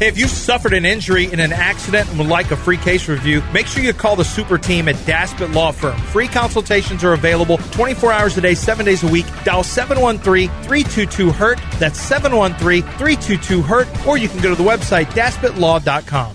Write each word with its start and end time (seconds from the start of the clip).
Hey, 0.00 0.08
if 0.08 0.16
you 0.16 0.26
suffered 0.28 0.72
an 0.72 0.86
injury 0.86 1.30
in 1.30 1.38
an 1.40 1.52
accident 1.52 2.08
and 2.08 2.18
would 2.18 2.26
like 2.26 2.50
a 2.52 2.56
free 2.56 2.78
case 2.78 3.06
review, 3.06 3.42
make 3.52 3.66
sure 3.66 3.82
you 3.82 3.92
call 3.92 4.16
the 4.16 4.24
super 4.24 4.56
team 4.56 4.88
at 4.88 4.94
Daspit 4.96 5.54
Law 5.54 5.72
Firm. 5.72 5.98
Free 5.98 6.26
consultations 6.26 7.04
are 7.04 7.12
available 7.12 7.58
24 7.58 8.10
hours 8.10 8.38
a 8.38 8.40
day, 8.40 8.54
7 8.54 8.86
days 8.86 9.02
a 9.02 9.08
week. 9.08 9.26
Dial 9.44 9.62
713-322-HURT. 9.62 11.60
That's 11.78 12.00
713-322-HURT. 12.10 14.06
Or 14.06 14.16
you 14.16 14.30
can 14.30 14.40
go 14.40 14.48
to 14.48 14.54
the 14.54 14.66
website, 14.66 15.04
daspitlaw.com. 15.08 16.34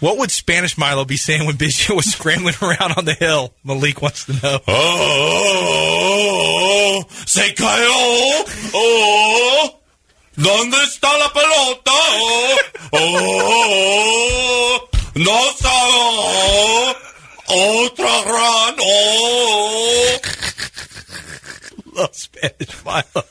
What 0.00 0.18
would 0.18 0.30
Spanish 0.30 0.76
Milo 0.76 1.06
be 1.06 1.16
saying 1.16 1.46
when 1.46 1.56
Biggio 1.56 1.96
was 1.96 2.12
scrambling 2.12 2.56
around 2.60 2.92
on 2.98 3.06
the 3.06 3.14
hill? 3.14 3.54
Malik 3.64 4.02
wants 4.02 4.26
to 4.26 4.34
know. 4.34 4.58
Oh, 4.68 4.74
oh, 5.88 7.04
oh 7.08 7.08
se 7.24 7.54
cayó. 7.54 8.44
Oh, 8.74 9.80
¿dónde 10.36 10.82
está 10.84 11.16
la 11.18 11.32
pelota? 11.32 11.92
Oh, 11.92 12.56
oh, 12.92 12.98
oh, 13.20 13.70
oh. 13.72 14.88
no 15.14 15.40
sabe. 15.58 16.96
Otra 17.46 18.22
gran. 18.24 18.76
Oh. 18.80 20.18
Love 21.94 22.14
Spanish 22.14 22.84
Milo. 22.84 23.24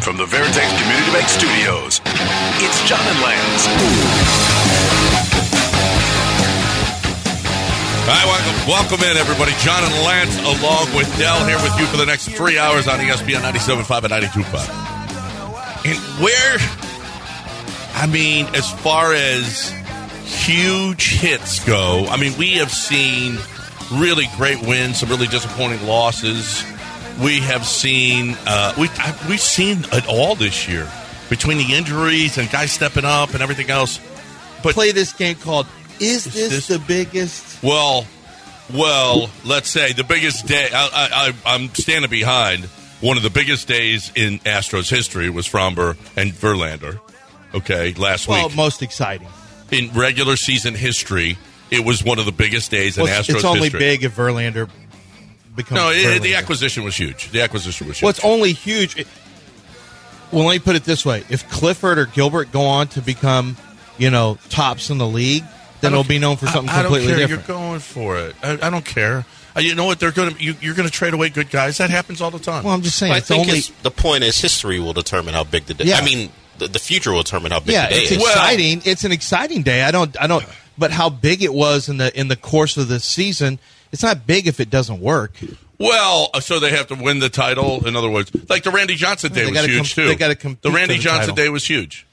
From 0.00 0.16
the 0.16 0.24
Veritex 0.24 0.82
Community 0.82 1.12
Bank 1.12 1.28
Studios, 1.28 2.00
it's 2.58 2.82
John 2.88 3.00
and 3.06 3.20
Lance. 3.20 4.31
Right, 8.04 8.24
welcome, 8.26 8.68
welcome 8.68 9.00
in, 9.08 9.16
everybody. 9.16 9.52
John 9.60 9.84
and 9.84 9.94
Lance, 10.04 10.36
along 10.40 10.92
with 10.96 11.06
Dell, 11.18 11.46
here 11.46 11.56
with 11.62 11.78
you 11.78 11.86
for 11.86 11.96
the 11.96 12.04
next 12.04 12.30
three 12.30 12.58
hours 12.58 12.88
on 12.88 12.98
ESPN 12.98 13.42
97.5 13.42 14.02
and 14.02 14.12
92.5. 14.12 15.86
And 15.86 15.98
where, 16.20 16.58
I 17.94 18.08
mean, 18.08 18.46
as 18.56 18.68
far 18.82 19.14
as 19.14 19.72
huge 20.24 21.10
hits 21.12 21.64
go, 21.64 22.06
I 22.08 22.16
mean, 22.16 22.36
we 22.36 22.54
have 22.54 22.72
seen 22.72 23.38
really 23.92 24.26
great 24.36 24.60
wins, 24.66 24.98
some 24.98 25.08
really 25.08 25.28
disappointing 25.28 25.86
losses. 25.86 26.64
We 27.22 27.38
have 27.38 27.64
seen, 27.64 28.36
uh, 28.48 28.74
we, 28.80 28.88
I, 28.98 29.16
we've 29.28 29.40
seen 29.40 29.84
it 29.92 30.08
all 30.08 30.34
this 30.34 30.68
year 30.68 30.90
between 31.30 31.56
the 31.56 31.72
injuries 31.72 32.36
and 32.36 32.50
guys 32.50 32.72
stepping 32.72 33.04
up 33.04 33.32
and 33.32 33.44
everything 33.44 33.70
else. 33.70 34.00
But 34.64 34.74
Play 34.74 34.90
this 34.90 35.12
game 35.12 35.36
called 35.36 35.68
Is 36.00 36.24
this, 36.24 36.50
this- 36.50 36.66
the 36.68 36.78
biggest? 36.78 37.62
Well, 37.62 38.06
well, 38.72 39.30
let's 39.44 39.68
say 39.68 39.92
the 39.92 40.04
biggest 40.04 40.46
day. 40.46 40.68
I, 40.72 41.32
I, 41.46 41.54
I'm 41.54 41.68
standing 41.74 42.10
behind 42.10 42.64
one 43.00 43.16
of 43.16 43.22
the 43.22 43.30
biggest 43.30 43.68
days 43.68 44.10
in 44.14 44.38
Astros 44.40 44.88
history 44.88 45.28
was 45.30 45.46
Framber 45.48 45.96
and 46.16 46.32
Verlander. 46.32 46.98
Okay, 47.54 47.92
last 47.94 48.28
Well, 48.28 48.48
week 48.48 48.56
most 48.56 48.80
exciting. 48.82 49.28
in 49.70 49.90
regular 49.92 50.36
season 50.36 50.74
history, 50.74 51.36
it 51.70 51.84
was 51.84 52.02
one 52.02 52.18
of 52.18 52.24
the 52.24 52.32
biggest 52.32 52.70
days 52.70 52.96
in 52.96 53.04
Well, 53.04 53.22
Astros 53.22 53.34
it's 53.36 53.44
only 53.44 53.60
history. 53.64 53.78
big 53.80 54.04
if 54.04 54.16
Verlander 54.16 54.70
becomes. 55.54 55.78
No, 55.78 55.90
it, 55.90 56.22
the 56.22 56.36
acquisition 56.36 56.82
was 56.84 56.96
huge. 56.96 57.30
The 57.30 57.42
acquisition 57.42 57.88
was 57.88 57.98
huge. 57.98 58.02
Well, 58.04 58.10
it's 58.10 58.24
only 58.24 58.52
huge. 58.52 58.96
It- 58.96 59.06
well, 60.30 60.44
let 60.46 60.54
me 60.54 60.58
put 60.60 60.76
it 60.76 60.84
this 60.84 61.04
way: 61.04 61.24
if 61.28 61.46
Clifford 61.50 61.98
or 61.98 62.06
Gilbert 62.06 62.52
go 62.52 62.62
on 62.62 62.88
to 62.88 63.02
become, 63.02 63.56
you 63.98 64.08
know, 64.08 64.38
tops 64.48 64.88
in 64.88 64.96
the 64.96 65.06
league, 65.06 65.44
then 65.82 65.92
it'll 65.92 66.02
be 66.04 66.18
known 66.18 66.36
for 66.38 66.46
something 66.46 66.70
I, 66.74 66.78
I 66.78 66.82
don't 66.82 66.92
completely 66.92 67.08
care. 67.18 67.26
different. 67.28 67.48
You're 67.48 67.56
going 67.58 67.80
for 67.80 68.18
it. 68.18 68.34
I, 68.42 68.52
I 68.66 68.70
don't 68.70 68.84
care. 68.84 69.26
Uh, 69.54 69.60
You 69.60 69.74
know 69.74 69.84
what? 69.84 70.00
They're 70.00 70.12
going 70.12 70.34
to. 70.34 70.42
You, 70.42 70.54
you're 70.62 70.74
going 70.74 70.88
to 70.88 70.92
trade 70.92 71.12
away 71.12 71.28
good 71.28 71.50
guys. 71.50 71.76
That 71.78 71.90
happens 71.90 72.22
all 72.22 72.30
the 72.30 72.38
time. 72.38 72.64
well, 72.64 72.72
I'm 72.72 72.80
just 72.80 72.96
saying, 72.98 73.12
I 73.12 73.18
it's 73.18 73.28
think 73.28 73.46
only. 73.46 73.58
it's, 73.58 73.68
the 73.82 73.90
point 73.90 74.24
is 74.24 74.40
history 74.40 74.80
will 74.80 74.94
determine 74.94 75.34
how 75.34 75.44
big 75.44 75.66
the 75.66 75.74
day. 75.74 75.84
Yeah. 75.84 75.96
I 75.98 76.04
mean, 76.04 76.30
the, 76.56 76.68
the 76.68 76.78
future 76.78 77.12
will 77.12 77.22
determine 77.22 77.52
how 77.52 77.60
big 77.60 77.70
Yeah, 77.74 77.88
the 77.88 77.94
day 77.96 78.00
it's 78.02 78.10
is. 78.12 78.16
exciting. 78.22 78.82
it's 78.86 79.04
an 79.04 79.12
exciting 79.12 79.62
day. 79.62 79.82
I 79.82 79.90
don't. 79.90 80.18
I 80.18 80.26
don't. 80.26 80.44
But 80.78 80.90
how 80.90 81.10
big 81.10 81.42
it 81.42 81.52
was 81.52 81.90
in 81.90 81.98
the 81.98 82.18
in 82.18 82.28
the 82.28 82.36
course 82.36 82.78
of 82.78 82.88
the 82.88 82.98
season, 82.98 83.58
it's 83.92 84.02
not 84.02 84.26
big 84.26 84.46
if 84.46 84.58
it 84.58 84.70
doesn't 84.70 85.00
work. 85.00 85.32
Well, 85.78 86.30
uh, 86.32 86.40
so 86.40 86.60
they 86.60 86.70
have 86.70 86.86
to 86.86 86.94
win 86.94 87.18
the 87.18 87.28
title. 87.28 87.86
In 87.86 87.96
other 87.96 88.08
words, 88.08 88.30
like 88.48 88.62
the 88.62 88.70
Randy 88.70 88.94
Johnson 88.94 89.32
day 89.32 89.44
They 89.44 89.50
was 89.50 89.64
huge 89.66 89.94
com- 89.96 90.04
too. 90.04 90.08
they 90.08 90.14
gotta 90.14 90.34
compete 90.36 90.62
the 90.62 90.70
Randy 90.70 90.94
the 90.96 91.00
Johnson 91.02 91.30
title. 91.30 91.34
day 91.34 91.48
was 91.50 91.66
huge. 91.66 92.06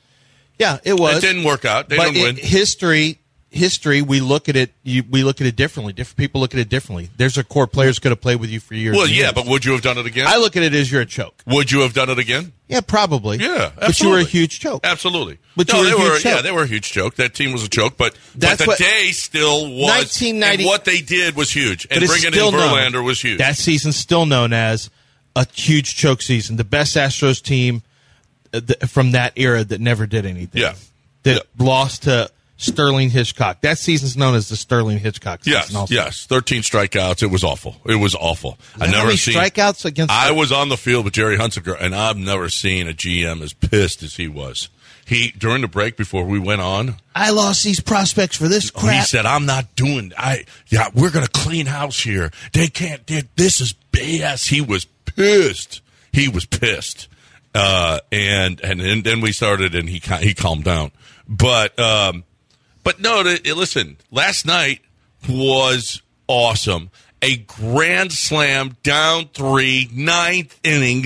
Yeah, 0.58 0.80
it 0.84 1.00
was. 1.00 1.18
It 1.24 1.28
didn't 1.28 1.44
work 1.46 1.64
out. 1.64 1.88
They 1.88 1.96
but 1.96 2.12
didn't 2.14 2.24
win. 2.24 2.36
history, 2.36 3.20
history, 3.52 4.02
we 4.02 4.20
look 4.22 4.48
at 4.50 4.56
it. 4.56 4.72
You, 4.84 5.04
we 5.10 5.24
look 5.24 5.42
at 5.42 5.48
it 5.48 5.56
differently. 5.56 5.94
Different 5.94 6.18
people 6.18 6.42
look 6.42 6.54
at 6.54 6.60
it 6.60 6.70
differently. 6.70 7.10
There's 7.18 7.38
a 7.38 7.44
core 7.44 7.68
players 7.68 8.00
could 8.00 8.12
have 8.12 8.22
played 8.22 8.40
with 8.40 8.50
you 8.50 8.60
for 8.60 8.76
years. 8.76 8.96
Well, 8.96 9.08
yeah, 9.08 9.16
years. 9.24 9.32
but 9.34 9.46
would 9.48 9.66
you 9.66 9.72
have 9.74 9.82
done 9.82 9.98
it 9.98 10.06
again? 10.06 10.28
I 10.28 10.38
look 10.38 10.56
at 10.56 10.64
it 10.64 10.74
as 10.74 10.92
you're 10.92 11.02
a 11.02 11.06
choke. 11.06 11.42
would 11.48 11.72
you 11.72 11.82
have 11.82 11.94
done 11.94 12.10
it 12.10 12.20
again? 12.20 12.54
Yeah, 12.68 12.82
probably. 12.82 13.38
Yeah, 13.38 13.72
but 13.76 14.00
you 14.00 14.10
were 14.10 14.20
a 14.20 14.24
huge 14.24 14.60
choke. 14.60 14.82
Absolutely. 14.86 15.40
But 15.56 15.72
no, 15.74 15.82
you 15.82 15.84
were 15.84 15.86
they 15.86 15.92
a 15.92 15.98
huge 15.98 16.10
were. 16.12 16.20
choke. 16.20 16.36
Yeah, 16.36 16.42
they 16.42 16.52
were 16.52 16.64
a 16.64 16.68
huge 16.68 16.92
choke. 16.92 17.16
That 17.16 17.34
team 17.34 17.52
was 17.52 17.64
a 17.64 17.70
choke, 17.70 17.98
but 17.98 18.16
That's 18.36 18.58
but 18.58 18.66
the 18.66 18.68
what- 18.68 18.78
day 18.78 19.12
still 19.12 19.64
was. 19.66 19.88
1990 19.90 20.64
and 20.64 20.68
what 20.68 20.86
they 20.86 21.02
did 21.02 21.36
was 21.36 21.52
huge, 21.52 21.88
and 21.90 22.00
bringing 22.06 22.28
in 22.28 22.34
still 22.34 22.52
known- 22.52 22.70
Verlander 22.78 23.04
was 23.04 23.20
huge. 23.22 23.40
That 23.40 23.56
season's 23.58 23.96
still 23.96 24.26
known 24.28 24.54
as 24.54 24.90
a 25.36 25.48
huge 25.52 25.96
choke 25.96 26.22
season. 26.22 26.58
The 26.58 26.64
best 26.64 26.96
Astros 26.96 27.42
team 27.42 27.82
uh, 28.54 28.62
from 28.88 29.12
that 29.12 29.34
era 29.36 29.64
that 29.64 29.82
never 29.82 30.06
did 30.06 30.26
anything. 30.26 30.62
Yeah. 30.62 30.76
That 31.24 31.46
lost 31.58 32.04
to 32.04 32.30
Sterling 32.60 33.10
Hitchcock. 33.10 33.62
That 33.62 33.78
season's 33.78 34.18
known 34.18 34.36
as 34.36 34.50
the 34.50 34.58
Sterling 34.58 35.00
Hitchcock 35.00 35.46
season. 35.46 35.60
yes, 35.62 35.74
also. 35.74 35.94
yes, 35.94 36.26
thirteen 36.26 36.62
strikeouts. 36.62 37.24
It 37.24 37.32
was 37.32 37.42
awful. 37.44 37.78
It 37.86 37.96
was 37.96 38.16
awful. 38.16 38.58
I 38.80 38.88
never 38.92 39.16
seen 39.16 39.34
strikeouts 39.34 39.86
against? 39.86 40.14
I 40.14 40.32
was 40.32 40.52
on 40.52 40.68
the 40.68 40.76
field 40.76 41.06
with 41.06 41.14
Gerry 41.14 41.38
Hunsicker, 41.38 41.76
and 41.80 41.96
I've 41.96 42.18
never 42.18 42.50
seen 42.50 42.90
a 42.90 42.94
GM 42.94 43.42
as 43.42 43.54
pissed 43.54 44.04
as 44.04 44.18
he 44.18 44.28
was. 44.28 44.68
He 45.06 45.32
during 45.32 45.62
the 45.62 45.70
break 45.70 45.96
before 45.96 46.26
we 46.26 46.38
went 46.38 46.60
on, 46.60 46.98
I 47.16 47.30
lost 47.32 47.64
these 47.64 47.80
prospects 47.80 48.36
for 48.36 48.50
this 48.50 48.70
crap. 48.72 48.94
he 48.94 49.02
said, 49.04 49.26
"I'm 49.26 49.46
not 49.46 49.74
doing. 49.78 50.12
I 50.18 50.44
yeah, 50.68 50.90
we're 50.94 51.12
gonna 51.12 51.28
clean 51.28 51.66
house 51.66 52.02
here. 52.02 52.30
They 52.52 52.68
can't. 52.68 53.08
They, 53.08 53.24
this 53.38 53.62
is 53.62 53.74
BS." 53.94 54.50
He 54.50 54.60
was 54.60 54.84
pissed. 54.84 55.82
He 56.12 56.28
was 56.28 56.46
pissed. 56.46 57.08
Uh, 57.56 58.02
and 58.12 58.60
and 58.62 58.82
and 58.82 59.04
then 59.06 59.22
we 59.22 59.32
started, 59.32 59.76
and 59.76 59.88
he 59.88 60.02
he 60.20 60.34
calmed 60.34 60.66
down. 60.66 60.92
But 61.28 61.80
um, 61.80 62.24
but 62.90 63.00
no, 63.00 63.22
th- 63.22 63.48
eh, 63.48 63.54
listen. 63.54 63.98
Last 64.10 64.46
night 64.48 64.82
was 65.30 66.02
awesome. 66.28 66.90
A 67.22 67.38
grand 67.38 68.12
slam 68.12 68.78
down 68.82 69.28
three, 69.34 69.90
ninth 69.94 70.60
inning 70.64 71.06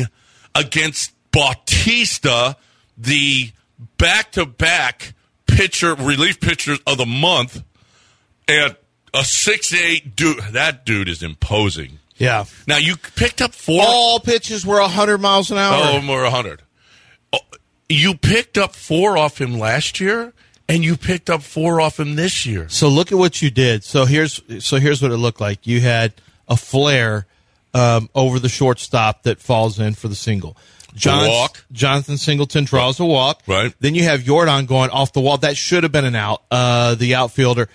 against 0.56 1.12
Bautista, 1.32 2.56
the 2.98 3.52
back 3.98 4.32
to 4.34 4.46
back 4.46 5.14
pitcher, 5.48 5.94
relief 5.96 6.40
pitcher 6.40 6.76
of 6.88 6.98
the 6.98 7.06
month, 7.06 7.62
and 8.48 8.76
a 9.14 9.24
six 9.26 9.74
eight 9.74 10.16
dude. 10.16 10.38
That 10.52 10.86
dude 10.86 11.10
is 11.10 11.22
imposing. 11.22 12.00
yeah. 12.18 12.46
Now 12.66 12.78
you 12.78 12.96
picked 12.96 13.42
up 13.42 13.54
four. 13.54 13.82
All 13.84 14.20
pitches 14.20 14.66
were 14.66 14.80
100 14.80 15.18
miles 15.18 15.52
an 15.52 15.58
hour. 15.58 15.82
Oh, 15.98 16.02
more 16.02 16.24
100. 16.24 16.62
Oh, 17.34 17.40
You 17.90 18.16
picked 18.16 18.58
up 18.58 18.74
four 18.76 19.18
off 19.18 19.42
him 19.42 19.58
last 19.58 20.00
year, 20.00 20.34
and 20.68 20.84
you 20.84 20.98
picked 20.98 21.30
up 21.30 21.42
four 21.42 21.82
off 21.82 22.00
him 22.00 22.16
this 22.16 22.46
year. 22.46 22.70
So 22.70 22.88
look 22.88 23.12
at 23.12 23.18
what 23.18 23.42
you 23.42 23.52
did. 23.52 23.84
So 23.84 24.06
here's 24.06 24.42
so 24.60 24.78
here's 24.78 25.02
what 25.02 25.12
it 25.12 25.18
looked 25.18 25.42
like. 25.42 25.68
You 25.68 25.82
had 25.82 26.14
a 26.48 26.56
flare 26.56 27.28
um, 27.74 28.10
over 28.16 28.40
the 28.40 28.50
shortstop 28.50 29.24
that 29.24 29.40
falls 29.40 29.80
in 29.80 29.94
for 29.94 30.08
the 30.08 30.16
single. 30.16 30.58
John, 30.96 31.28
walk. 31.28 31.66
Jonathan 31.72 32.18
Singleton 32.18 32.66
draws 32.66 33.00
a 33.00 33.06
walk. 33.06 33.42
Right. 33.48 33.74
Then 33.80 33.96
you 33.96 34.04
have 34.04 34.24
Jordan 34.24 34.66
going 34.66 34.92
off 34.92 35.12
the 35.14 35.22
wall. 35.22 35.38
That 35.40 35.58
should 35.58 35.84
have 35.84 35.92
been 35.92 36.06
an 36.06 36.16
out. 36.16 36.44
Uh, 36.52 36.96
the 36.96 37.16
outfielder. 37.16 37.68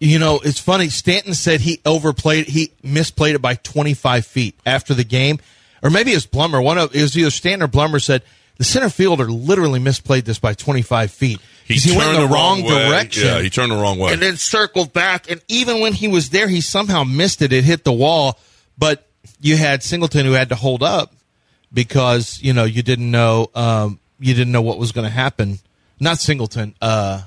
You 0.00 0.18
know, 0.18 0.40
it's 0.44 0.58
funny. 0.58 0.88
Stanton 0.88 1.32
said 1.32 1.60
he 1.60 1.80
overplayed. 1.86 2.48
He 2.48 2.72
misplayed 2.82 3.34
it 3.34 3.38
by 3.38 3.54
25 3.54 4.26
feet 4.26 4.58
after 4.66 4.94
the 4.94 5.04
game, 5.04 5.38
or 5.82 5.90
maybe 5.90 6.10
it 6.10 6.16
was 6.16 6.26
Blummer. 6.26 6.62
One 6.62 6.76
of 6.76 6.94
it 6.94 7.00
was 7.00 7.16
either 7.16 7.30
Stanton 7.30 7.62
or 7.62 7.68
Blummer 7.68 8.02
said 8.02 8.22
the 8.58 8.64
center 8.64 8.90
fielder 8.90 9.30
literally 9.30 9.80
misplayed 9.80 10.24
this 10.24 10.38
by 10.38 10.54
25 10.54 11.10
feet. 11.10 11.40
'Cause 11.74 11.86
went 11.96 12.10
in 12.10 12.16
turned 12.16 12.30
the 12.30 12.34
wrong, 12.34 12.62
way. 12.62 12.68
direction 12.88 13.24
Yeah, 13.26 13.40
he 13.42 13.50
turned 13.50 13.72
the 13.72 13.76
wrong 13.76 13.98
way. 13.98 14.12
and 14.12 14.20
then 14.22 14.36
circled 14.36 14.92
back. 14.92 15.30
And 15.30 15.40
even 15.48 15.80
when 15.80 15.92
he 15.92 16.08
was 16.08 16.30
there, 16.30 16.48
he 16.48 16.60
somehow 16.60 17.04
missed 17.04 17.42
it. 17.42 17.52
It 17.52 17.64
hit 17.64 17.84
the 17.84 17.92
wall. 17.92 18.38
But 18.78 19.06
you 19.40 19.56
had 19.56 19.82
Singleton 19.82 20.24
who 20.26 20.32
had 20.32 20.48
to 20.50 20.54
hold 20.54 20.82
up 20.82 21.12
because 21.72 22.38
you 22.42 22.52
know 22.52 22.64
you 22.64 22.82
didn't 22.82 23.10
know 23.10 23.50
um, 23.54 23.98
you 24.18 24.34
didn't 24.34 24.52
know 24.52 24.62
what 24.62 24.78
was 24.78 24.92
going 24.92 25.04
to 25.06 25.10
happen. 25.12 25.58
Not 26.00 26.18
Singleton. 26.18 26.74
Uh, 26.80 27.22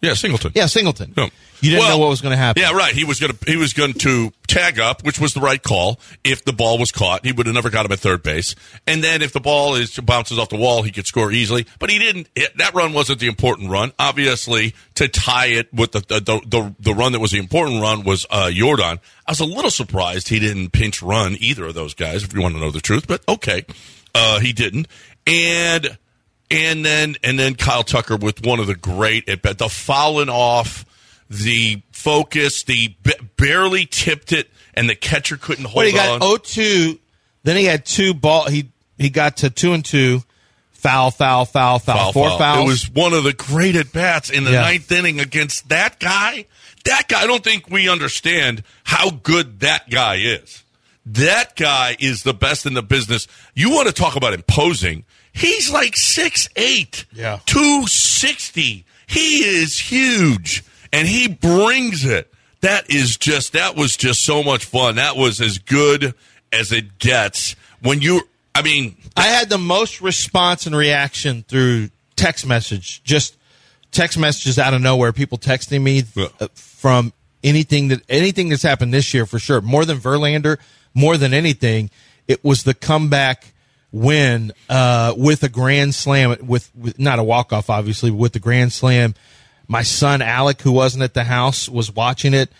yeah, 0.00 0.14
Singleton. 0.14 0.52
yeah, 0.54 0.66
Singleton. 0.66 1.12
Yeah. 1.16 1.28
You 1.60 1.70
didn't 1.70 1.80
Well, 1.86 1.96
know 1.96 1.98
what 2.04 2.10
was 2.10 2.20
going 2.20 2.30
to 2.30 2.36
happen. 2.36 2.62
Yeah, 2.62 2.70
right. 2.72 2.94
He 2.94 3.04
was 3.04 3.18
going 3.18 3.32
to 3.32 3.50
he 3.50 3.56
was 3.56 3.72
going 3.72 3.94
to 3.94 4.30
tag 4.46 4.78
up, 4.78 5.04
which 5.04 5.18
was 5.18 5.34
the 5.34 5.40
right 5.40 5.60
call. 5.60 5.98
If 6.22 6.44
the 6.44 6.52
ball 6.52 6.78
was 6.78 6.92
caught, 6.92 7.26
he 7.26 7.32
would 7.32 7.46
have 7.46 7.54
never 7.54 7.68
got 7.68 7.84
him 7.84 7.90
at 7.90 7.98
third 7.98 8.22
base. 8.22 8.54
And 8.86 9.02
then 9.02 9.22
if 9.22 9.32
the 9.32 9.40
ball 9.40 9.74
is 9.74 9.98
bounces 9.98 10.38
off 10.38 10.50
the 10.50 10.56
wall, 10.56 10.82
he 10.84 10.92
could 10.92 11.06
score 11.06 11.32
easily. 11.32 11.66
But 11.80 11.90
he 11.90 11.98
didn't. 11.98 12.28
That 12.58 12.74
run 12.74 12.92
wasn't 12.92 13.18
the 13.18 13.26
important 13.26 13.70
run. 13.70 13.90
Obviously, 13.98 14.76
to 14.94 15.08
tie 15.08 15.46
it 15.46 15.74
with 15.74 15.90
the 15.90 15.98
the 16.00 16.20
the, 16.20 16.40
the, 16.46 16.74
the 16.78 16.94
run 16.94 17.10
that 17.10 17.18
was 17.20 17.32
the 17.32 17.38
important 17.38 17.82
run 17.82 18.04
was 18.04 18.24
uh, 18.30 18.52
Jordan. 18.52 19.00
I 19.26 19.30
was 19.32 19.40
a 19.40 19.44
little 19.44 19.72
surprised 19.72 20.28
he 20.28 20.38
didn't 20.38 20.70
pinch 20.70 21.02
run 21.02 21.36
either 21.40 21.64
of 21.66 21.74
those 21.74 21.94
guys. 21.94 22.22
If 22.22 22.32
you 22.32 22.40
want 22.40 22.54
to 22.54 22.60
know 22.60 22.70
the 22.70 22.80
truth, 22.80 23.08
but 23.08 23.24
okay, 23.28 23.64
uh, 24.14 24.38
he 24.38 24.52
didn't. 24.52 24.86
And 25.26 25.98
and 26.50 26.84
then 26.84 27.16
and 27.22 27.38
then 27.38 27.54
Kyle 27.54 27.82
Tucker 27.84 28.16
with 28.16 28.44
one 28.44 28.60
of 28.60 28.66
the 28.66 28.74
great 28.74 29.28
at 29.28 29.42
bat, 29.42 29.58
the 29.58 29.68
fouling 29.68 30.28
off, 30.28 30.84
the 31.28 31.82
focus, 31.92 32.62
the 32.64 32.94
b- 33.02 33.12
barely 33.36 33.86
tipped 33.86 34.32
it, 34.32 34.48
and 34.74 34.88
the 34.88 34.94
catcher 34.94 35.36
couldn't 35.36 35.64
hold 35.64 35.76
What 35.76 35.86
he 35.92 35.98
on. 35.98 36.20
got 36.20 36.42
0-2, 36.44 36.98
then 37.44 37.56
he 37.56 37.64
had 37.64 37.84
two 37.84 38.14
ball. 38.14 38.48
He 38.48 38.70
he 38.96 39.10
got 39.10 39.38
to 39.38 39.50
two 39.50 39.72
and 39.74 39.84
two, 39.84 40.22
foul, 40.72 41.10
foul, 41.10 41.44
foul, 41.44 41.78
foul, 41.78 41.96
Foul, 41.96 42.12
four 42.12 42.28
foul. 42.30 42.38
fouls. 42.38 42.64
It 42.64 42.68
was 42.68 42.90
one 42.90 43.12
of 43.12 43.24
the 43.24 43.32
great 43.32 43.76
at 43.76 43.92
bats 43.92 44.30
in 44.30 44.44
the 44.44 44.52
Yeah. 44.52 44.60
ninth 44.62 44.90
inning 44.90 45.20
against 45.20 45.68
that 45.68 46.00
guy. 46.00 46.46
That 46.84 47.08
guy, 47.08 47.22
I 47.22 47.26
don't 47.26 47.44
think 47.44 47.68
we 47.70 47.88
understand 47.88 48.62
how 48.84 49.10
good 49.10 49.60
that 49.60 49.90
guy 49.90 50.16
is. 50.16 50.62
That 51.04 51.56
guy 51.56 51.96
is 51.98 52.22
the 52.22 52.34
best 52.34 52.66
in 52.66 52.74
the 52.74 52.82
business. 52.82 53.26
You 53.54 53.70
want 53.70 53.88
to 53.88 53.94
talk 53.94 54.16
about 54.16 54.32
imposing? 54.34 55.04
He's 55.38 55.70
like 55.70 55.94
six 55.96 56.48
eight, 56.56 57.04
Yeah. 57.12 57.38
two 57.46 57.86
sixty. 57.86 58.84
He 59.06 59.38
is 59.44 59.78
huge, 59.78 60.64
and 60.92 61.06
he 61.06 61.28
brings 61.28 62.04
it. 62.04 62.32
That 62.60 62.90
is 62.92 63.16
just 63.16 63.52
that 63.52 63.76
was 63.76 63.96
just 63.96 64.24
so 64.24 64.42
much 64.42 64.64
fun. 64.64 64.96
That 64.96 65.16
was 65.16 65.40
as 65.40 65.58
good 65.58 66.14
as 66.52 66.72
it 66.72 66.98
gets. 66.98 67.54
When 67.80 68.00
you, 68.02 68.22
I 68.54 68.62
mean, 68.62 68.96
I 69.16 69.28
had 69.28 69.48
the 69.48 69.58
most 69.58 70.00
response 70.00 70.66
and 70.66 70.74
reaction 70.74 71.44
through 71.46 71.90
text 72.16 72.44
message, 72.44 73.02
just 73.04 73.36
text 73.92 74.18
messages 74.18 74.58
out 74.58 74.74
of 74.74 74.82
nowhere. 74.82 75.12
People 75.12 75.38
texting 75.38 75.82
me 75.82 76.02
Yeah. 76.16 76.26
uh, 76.40 76.48
from 76.54 77.12
anything 77.44 77.88
that 77.88 78.02
anything 78.08 78.48
that's 78.48 78.62
happened 78.64 78.92
this 78.92 79.14
year 79.14 79.24
for 79.24 79.38
sure. 79.38 79.60
More 79.60 79.84
than 79.84 79.98
Verlander, 80.00 80.58
more 80.94 81.16
than 81.16 81.32
anything, 81.32 81.90
it 82.26 82.44
was 82.44 82.64
the 82.64 82.74
comeback 82.74 83.52
win 83.92 84.52
uh, 84.68 85.14
with 85.16 85.42
a 85.42 85.48
grand 85.48 85.94
slam. 85.94 86.36
With, 86.46 86.70
with 86.74 86.98
not 86.98 87.18
a 87.18 87.22
walk 87.22 87.52
off, 87.52 87.70
obviously, 87.70 88.10
but 88.10 88.16
with 88.18 88.32
the 88.32 88.40
grand 88.40 88.72
slam. 88.72 89.14
My 89.66 89.82
son 89.82 90.22
Alec, 90.22 90.62
who 90.62 90.72
wasn't 90.72 91.04
at 91.04 91.14
the 91.14 91.24
house, 91.24 91.68
was 91.68 91.94
watching 91.94 92.32
it. 92.34 92.50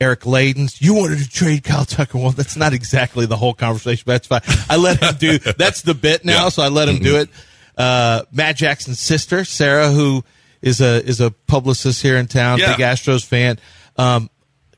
Eric 0.00 0.20
Ladens, 0.22 0.80
you 0.82 0.92
wanted 0.94 1.18
to 1.20 1.28
trade 1.30 1.64
Kyle 1.64 1.84
Tucker. 1.86 2.18
Well, 2.18 2.30
that's 2.30 2.56
not 2.56 2.72
exactly 2.74 3.24
the 3.24 3.36
whole 3.36 3.54
conversation, 3.54 4.02
but 4.04 4.22
that's 4.22 4.26
fine. 4.26 4.66
I 4.68 4.76
let 4.76 5.00
him 5.02 5.14
do 5.18 5.38
that's 5.56 5.82
the 5.82 5.94
bit 5.94 6.24
now, 6.24 6.44
Yeah. 6.44 6.48
so 6.50 6.62
I 6.62 6.68
let 6.68 6.88
him 6.88 6.98
do 6.98 7.16
it. 7.16 7.30
Uh, 7.78 8.22
Matt 8.30 8.56
Jackson's 8.56 9.00
sister, 9.00 9.44
Sarah, 9.44 9.90
who 9.90 10.22
is 10.60 10.80
a 10.82 11.02
is 11.02 11.20
a 11.20 11.30
publicist 11.30 12.02
here 12.02 12.16
in 12.18 12.26
town, 12.26 12.58
Yeah. 12.58 12.76
big 12.76 12.84
Astros 12.84 13.24
fan. 13.24 13.58
Um, 13.96 14.28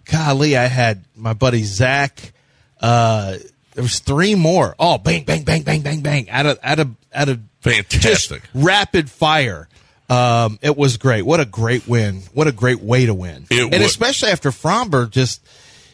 golly, 0.05 0.57
I 0.57 0.67
had 0.67 1.05
my 1.17 1.33
buddy 1.33 1.65
Zach. 1.65 2.33
Uh, 2.81 3.39
there 3.79 3.85
was 3.85 4.01
three 4.01 4.35
more. 4.35 4.75
Oh, 4.77 4.99
bang, 4.99 5.23
bang, 5.23 5.45
bang, 5.45 5.63
bang, 5.63 5.83
bang, 5.83 6.01
bang, 6.01 6.29
out 6.31 6.47
of 6.47 6.59
out 6.65 6.81
of 6.81 6.97
out 7.15 7.29
of 7.29 7.39
Fantastic. 7.61 8.43
rapid 8.53 9.09
fire. 9.09 9.69
Um, 10.11 10.59
it 10.63 10.77
was 10.77 10.97
great. 10.97 11.23
What 11.23 11.39
a 11.39 11.45
great 11.45 11.87
win. 11.87 12.23
What 12.35 12.49
a 12.49 12.53
great 12.53 12.81
way 12.81 13.07
to 13.07 13.15
win. 13.15 13.47
It 13.51 13.61
and 13.61 13.71
would- 13.71 13.83
especially 13.83 14.31
after 14.31 14.51
Framber 14.51 15.09
just, 15.09 15.41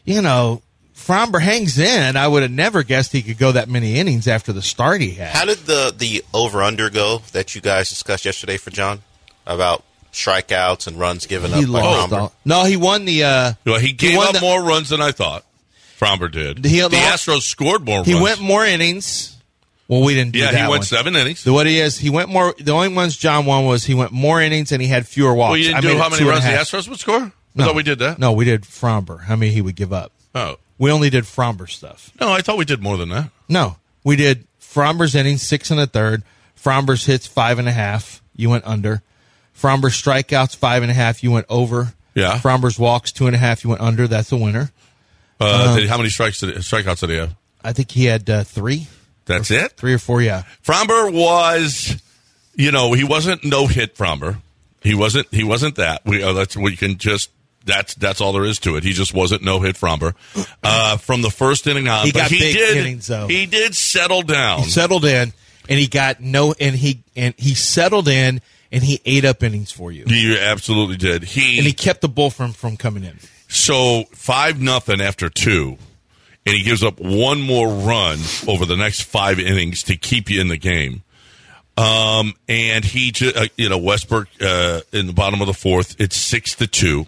you 0.07 0.23
know, 0.23 0.63
Framber 0.97 1.43
hangs 1.43 1.79
in. 1.79 2.17
I 2.17 2.27
would 2.27 2.41
have 2.41 2.51
never 2.51 2.83
guessed 2.85 3.13
he 3.13 3.21
could 3.21 3.37
go 3.37 3.53
that 3.53 3.69
many 3.69 3.97
innings 3.99 4.27
after 4.27 4.55
the 4.55 4.63
start 4.63 5.03
he 5.03 5.11
had. 5.11 5.29
How 5.37 5.45
did 5.45 5.59
the 5.67 5.93
the 5.95 6.25
over 6.33 6.63
under 6.63 6.89
go 6.89 7.21
that 7.33 7.55
you 7.55 7.61
guys 7.61 7.91
discussed 7.91 8.25
yesterday 8.25 8.57
for 8.57 8.71
John 8.71 9.03
about 9.47 9.85
strikeouts 10.11 10.87
and 10.87 10.99
runs 10.99 11.27
given 11.27 11.53
he 11.53 11.65
up 11.65 11.69
lost 11.69 12.11
Framber? 12.13 12.19
all- 12.19 12.33
No, 12.47 12.65
he 12.65 12.77
won 12.79 13.05
the. 13.05 13.25
Uh, 13.25 13.53
Well, 13.67 13.79
he 13.79 13.93
gave 13.93 14.17
won 14.17 14.29
up 14.29 14.35
the- 14.37 14.41
more 14.41 14.63
runs 14.63 14.89
than 14.89 15.03
I 15.03 15.13
thought. 15.13 15.45
Framber 16.05 16.31
did. 16.31 16.65
He 16.65 16.81
the 16.81 16.89
Astros 16.89 17.43
scored 17.43 17.85
more 17.85 18.05
He 18.05 18.13
runs. 18.15 18.23
went 18.23 18.41
more 18.41 18.65
innings. 18.65 19.37
Well, 19.89 20.03
we 20.03 20.15
didn't 20.15 20.33
do 20.33 20.39
yeah, 20.39 20.51
he 20.51 20.57
went 20.63 20.69
one. 20.71 20.83
seven 20.83 21.15
innings. 21.15 21.41
So 21.41 21.53
what 21.53 21.67
he 21.67 21.79
is, 21.79 21.99
he 21.99 22.09
went 22.09 22.31
more. 22.31 22.55
The 22.59 22.73
only 22.73 22.89
ones 22.89 23.17
John 23.17 23.45
won 23.45 23.67
was 23.67 23.85
he 23.85 23.95
went 23.95 24.13
more 24.13 24.41
innings 24.41 24.73
and 24.73 24.81
he 24.81 24.89
had 24.89 25.07
fewer 25.07 25.35
walks. 25.35 25.51
well, 25.51 25.57
you 25.59 25.65
didn't 25.65 25.77
I 25.77 25.81
do 25.83 25.99
how 25.99 26.09
many 26.09 26.17
two 26.23 26.31
and 26.31 26.39
a 26.39 26.41
runs 26.41 26.71
the. 26.71 26.77
Astros 26.79 26.89
would 26.89 26.99
score? 26.99 27.33
No. 27.55 27.67
thought 27.67 27.75
we 27.75 27.83
did 27.83 27.99
that. 27.99 28.19
No, 28.19 28.33
we 28.33 28.45
did 28.47 28.63
Framber. 28.63 29.23
How 29.25 29.37
many 29.37 29.53
he 29.53 29.61
would 29.61 29.77
give 29.77 29.93
up? 29.93 30.13
Oh. 30.35 30.57
We 30.79 30.91
only 30.91 31.11
did 31.11 31.25
Framber 31.25 31.69
stuff. 31.71 32.11
No, 32.21 32.33
I 32.33 32.41
thought 32.41 32.57
we 32.59 32.65
did 32.65 32.83
more 32.83 32.97
than 32.97 33.11
that. 33.11 33.31
No, 33.49 33.77
we 34.03 34.17
did 34.17 34.47
Framber's 34.61 35.15
innings 35.15 35.43
six 35.43 35.71
and 35.71 35.79
a 35.79 35.87
third. 35.87 36.23
Framber's 36.61 37.05
hits 37.07 37.27
five 37.27 37.59
and 37.59 37.69
a 37.69 37.73
half. 37.73 38.23
You 38.35 38.51
went 38.51 38.67
under. 38.67 39.03
Framber's 39.57 40.01
strikeouts 40.01 40.57
five 40.57 40.83
and 40.83 40.91
a 40.91 40.95
half. 40.95 41.23
You 41.23 41.31
went 41.31 41.47
over. 41.49 41.93
Yeah. 42.15 42.39
Framber's 42.39 42.79
walks 42.79 43.13
two 43.13 43.27
and 43.27 43.37
a 43.37 43.39
half. 43.39 43.63
You 43.63 43.71
went 43.71 43.83
under. 43.83 44.09
That's 44.09 44.33
a 44.33 44.37
winner. 44.37 44.71
Uh, 45.41 45.77
did, 45.77 45.89
how 45.89 45.97
many 45.97 46.09
strikes 46.09 46.41
did, 46.41 46.55
strikeouts 46.57 47.01
did 47.01 47.11
he 47.11 47.17
have? 47.17 47.35
I 47.63 47.73
think 47.73 47.91
he 47.91 48.05
had 48.05 48.29
uh, 48.29 48.45
three, 48.45 48.87
That's 49.27 49.51
it? 49.51 49.73
three 49.73 49.95
or 49.95 49.99
four. 49.99 50.21
Yeah. 50.23 50.43
Framber 50.63 51.13
was, 51.13 52.01
you 52.55 52.71
know, 52.71 52.93
he 52.93 53.05
wasn't 53.05 53.45
no 53.45 53.67
hit 53.67 53.97
Framber. 53.97 54.39
He 54.83 54.95
wasn't. 54.95 55.27
He 55.31 55.45
wasn't 55.45 55.77
that. 55.77 56.03
We 56.05 56.23
uh, 56.23 56.35
that's 56.35 56.57
we 56.57 56.77
can 56.77 56.99
just. 56.99 57.31
That's 57.67 57.95
that's 57.95 58.21
all 58.21 58.35
there 58.35 58.45
is 58.45 58.59
to 58.59 58.77
it. 58.77 58.85
He 58.85 58.93
just 58.93 59.15
wasn't 59.15 59.43
no 59.43 59.61
hit 59.61 59.77
Framber 59.77 60.13
uh, 60.63 60.99
from 60.99 61.23
the 61.23 61.31
first 61.31 61.67
inning 61.67 61.89
on. 61.89 62.05
He 62.05 62.13
got 62.13 62.31
he 62.31 62.39
big 62.39 62.55
did. 62.55 62.77
innings, 62.77 63.07
though. 63.07 63.27
He 63.27 63.47
did 63.47 63.75
settle 63.75 64.21
down. 64.21 64.65
He 64.65 64.69
settled 64.69 65.07
in, 65.07 65.33
and 65.67 65.79
he 65.79 65.87
got 65.87 66.21
no, 66.21 66.55
and 66.61 66.77
he 66.77 67.03
and 67.17 67.33
he 67.39 67.55
settled 67.55 68.07
in, 68.07 68.43
and 68.71 68.85
he 68.85 69.01
ate 69.07 69.25
up 69.25 69.43
innings 69.43 69.73
for 69.73 69.91
you, 69.91 70.05
He 70.07 70.39
absolutely 70.39 70.99
did. 70.99 71.25
He, 71.25 71.57
and 71.57 71.67
he 71.67 71.73
kept 71.73 72.03
the 72.03 72.09
bull 72.09 72.29
from 72.29 72.53
from 72.53 72.77
coming 72.77 73.05
in. 73.05 73.19
So 73.55 74.03
five 74.13 74.61
nothing 74.61 75.01
after 75.01 75.31
two, 75.31 75.79
and 76.45 76.57
he 76.57 76.63
gives 76.65 76.83
up 76.83 76.99
one 77.01 77.41
more 77.41 77.69
run 77.69 78.19
over 78.49 78.67
the 78.67 78.77
next 78.77 79.03
five 79.03 79.39
innings 79.39 79.85
to 79.85 79.97
keep 79.97 80.29
you 80.29 80.41
in 80.41 80.49
the 80.49 80.57
game. 80.57 81.03
Um, 81.77 82.35
and 82.49 82.85
he, 82.85 83.13
uh, 83.35 83.47
you 83.57 83.69
know, 83.69 83.79
Westburg 83.79 84.27
uh, 84.41 84.81
in 84.93 85.07
the 85.07 85.13
bottom 85.13 85.41
of 85.41 85.47
the 85.47 85.55
fourth, 85.55 86.01
it's 86.01 86.17
six 86.17 86.57
to 86.57 86.67
two, 86.67 87.07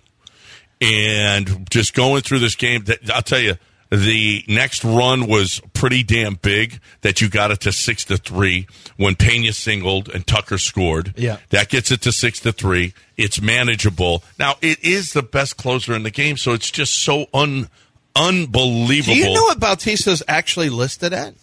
and 0.81 1.69
just 1.69 1.95
going 1.95 2.23
through 2.23 2.39
this 2.39 2.55
game, 2.55 2.85
that, 2.85 3.11
I'll 3.13 3.23
tell 3.23 3.41
you, 3.41 3.57
the 3.91 4.45
next 4.49 4.85
run 4.85 5.27
was 5.27 5.61
pretty 5.73 6.03
damn 6.03 6.35
big. 6.35 6.81
That 7.03 7.21
you 7.21 7.29
got 7.29 7.51
it 7.51 7.61
to 7.63 7.73
six 7.73 8.05
to 8.07 8.17
three 8.17 8.67
when 8.97 9.15
Pena 9.15 9.53
singled 9.53 10.09
and 10.09 10.27
Tucker 10.27 10.59
scored. 10.59 11.15
Yeah. 11.17 11.39
that 11.51 11.69
gets 11.69 11.91
it 11.91 12.03
to 12.03 12.13
six 12.13 12.41
to 12.41 12.53
three. 12.53 12.95
It's 13.17 13.41
manageable. 13.41 14.23
Now 14.39 14.55
it 14.61 14.83
is 14.85 15.13
the 15.13 15.23
best 15.23 15.57
closer 15.57 15.95
in 15.95 16.03
the 16.03 16.11
game, 16.11 16.37
so 16.37 16.53
it's 16.53 16.71
just 16.71 17.03
so 17.03 17.27
un 17.33 17.69
unbelievable. 18.15 19.15
Do 19.15 19.19
you 19.21 19.33
know 19.35 19.45
what 19.45 19.59
Bautista's 19.61 20.23
actually 20.29 20.69
listed 20.71 21.13
at? 21.13 21.35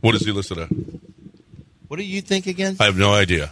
what 0.00 0.14
is 0.14 0.24
he 0.24 0.32
listed 0.32 0.58
at? 0.58 0.68
What 1.88 1.96
do 1.98 2.02
you 2.04 2.20
think 2.22 2.46
again? 2.46 2.76
I 2.80 2.84
have 2.86 2.96
no 2.96 3.12
idea. 3.12 3.50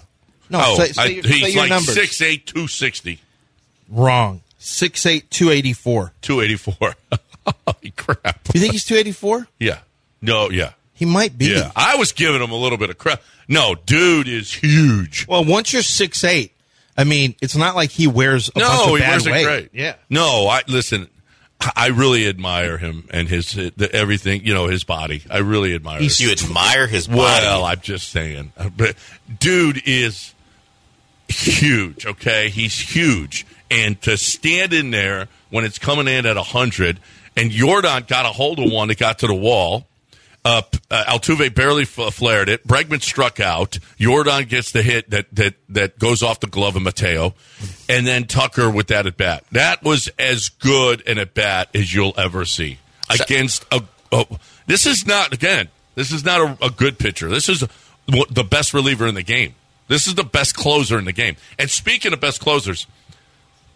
No, 0.48 0.60
oh, 0.64 0.76
say, 0.76 0.92
say, 0.92 1.02
I- 1.02 1.06
your- 1.06 1.22
say 1.22 1.28
he's 1.38 1.54
your 1.54 1.62
like 1.64 1.70
numbers. 1.70 1.94
six 1.94 2.20
eight 2.22 2.46
two 2.46 2.66
sixty. 2.68 3.20
Wrong. 3.88 4.40
Six 4.58 5.06
eight 5.06 5.30
two 5.30 5.50
eighty 5.50 5.72
four. 5.72 6.12
284. 6.22 6.94
Holy 7.66 7.90
crap. 7.96 8.40
You 8.52 8.60
think 8.60 8.72
he's 8.72 8.84
two 8.84 8.94
eighty 8.96 9.12
four? 9.12 9.46
Yeah. 9.58 9.78
No, 10.20 10.50
yeah. 10.50 10.72
He 10.92 11.04
might 11.06 11.38
be. 11.38 11.46
Yeah. 11.46 11.70
I 11.74 11.96
was 11.96 12.12
giving 12.12 12.42
him 12.42 12.50
a 12.50 12.56
little 12.56 12.76
bit 12.78 12.90
of 12.90 12.98
crap. 12.98 13.22
No, 13.48 13.74
dude 13.86 14.28
is 14.28 14.52
huge. 14.52 15.26
Well, 15.26 15.44
once 15.44 15.72
you're 15.72 15.82
six 15.82 16.24
eight, 16.24 16.52
I 17.00 17.04
mean, 17.04 17.34
it's 17.40 17.56
not 17.56 17.74
like 17.76 17.90
he 17.90 18.06
wears 18.06 18.48
a 18.48 18.52
bunch 18.52 18.66
No, 18.66 18.82
of 18.84 18.90
he 18.90 18.98
bad 18.98 19.08
wears 19.10 19.26
it 19.26 19.44
great. 19.44 19.70
Yeah. 19.72 19.94
No, 20.08 20.46
I 20.48 20.62
listen. 20.68 21.08
I 21.76 21.88
really 21.88 22.26
admire 22.26 22.78
him 22.78 23.06
and 23.10 23.28
his 23.28 23.52
the, 23.52 23.88
everything. 23.92 24.44
You 24.44 24.54
know, 24.54 24.66
his 24.68 24.84
body. 24.84 25.22
I 25.30 25.38
really 25.38 25.74
admire. 25.74 26.00
He's- 26.00 26.20
it. 26.20 26.24
You 26.24 26.32
admire 26.32 26.86
his 26.86 27.06
body. 27.06 27.18
Well, 27.18 27.64
I'm 27.64 27.80
just 27.80 28.08
saying. 28.10 28.52
But 28.76 28.96
dude 29.38 29.82
is 29.86 30.34
huge, 31.28 32.06
okay? 32.06 32.48
He's 32.50 32.78
huge. 32.78 33.46
And 33.70 34.00
to 34.02 34.16
stand 34.16 34.72
in 34.72 34.90
there 34.90 35.28
when 35.50 35.64
it's 35.64 35.78
coming 35.78 36.08
in 36.08 36.26
at 36.26 36.36
100, 36.36 36.98
and 37.36 37.50
Jordan 37.50 38.04
got 38.08 38.26
a 38.26 38.30
hold 38.30 38.58
of 38.58 38.70
one 38.70 38.88
that 38.88 38.98
got 38.98 39.20
to 39.20 39.26
the 39.26 39.34
wall. 39.34 39.86
Uh, 40.42 40.62
P- 40.62 40.78
uh, 40.90 41.04
Altuve 41.06 41.54
barely 41.54 41.82
f- 41.82 42.14
flared 42.14 42.48
it. 42.48 42.66
Bregman 42.66 43.02
struck 43.02 43.40
out. 43.40 43.78
Jordan 43.98 44.44
gets 44.44 44.72
the 44.72 44.82
hit 44.82 45.10
that, 45.10 45.26
that, 45.34 45.54
that 45.68 45.98
goes 45.98 46.22
off 46.22 46.40
the 46.40 46.46
glove 46.46 46.76
of 46.76 46.82
Mateo. 46.82 47.34
And 47.90 48.06
then 48.06 48.26
Tucker 48.26 48.70
with 48.70 48.86
that 48.86 49.06
at 49.06 49.18
bat. 49.18 49.44
That 49.52 49.82
was 49.82 50.08
as 50.18 50.48
good 50.48 51.06
an 51.06 51.18
at 51.18 51.34
bat 51.34 51.68
as 51.74 51.92
you'll 51.92 52.14
ever 52.16 52.46
see 52.46 52.78
against 53.10 53.66
a. 53.70 53.82
a 54.12 54.24
this 54.66 54.86
is 54.86 55.06
not, 55.06 55.34
again, 55.34 55.68
this 55.94 56.10
is 56.10 56.24
not 56.24 56.40
a, 56.40 56.66
a 56.66 56.70
good 56.70 56.98
pitcher. 56.98 57.28
This 57.28 57.50
is 57.50 57.60
the 58.06 58.46
best 58.48 58.72
reliever 58.72 59.06
in 59.06 59.14
the 59.14 59.22
game. 59.22 59.54
This 59.88 60.06
is 60.06 60.14
the 60.14 60.24
best 60.24 60.54
closer 60.54 60.98
in 60.98 61.04
the 61.04 61.12
game. 61.12 61.36
And 61.58 61.68
speaking 61.68 62.12
of 62.12 62.20
best 62.20 62.40
closers, 62.40 62.86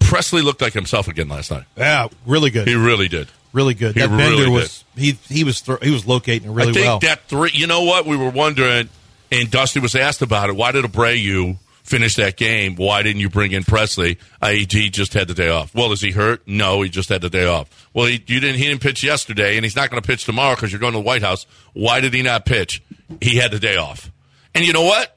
Pressly 0.01 0.43
looked 0.43 0.63
like 0.63 0.73
himself 0.73 1.09
again 1.09 1.29
last 1.29 1.51
night. 1.51 1.65
Yeah, 1.77 2.09
really 2.25 2.51
good. 2.51 2.69
He 2.69 2.75
really 2.75 3.09
did. 3.09 3.29
Really 3.55 3.73
good. 3.73 3.95
he 3.95 4.01
that 4.01 4.11
really 4.11 4.45
Bender 4.45 4.51
was 4.51 4.85
he 4.97 5.13
he 5.29 5.45
was 5.45 5.61
thro- 5.61 5.79
he 5.81 5.91
was 5.91 6.07
locating 6.07 6.51
it 6.51 6.53
really 6.53 6.71
I 6.71 6.73
think 6.75 6.85
well. 6.85 6.99
that 6.99 7.27
three. 7.29 7.51
You 7.55 7.67
know 7.67 7.85
what? 7.85 8.05
We 8.05 8.17
were 8.17 8.29
wondering, 8.29 8.91
and 9.33 9.51
Dusty 9.51 9.81
was 9.81 9.95
asked 9.95 10.21
about 10.21 10.51
it. 10.51 10.57
Why 10.57 10.73
did 10.73 10.85
Abreu 10.85 11.57
finish 11.83 12.17
that 12.17 12.37
game? 12.37 12.75
Why 12.77 13.03
didn't 13.03 13.21
you 13.21 13.31
bring 13.31 13.53
in 13.53 13.63
Pressly? 13.63 14.19
He 14.45 14.67
he 14.69 14.91
just 14.91 15.15
had 15.15 15.29
the 15.29 15.35
day 15.35 15.49
off. 15.49 15.75
Well, 15.75 15.93
is 15.93 16.03
he 16.03 16.11
hurt? 16.11 16.43
No, 16.47 16.83
he 16.83 16.91
just 16.91 17.09
had 17.09 17.23
the 17.23 17.31
day 17.31 17.47
off. 17.47 17.89
Well, 17.95 18.07
he, 18.07 18.23
you 18.27 18.41
didn't. 18.41 18.57
He 18.57 18.65
didn't 18.65 18.83
pitch 18.83 19.03
yesterday, 19.03 19.57
and 19.57 19.65
he's 19.65 19.77
not 19.77 19.89
going 19.89 20.03
to 20.03 20.07
pitch 20.07 20.25
tomorrow 20.25 20.57
because 20.57 20.73
you're 20.73 20.81
going 20.81 20.93
to 20.93 20.99
the 20.99 21.05
White 21.05 21.23
House. 21.23 21.47
Why 21.73 22.01
did 22.01 22.13
he 22.13 22.23
not 22.23 22.45
pitch? 22.45 22.83
He 23.21 23.37
had 23.37 23.53
the 23.53 23.61
day 23.61 23.77
off. 23.77 24.11
And 24.55 24.67
you 24.67 24.73
know 24.73 24.85
what? 24.85 25.15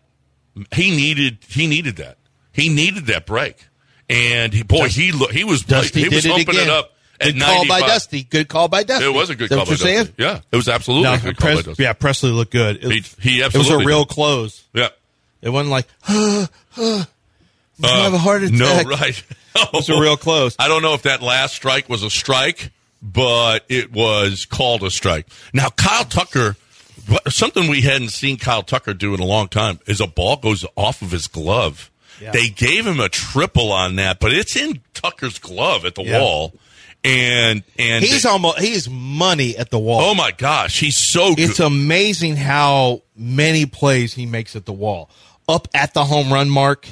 he 0.75 0.96
needed 0.96 1.39
he 1.48 1.67
needed 1.67 1.98
that. 1.98 2.17
He 2.51 2.70
needed 2.70 3.06
that 3.08 3.25
break, 3.25 3.67
and 4.10 4.53
he, 4.53 4.63
boy, 4.63 4.88
he 4.88 5.12
he 5.32 5.44
was 5.44 5.62
Dusty 5.62 6.01
he 6.01 6.10
was 6.10 6.24
did 6.24 6.32
it 6.32 6.41
opening 6.41 6.63
again. 6.63 6.84
Up 7.19 7.27
at 7.27 7.33
Good 7.33 7.41
call 7.41 7.67
by 7.67 7.79
Dusty. 7.81 8.24
Good 8.24 8.47
call 8.47 8.67
by 8.67 8.83
Dusty. 8.83 9.05
It 9.05 9.13
was 9.13 9.29
a 9.29 9.36
good 9.36 9.50
call 9.50 9.65
by 9.65 9.69
you're 9.69 9.77
saying? 9.77 9.97
Dusty. 10.05 10.13
Yeah, 10.24 10.39
it 10.51 10.55
was 10.55 10.67
absolutely 10.69 11.03
No, 11.09 11.13
a 11.15 11.17
good 11.19 11.38
call 11.38 11.55
by 11.55 11.62
Dusty. 11.62 11.83
yeah, 11.83 11.93
Pressly 11.93 12.33
looked 12.36 12.51
good. 12.51 12.83
It, 12.83 12.91
He- 13.19 13.31
he 13.38 13.41
it 13.41 13.53
was 13.55 13.69
a 13.69 13.77
real 13.79 14.03
did. 14.05 14.13
close. 14.13 14.63
Yeah. 14.74 14.89
It 15.41 15.50
wasn't 15.50 15.69
like, 15.71 15.88
I 16.07 16.47
have 17.83 18.13
a 18.13 18.17
heart 18.17 18.43
Uh, 18.43 18.50
No, 18.51 18.81
right. 18.83 19.24
It 19.59 19.69
was 19.74 19.89
a 19.89 20.00
real 20.00 20.17
close. 20.17 20.55
I 20.59 20.67
don't 20.67 20.83
know 20.83 20.93
if 20.93 21.01
that 21.03 21.24
last 21.24 21.55
strike 21.55 21.89
was 21.89 22.03
a 22.03 22.12
strike, 22.12 22.69
but 23.01 23.65
it 23.69 23.91
was 23.91 24.45
called 24.45 24.83
a 24.83 24.91
strike. 24.91 25.25
Now, 25.51 25.69
Kyle 25.69 26.03
Tucker, 26.05 26.55
what, 27.07 27.31
something 27.33 27.67
we 27.67 27.81
hadn't 27.81 28.09
seen 28.09 28.38
Kyle 28.38 28.62
Tucker 28.62 28.93
do 28.93 29.15
in 29.15 29.19
a 29.19 29.25
long 29.25 29.47
time 29.47 29.79
is 29.88 30.00
a 30.00 30.05
ball 30.05 30.36
goes 30.38 30.63
off 30.75 31.01
of 31.01 31.09
his 31.09 31.25
glove. 31.25 31.89
Yeah. 32.21 32.31
They 32.33 32.50
gave 32.50 32.86
him 32.86 33.00
a 33.00 33.09
triple 33.09 33.71
on 33.71 33.95
that, 33.95 34.19
but 34.19 34.31
it's 34.31 34.55
in 34.55 34.81
Tucker's 34.93 35.39
glove 35.39 35.86
at 35.86 35.95
the 35.95 36.03
Yeah. 36.03 36.19
wall. 36.19 36.53
And 37.08 37.64
and 37.80 38.04
He's 38.04 38.26
almost 38.26 38.60
he's 38.60 38.90
money 38.90 39.56
at 39.58 39.70
the 39.70 39.80
wall. 39.80 40.02
oh 40.02 40.16
my 40.16 40.32
gosh, 40.32 40.80
he's 40.80 41.10
so 41.10 41.36
good. 41.36 41.50
It's 41.50 41.60
amazing 41.60 42.36
how 42.36 43.04
many 43.16 43.66
plays 43.66 44.14
he 44.14 44.26
makes 44.26 44.56
at 44.56 44.66
the 44.66 44.74
wall. 44.74 45.10
Up 45.48 45.68
at 45.74 45.94
the 45.94 46.04
home 46.04 46.32
run 46.34 46.50
mark, 46.50 46.88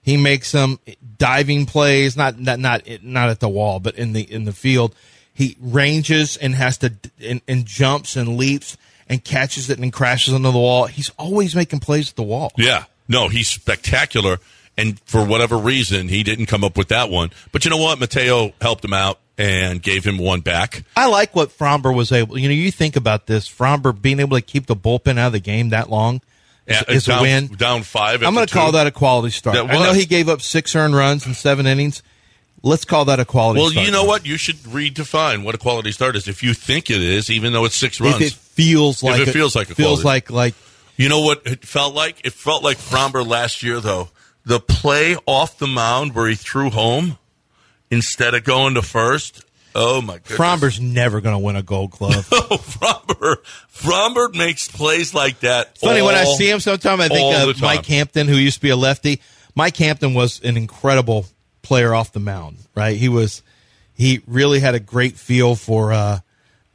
he 0.00 0.16
makes 0.16 0.48
some 0.48 0.80
diving 1.18 1.66
plays, 1.66 2.16
not 2.16 2.38
not 2.38 2.58
not 2.58 2.82
not 3.02 3.28
at 3.28 3.40
the 3.40 3.48
wall, 3.48 3.78
but 3.80 3.96
in 3.96 4.14
the 4.14 4.22
in 4.22 4.44
the 4.44 4.52
field. 4.52 4.94
He 5.34 5.56
ranges 5.60 6.36
and 6.36 6.54
has 6.54 6.78
to 6.78 6.92
and, 7.20 7.42
and 7.46 7.66
jumps 7.66 8.16
and 8.16 8.36
leaps 8.36 8.76
and 9.08 9.22
catches 9.22 9.68
it 9.70 9.78
and 9.78 9.92
crashes 9.92 10.34
into 10.34 10.50
the 10.50 10.58
wall. 10.58 10.86
He's 10.86 11.10
always 11.18 11.54
making 11.54 11.80
plays 11.80 12.10
at 12.10 12.16
the 12.16 12.22
wall. 12.22 12.52
Yeah. 12.56 12.84
No, 13.06 13.28
he's 13.28 13.48
spectacular. 13.48 14.38
And 14.76 15.00
for 15.00 15.24
whatever 15.24 15.56
reason, 15.56 16.08
he 16.08 16.22
didn't 16.22 16.46
come 16.46 16.62
up 16.64 16.76
with 16.76 16.88
that 16.88 17.10
one. 17.10 17.30
But 17.52 17.64
you 17.64 17.70
know 17.70 17.78
what? 17.78 17.98
Mateo 17.98 18.52
helped 18.60 18.84
him 18.84 18.92
out 18.92 19.18
and 19.38 19.80
gave 19.80 20.04
him 20.04 20.18
one 20.18 20.40
back. 20.40 20.84
I 20.96 21.06
like 21.06 21.34
what 21.34 21.56
Framber 21.56 21.94
was 21.94 22.10
able. 22.12 22.36
You 22.36 22.48
know, 22.48 22.54
you 22.54 22.70
think 22.72 22.96
about 22.96 23.26
this, 23.26 23.48
Framber 23.48 23.98
being 23.98 24.18
able 24.20 24.36
to 24.36 24.42
keep 24.42 24.66
the 24.66 24.76
bullpen 24.76 25.16
out 25.18 25.28
of 25.28 25.32
the 25.32 25.40
game 25.40 25.70
that 25.70 25.88
long 25.88 26.16
is, 26.66 26.82
Yeah, 26.88 26.94
is 26.94 27.04
down, 27.06 27.18
a 27.20 27.22
win. 27.22 27.46
Down 27.56 27.82
five. 27.84 28.22
I'm 28.22 28.34
going 28.34 28.46
to 28.46 28.52
call 28.52 28.72
that 28.72 28.86
a 28.86 28.90
quality 28.90 29.30
start. 29.30 29.56
I 29.56 29.62
know 29.82 29.92
he 29.94 30.04
gave 30.06 30.28
up 30.28 30.42
six 30.42 30.74
earned 30.76 30.94
runs 30.96 31.26
in 31.26 31.34
seven 31.34 31.66
innings. 31.66 32.02
Let's 32.64 32.84
call 32.84 33.04
that 33.04 33.20
a 33.20 33.24
quality 33.24 33.60
Well, 33.60 33.70
start. 33.70 33.86
you 33.86 33.92
know 33.92 34.02
what? 34.02 34.26
You 34.26 34.36
should 34.36 34.56
redefine 34.56 35.44
what 35.44 35.54
a 35.54 35.58
quality 35.58 35.92
start 35.92 36.16
is. 36.16 36.26
If 36.26 36.42
you 36.42 36.52
think 36.54 36.90
it 36.90 37.00
is, 37.00 37.30
even 37.30 37.52
though 37.52 37.64
it's 37.64 37.76
six 37.76 38.00
If 38.00 38.04
runs. 38.06 38.20
it 38.22 38.32
feels 38.32 39.00
like 39.04 39.20
it 39.20 39.30
feels 39.30 39.54
like 39.54 39.70
a 39.70 39.76
feels 39.76 40.02
quality. 40.02 40.26
like 40.26 40.30
like 40.30 40.54
you 40.96 41.08
know 41.08 41.20
what 41.20 41.42
it 41.46 41.64
felt 41.64 41.94
like? 41.94 42.20
It 42.24 42.32
felt 42.32 42.64
like 42.64 42.76
Framber 42.76 43.24
last 43.24 43.62
year, 43.62 43.78
though. 43.78 44.08
The 44.44 44.58
play 44.58 45.16
off 45.26 45.58
the 45.58 45.68
mound 45.68 46.16
where 46.16 46.26
he 46.26 46.34
threw 46.34 46.70
home 46.70 47.16
instead 47.90 48.34
of 48.34 48.44
going 48.44 48.74
to 48.74 48.82
first. 48.82 49.44
Oh 49.74 50.00
my 50.00 50.14
goodness! 50.14 50.38
Framber's 50.38 50.80
never 50.80 51.20
going 51.20 51.34
to 51.34 51.38
win 51.38 51.56
a 51.56 51.62
Gold 51.62 51.92
Glove. 51.92 52.28
Oh, 52.50 52.56
Framber, 52.56 53.36
Framber 53.70 54.34
makes 54.34 54.68
plays 54.68 55.12
like 55.12 55.40
that. 55.40 55.76
Funny 55.78 56.00
when 56.00 56.14
I 56.14 56.24
see 56.24 56.50
him 56.50 56.60
sometimes, 56.60 57.02
I 57.02 57.08
think 57.08 57.34
of. 57.36 57.60
Mike 57.60 57.84
Hampton, 57.86 58.26
who 58.26 58.36
used 58.36 58.56
to 58.56 58.62
be 58.62 58.70
a 58.70 58.76
lefty. 58.76 59.20
Mike 59.54 59.76
Hampton 59.76 60.14
was 60.14 60.40
an 60.40 60.56
incredible 60.56 61.26
player 61.62 61.94
off 61.94 62.12
the 62.12 62.20
mound. 62.20 62.58
Right, 62.74 62.96
he 62.96 63.08
was. 63.08 63.42
He 63.94 64.22
really 64.26 64.60
had 64.60 64.74
a 64.74 64.80
great 64.80 65.16
feel 65.16 65.56
for 65.56 65.92
uh, 65.92 66.20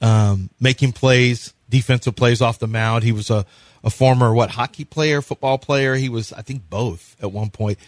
um, 0.02 0.50
making 0.60 0.92
plays, 0.92 1.54
defensive 1.70 2.16
plays 2.16 2.42
off 2.42 2.60
the 2.60 2.68
mound. 2.68 3.04
He 3.04 3.14
was 3.14 3.30
a, 3.30 3.46
a 3.84 3.90
former 3.90 4.34
what 4.34 4.52
hockey 4.52 4.86
player, 4.86 5.22
football 5.22 5.58
player. 5.58 5.96
He 5.96 6.10
was, 6.10 6.34
I 6.34 6.42
think, 6.42 6.70
both 6.70 7.16
at 7.24 7.32
one 7.32 7.50
point. 7.50 7.80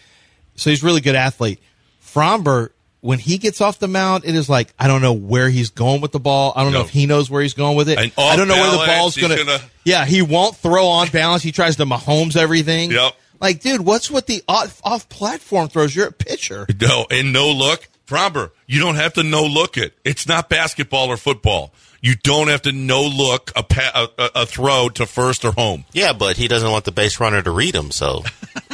So 0.56 0.70
he's 0.70 0.82
a 0.82 0.86
really 0.86 1.02
good 1.02 1.14
athlete. 1.14 1.60
Framber, 2.02 2.70
when 3.06 3.18
he 3.18 3.38
gets 3.38 3.60
off 3.60 3.78
the 3.78 3.88
mound, 3.88 4.24
it 4.26 4.34
is 4.34 4.48
like 4.48 4.74
I 4.78 4.88
don't 4.88 5.00
know 5.00 5.12
where 5.14 5.48
he's 5.48 5.70
going 5.70 6.00
with 6.00 6.12
the 6.12 6.20
ball. 6.20 6.52
I 6.56 6.62
don't 6.64 6.72
know 6.72 6.80
if 6.82 6.90
he 6.90 7.06
knows 7.06 7.30
where 7.30 7.40
he's 7.42 7.54
going 7.54 7.76
with 7.76 7.88
it. 7.88 7.98
And 7.98 8.12
I 8.18 8.36
don't 8.36 8.48
know 8.48 8.54
where 8.54 8.70
the 8.72 8.86
ball's 8.86 9.16
going 9.16 9.36
to. 9.36 9.44
gonna- 9.44 9.60
Yeah, 9.84 10.04
he 10.04 10.20
won't 10.22 10.56
throw 10.56 10.86
on 10.88 11.08
balance. 11.08 11.42
He 11.42 11.52
tries 11.52 11.76
to 11.76 11.86
Mahomes 11.86 12.36
everything. 12.36 12.90
Yep. 12.90 13.14
Like, 13.40 13.60
dude, 13.60 13.82
what's 13.82 14.10
with 14.10 14.26
the 14.26 14.42
off, 14.48 14.80
off 14.84 15.08
platform 15.08 15.68
throws? 15.68 15.94
You're 15.94 16.08
a 16.08 16.12
pitcher. 16.12 16.66
No, 16.80 17.06
and 17.10 17.32
no 17.32 17.50
look. 17.50 17.86
Framber, 18.06 18.50
you 18.66 18.80
don't 18.80 18.94
have 18.94 19.12
to 19.14 19.22
no 19.22 19.44
look 19.44 19.76
it. 19.76 19.92
It's 20.04 20.26
not 20.28 20.48
basketball 20.48 21.08
or 21.08 21.16
football. 21.16 21.72
You 22.00 22.14
don't 22.14 22.48
have 22.48 22.62
to 22.62 22.72
no 22.72 23.02
look 23.02 23.50
a, 23.56 23.62
pa- 23.64 24.08
a, 24.18 24.22
a, 24.22 24.30
a 24.42 24.46
throw 24.46 24.88
to 24.90 25.06
first 25.06 25.44
or 25.44 25.50
home. 25.52 25.84
Yeah, 25.92 26.12
but 26.12 26.36
he 26.36 26.46
doesn't 26.46 26.70
want 26.70 26.84
the 26.84 26.92
base 26.92 27.18
runner 27.18 27.42
to 27.42 27.50
read 27.50 27.74
him, 27.74 27.90
so 27.90 28.22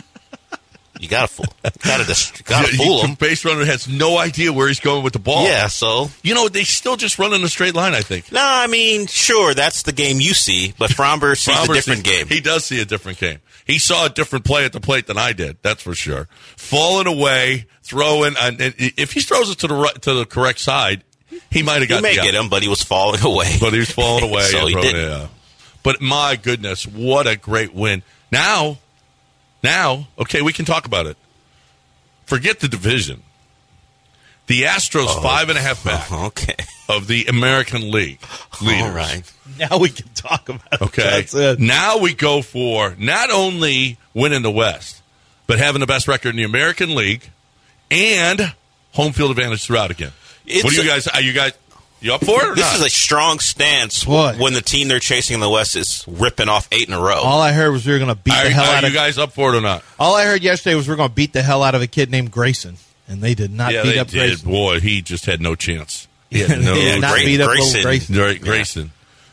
you 1.03 1.09
gotta 1.09 1.29
fool, 1.29 1.45
gotta 1.83 2.05
just 2.05 2.45
gotta 2.45 2.69
You- 2.73 2.79
fool 2.79 3.03
him. 3.05 3.15
base 3.15 3.45
runner 3.45 3.65
has 3.65 3.89
no 3.89 4.17
idea 4.17 4.53
where 4.53 4.69
he's 4.69 4.81
going 4.81 5.03
with 5.03 5.13
the 5.13 5.19
ball. 5.19 5.45
Yeah, 5.45 5.67
so 5.67 6.11
You 6.23 6.35
know, 6.35 6.49
they 6.49 6.65
still 6.65 6.97
just 6.97 7.19
run 7.19 7.33
in 7.35 7.43
a 7.45 7.49
straight 7.49 7.75
line, 7.75 7.93
I 7.95 8.01
think. 8.01 8.31
no, 8.33 8.41
I 8.43 8.67
mean, 8.69 9.07
sure, 9.09 9.53
that's 9.55 9.83
the 9.83 9.93
game 9.93 10.21
you 10.21 10.33
see, 10.33 10.73
but 10.79 10.91
Framber 10.91 11.37
sees 11.37 11.57
a 11.69 11.73
different 11.73 12.07
sees- 12.07 12.17
game. 12.19 12.29
He 12.29 12.41
does 12.41 12.65
see 12.65 12.81
a 12.81 12.85
different 12.85 13.19
game. 13.19 13.41
He 13.67 13.79
saw 13.79 14.07
a 14.07 14.09
different 14.09 14.45
play 14.45 14.65
at 14.65 14.73
the 14.73 14.81
plate 14.81 15.07
than 15.07 15.19
I 15.19 15.33
did. 15.33 15.57
That's 15.63 15.83
for 15.83 15.95
sure. 15.95 16.29
Falling 16.57 17.07
away, 17.07 17.67
throwing, 17.83 18.35
and 18.41 18.61
and 18.61 18.75
if 18.79 19.13
he 19.13 19.21
throws 19.21 19.51
it 19.51 19.59
to 19.59 19.67
the 19.69 19.75
right, 19.75 20.03
to 20.03 20.15
the 20.15 20.25
correct 20.27 20.59
side, 20.59 21.05
he 21.51 21.63
might 21.63 21.81
have 21.81 21.89
got. 21.89 21.97
He 21.97 22.03
may 22.03 22.15
get 22.17 22.35
him, 22.35 22.49
but 22.49 22.63
he 22.63 22.69
was 22.69 22.83
falling 22.83 23.21
away. 23.25 23.57
but 23.61 23.73
he 23.73 23.79
was 23.79 23.91
falling 23.91 24.25
away. 24.25 24.43
So 24.51 24.67
he 24.67 24.75
didn't. 24.75 25.09
yeah. 25.11 25.27
But 25.85 26.01
my 26.01 26.35
goodness, 26.41 26.87
what 26.87 27.27
a 27.29 27.37
great 27.37 27.73
win! 27.73 28.03
Now, 28.33 28.79
now, 29.63 30.09
okay, 30.19 30.43
we 30.43 30.53
can 30.53 30.65
talk 30.65 30.87
about 30.87 31.07
it. 31.07 31.17
Forget 32.27 32.61
the 32.61 32.69
division. 32.69 33.23
The 34.47 34.63
Astros 34.63 35.07
oh. 35.09 35.23
five 35.23 35.49
and 35.49 35.59
a 35.59 35.61
half 35.61 35.85
back 35.85 36.11
okay, 36.27 36.57
of 36.89 37.07
the 37.07 37.27
American 37.27 37.91
League 37.91 38.21
leaders. 38.61 38.83
all 38.83 38.91
right. 38.91 39.33
Now 39.59 39.79
we 39.79 39.89
can 39.89 40.09
talk 40.15 40.49
about 40.49 40.73
it. 40.73 40.83
Okay. 40.83 41.03
That's 41.03 41.35
it. 41.35 41.61
Now 41.61 41.99
we 41.99 42.15
go 42.15 42.43
for 42.43 42.95
not 42.99 43.31
only 43.31 43.99
winning 44.15 44.43
the 44.43 44.51
West, 44.51 45.01
but 45.47 45.59
having 45.59 45.81
the 45.81 45.87
best 45.87 46.09
record 46.09 46.31
in 46.31 46.37
the 46.37 46.45
American 46.45 46.95
League 46.95 47.31
and 47.91 48.55
home 48.93 49.13
field 49.13 49.31
advantage 49.31 49.65
throughout 49.65 49.91
again. 49.91 50.13
It's 50.45 50.65
what 50.65 50.73
do 50.73 50.83
you 50.83 50.89
guys? 50.89 51.07
Are 51.07 51.21
you 51.21 51.33
guys? 51.33 51.53
You 52.03 52.15
up 52.15 52.25
for 52.25 52.43
it 52.43 52.49
or 52.51 52.55
This 52.55 52.65
not? 52.65 52.77
is 52.81 52.87
a 52.87 52.91
strong 52.91 53.39
stance 53.39 54.05
What? 54.07 54.37
when 54.39 54.53
the 54.55 54.61
team 54.61 54.89
they're 54.89 54.99
chasing 54.99 55.35
in 55.35 55.41
the 55.41 55.49
West 55.49 55.77
is 55.77 56.05
ripping 56.09 56.49
off 56.49 56.69
eight 56.73 56.89
in 56.89 56.93
a 56.95 57.01
row. 57.01 57.21
All 57.23 57.41
I 57.41 57.53
heard 57.53 57.71
was 57.71 57.87
we 57.87 57.93
were 57.93 57.99
going 57.99 58.09
to 58.09 58.15
beat 58.21 58.35
are 58.35 58.43
the 58.45 58.51
hell 58.51 58.65
are 58.65 58.75
out 58.75 58.81
you 58.83 58.89
of. 58.89 58.93
You 58.93 58.99
guys 58.99 59.19
up 59.19 59.33
for 59.33 59.55
it 59.55 59.59
or 59.59 59.61
not? 59.61 59.85
all 60.01 60.17
I 60.17 60.25
heard 60.25 60.43
yesterday 60.43 60.75
was 60.75 60.89
we 60.89 60.95
are 60.95 60.97
going 60.97 61.09
to 61.09 61.15
beat 61.15 61.33
the 61.33 61.43
hell 61.43 61.63
out 61.63 61.75
of 61.77 61.81
a 61.83 61.87
kid 61.87 62.11
named 62.11 62.31
Grayson, 62.33 62.77
and 63.09 63.23
they 63.23 63.35
did 63.35 63.53
not 63.53 63.73
yeah, 63.73 63.83
beat 63.85 63.93
they 63.93 63.99
up 64.01 64.09
did. 64.09 64.19
Grayson. 64.19 64.51
Boy, 64.51 64.81
he 64.81 65.01
just 65.01 65.27
had 65.27 65.41
no 65.41 65.55
chance. 65.55 66.09
He 66.29 66.41
had 66.41 66.51
no. 66.61 66.75
Yeah, 66.75 66.93
did 66.95 67.01
not 67.03 67.13
Gray- 67.13 67.25
beat 67.25 67.41
up 67.41 67.49
Grayson. 67.51 67.67
little 67.73 67.83
Grayson. 67.85 68.15
Gra- 68.15 68.39
Grayson. 68.39 68.91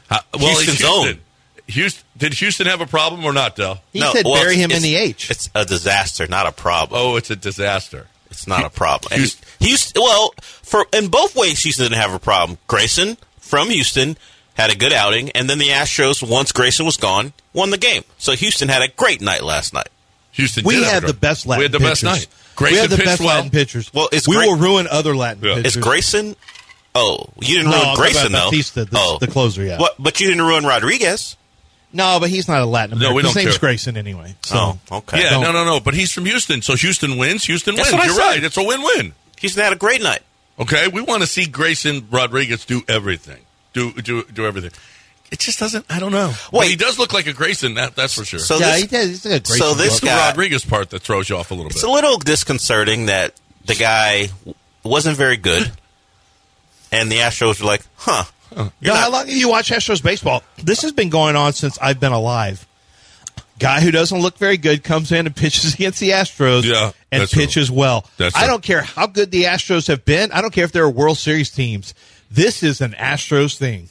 How- 0.09 0.19
well, 0.35 0.47
Houston's 0.49 0.77
Houston. 0.79 0.87
own. 1.15 1.19
Houston. 1.67 2.05
Did 2.17 2.33
Houston 2.35 2.67
have 2.67 2.81
a 2.81 2.87
problem 2.87 3.23
or 3.25 3.31
not, 3.33 3.55
Dell? 3.55 3.81
He 3.93 4.01
said 4.01 4.25
well, 4.25 4.35
bury 4.41 4.55
him 4.57 4.69
in 4.71 4.81
the 4.81 4.95
H. 4.95 5.29
It's 5.31 5.49
a 5.55 5.65
disaster, 5.65 6.27
not 6.27 6.45
a 6.47 6.51
problem. 6.51 6.99
Oh, 7.01 7.15
it's 7.15 7.29
a 7.29 7.35
disaster. 7.35 8.07
It's 8.39 8.47
not 8.47 8.63
a 8.65 8.69
problem. 8.69 9.11
And 9.11 9.19
Houston- 9.21 9.45
Houston, 9.59 10.01
well, 10.01 10.33
for 10.63 10.85
in 10.93 11.09
both 11.09 11.35
ways, 11.35 11.59
Houston 11.59 11.85
didn't 11.85 12.01
have 12.01 12.13
a 12.13 12.19
problem. 12.19 12.57
Grayson 12.67 13.17
from 13.39 13.69
Houston 13.69 14.17
had 14.53 14.71
a 14.71 14.75
good 14.77 14.93
outing, 14.93 15.29
and 15.31 15.49
then 15.49 15.57
the 15.57 15.67
Astros, 15.69 16.21
once 16.27 16.51
Grayson 16.53 16.85
was 16.85 16.95
gone, 16.97 17.33
won 17.53 17.69
the 17.69 17.77
game. 17.77 18.03
So 18.17 18.31
Houston 18.33 18.69
had 18.69 18.81
a 18.81 18.87
great 18.87 19.19
night 19.21 19.43
last 19.43 19.73
night. 19.73 19.89
Houston. 20.33 20.63
we 20.63 20.75
did 20.75 20.85
had 20.85 21.03
the 21.03 21.13
best 21.13 21.45
Latin 21.45 21.59
We 21.59 21.63
had 21.65 21.71
the 21.73 21.79
pitchers. 21.79 22.01
best 22.01 22.03
night. 22.03 22.27
we 22.29 22.55
Grayson 22.55 22.79
had 22.81 22.89
the 22.91 23.03
best 23.03 23.19
well. 23.19 23.27
Latin 23.35 23.49
pitchers. 23.49 23.93
Well, 23.93 24.07
it's 24.13 24.27
we 24.27 24.35
great- 24.37 24.47
will 24.47 24.55
ruin 24.57 24.87
other 24.87 25.15
Latin 25.15 25.43
Yeah. 25.43 25.55
pitchers. 25.55 25.75
Is 25.75 25.81
Grayson? 25.83 26.35
Oh, 26.95 27.25
you 27.41 27.57
didn't 27.57 27.71
No, 27.71 27.77
ruin 27.77 27.89
I'm 27.89 27.95
Grayson 27.97 28.31
though. 28.31 28.45
Bautista, 28.45 28.85
the- 28.85 28.97
oh, 28.97 29.17
the 29.19 29.27
closer, 29.27 29.63
yeah. 29.63 29.77
What? 29.79 29.95
But 29.99 30.19
you 30.21 30.27
didn't 30.27 30.43
ruin 30.45 30.65
Rodriguez. 30.65 31.35
No, 31.91 32.19
but 32.19 32.29
he's 32.29 32.47
not 32.47 32.61
a 32.61 32.65
Latin 32.65 32.93
American. 32.97 33.11
No, 33.11 33.15
we 33.15 33.21
don't 33.23 33.35
name's 33.35 33.51
care. 33.57 33.59
Grayson 33.59 33.97
anyway. 33.97 34.35
So 34.43 34.55
Oh, 34.91 34.97
okay. 34.97 35.23
Yeah, 35.23 35.31
Don't- 35.31 35.41
no, 35.43 35.51
no, 35.51 35.65
no. 35.65 35.79
But 35.79 35.95
he's 35.95 36.11
from 36.11 36.25
Houston, 36.25 36.61
so 36.61 36.75
Houston 36.75 37.17
wins. 37.17 37.45
Houston 37.45 37.75
That's 37.75 37.91
wins. 37.91 37.93
what 37.99 38.01
I 38.03 38.05
You're 38.05 38.15
said. 38.15 38.27
right. 38.27 38.43
It's 38.43 38.57
a 38.57 38.63
win-win. 38.63 39.13
Houston 39.39 39.63
had 39.63 39.73
a 39.73 39.77
great 39.77 40.01
night. 40.03 40.21
Okay, 40.59 40.87
we 40.87 41.01
want 41.01 41.21
to 41.21 41.27
see 41.27 41.45
Grayson 41.47 42.07
Rodriguez 42.11 42.65
do 42.65 42.83
everything. 42.87 43.39
Do 43.73 43.93
do 43.93 44.23
do 44.23 44.45
everything. 44.45 44.71
It 45.31 45.39
just 45.39 45.57
doesn't. 45.59 45.85
I 45.89 45.99
don't 45.99 46.11
know. 46.11 46.33
But 46.51 46.59
Wait. 46.59 46.69
he 46.71 46.75
does 46.75 46.99
look 46.99 47.13
like 47.13 47.27
a 47.27 47.33
Grayson. 47.33 47.75
That, 47.75 47.95
that's 47.95 48.15
for 48.15 48.25
sure. 48.25 48.39
So 48.39 48.57
yeah, 48.57 48.71
this, 48.71 48.81
he 48.81 48.87
did. 48.87 49.07
He's 49.09 49.25
a 49.25 49.29
great. 49.39 49.45
so 49.59 49.73
this 49.73 49.87
it's 49.93 49.99
the 50.01 50.07
guy- 50.07 50.27
Rodriguez 50.29 50.65
part 50.65 50.89
that 50.89 51.01
throws 51.01 51.29
you 51.29 51.37
off 51.37 51.51
a 51.51 51.53
little 51.53 51.69
bit. 51.69 51.75
it's 51.77 51.83
a 51.83 51.89
little 51.89 52.17
disconcerting 52.17 53.05
that 53.05 53.33
the 53.65 53.75
guy 53.75 54.29
wasn't 54.83 55.17
very 55.17 55.37
good, 55.37 55.71
and 56.91 57.11
the 57.11 57.17
Astros 57.17 57.61
were 57.61 57.67
like, 57.67 57.81
"Huh." 57.97 58.25
Know, 58.55 58.71
how 58.95 59.11
long 59.11 59.27
have 59.27 59.35
you 59.37 59.49
watch 59.49 59.69
Astros 59.69 60.01
baseball? 60.03 60.43
This 60.57 60.81
has 60.81 60.91
been 60.91 61.09
going 61.09 61.35
on 61.35 61.53
since 61.53 61.77
I've 61.79 61.99
been 61.99 62.11
alive. 62.11 62.65
Guy 63.59 63.81
who 63.81 63.91
doesn't 63.91 64.19
look 64.21 64.37
very 64.37 64.57
good 64.57 64.83
comes 64.83 65.11
in 65.11 65.25
and 65.25 65.35
pitches 65.35 65.73
against 65.75 65.99
the 65.99 66.11
Astros 66.11 66.63
Yeah, 66.63 66.91
and 67.11 67.21
that's 67.21 67.31
true. 67.31 67.43
pitches 67.43 67.69
well. 67.69 68.05
That's 68.17 68.35
I 68.35 68.39
true. 68.41 68.47
don't 68.47 68.63
care 68.63 68.81
how 68.81 69.07
good 69.07 69.31
the 69.31 69.43
Astros 69.43 69.87
have 69.87 70.05
been. 70.05 70.31
I 70.31 70.41
don't 70.41 70.51
care 70.53 70.63
if 70.63 70.71
they're 70.71 70.89
World 70.89 71.17
Series 71.17 71.49
teams. 71.49 71.93
This 72.31 72.63
is 72.63 72.79
an 72.81 72.91
Astros 72.93 73.57
thing. 73.57 73.89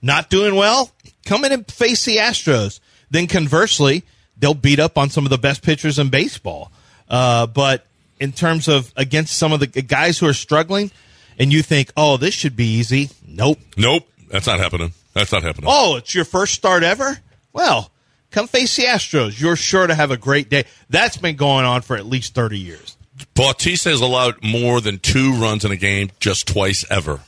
Not 0.00 0.30
doing 0.30 0.54
well, 0.54 0.90
come 1.26 1.44
in 1.44 1.52
and 1.52 1.66
face 1.70 2.04
the 2.04 2.16
Astros. 2.18 2.80
Then 3.10 3.26
conversely, 3.26 4.04
they'll 4.38 4.54
beat 4.54 4.80
up 4.80 4.96
on 4.98 5.10
some 5.10 5.24
of 5.26 5.30
the 5.30 5.38
best 5.38 5.62
pitchers 5.62 5.98
in 5.98 6.08
baseball. 6.08 6.70
Uh, 7.10 7.46
but 7.46 7.84
in 8.20 8.32
terms 8.32 8.68
of 8.68 8.92
against 8.96 9.36
some 9.36 9.52
of 9.52 9.60
the 9.60 9.66
guys 9.66 10.18
who 10.18 10.26
are 10.26 10.32
struggling, 10.34 10.90
and 11.38 11.52
you 11.52 11.62
think, 11.62 11.90
oh, 11.96 12.16
this 12.18 12.34
should 12.34 12.54
be 12.56 12.66
easy. 12.66 13.10
Nope. 13.34 13.58
Nope, 13.76 14.06
that's 14.30 14.46
not 14.46 14.60
happening. 14.60 14.92
That's 15.14 15.32
not 15.32 15.42
happening. 15.42 15.68
Oh, 15.72 15.96
it's 15.96 16.14
your 16.14 16.24
first 16.24 16.54
start 16.54 16.82
ever? 16.82 17.18
Well, 17.52 17.90
come 18.30 18.46
face 18.46 18.76
the 18.76 18.84
Astros. 18.84 19.40
You're 19.40 19.56
sure 19.56 19.86
to 19.86 19.94
have 19.94 20.10
a 20.10 20.16
great 20.16 20.48
day. 20.48 20.64
That's 20.88 21.16
been 21.16 21.36
going 21.36 21.64
on 21.64 21.82
for 21.82 21.96
at 21.96 22.06
least 22.06 22.34
30 22.34 22.58
years. 22.58 22.96
Bautista 23.34 23.90
has 23.90 24.00
allowed 24.00 24.42
more 24.42 24.80
than 24.80 24.98
two 24.98 25.34
runs 25.34 25.64
in 25.64 25.72
a 25.72 25.76
game 25.76 26.10
just 26.18 26.46
twice 26.46 26.84
ever. 26.90 27.20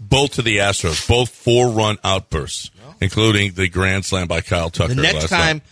Both 0.00 0.34
to 0.34 0.42
the 0.42 0.58
Astros, 0.58 1.08
both 1.08 1.30
four 1.30 1.70
run 1.70 1.98
outbursts, 2.04 2.70
including 3.00 3.52
the 3.54 3.68
grand 3.68 4.04
slam 4.04 4.28
by 4.28 4.40
Kyle 4.40 4.70
Tucker. 4.70 4.94
The 4.94 5.02
next 5.02 5.28
time, 5.28 5.56
night. 5.56 5.62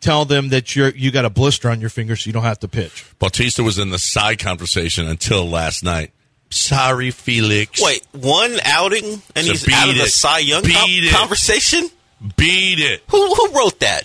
tell 0.00 0.24
them 0.24 0.48
that 0.50 0.74
you're 0.74 0.88
you 0.90 1.10
got 1.10 1.26
a 1.26 1.30
blister 1.30 1.68
on 1.68 1.80
your 1.80 1.90
finger, 1.90 2.16
so 2.16 2.28
you 2.28 2.32
don't 2.32 2.44
have 2.44 2.60
to 2.60 2.68
pitch. 2.68 3.04
Bautista 3.18 3.62
was 3.62 3.78
in 3.78 3.90
the 3.90 3.98
side 3.98 4.38
conversation 4.38 5.06
until 5.06 5.48
last 5.48 5.84
night. 5.84 6.12
Sorry, 6.50 7.10
Felix. 7.10 7.82
Wait, 7.82 8.06
one 8.12 8.56
outing 8.64 9.04
and 9.34 9.46
So 9.46 9.52
he's 9.52 9.64
beat 9.64 9.74
out 9.74 9.88
of 9.88 9.96
the 9.96 10.02
it. 10.02 10.08
Cy 10.10 10.38
Young 10.38 10.62
Beat 10.62 10.74
com- 10.74 10.88
it. 10.90 11.12
conversation? 11.14 11.88
Beat 12.36 12.78
it. 12.80 13.02
Who, 13.10 13.34
who 13.34 13.52
wrote 13.52 13.80
that? 13.80 14.04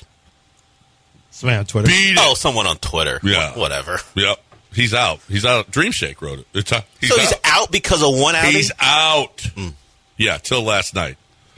Somebody 1.31 1.59
on 1.59 1.65
Twitter. 1.65 1.87
Beat 1.87 2.13
it. 2.13 2.17
Oh, 2.19 2.33
someone 2.33 2.65
on 2.67 2.77
Twitter. 2.77 3.19
Yeah. 3.23 3.51
Wh- 3.53 3.57
Whatever. 3.57 3.99
Yep. 4.15 4.37
He's 4.73 4.93
out. 4.93 5.19
He's 5.27 5.45
out. 5.45 5.71
Dream 5.71 5.91
Shake 5.91 6.21
wrote 6.21 6.39
it. 6.39 6.47
It's 6.53 6.71
out. 6.73 6.83
He's 6.99 7.09
so 7.09 7.19
he's 7.19 7.33
out 7.43 7.71
because 7.71 8.03
of 8.03 8.19
one 8.19 8.35
outing? 8.35 8.51
He's 8.51 8.71
out. 8.79 9.45
Yeah, 10.17 10.37
till 10.37 10.61
last 10.63 10.93
night. 10.93 11.17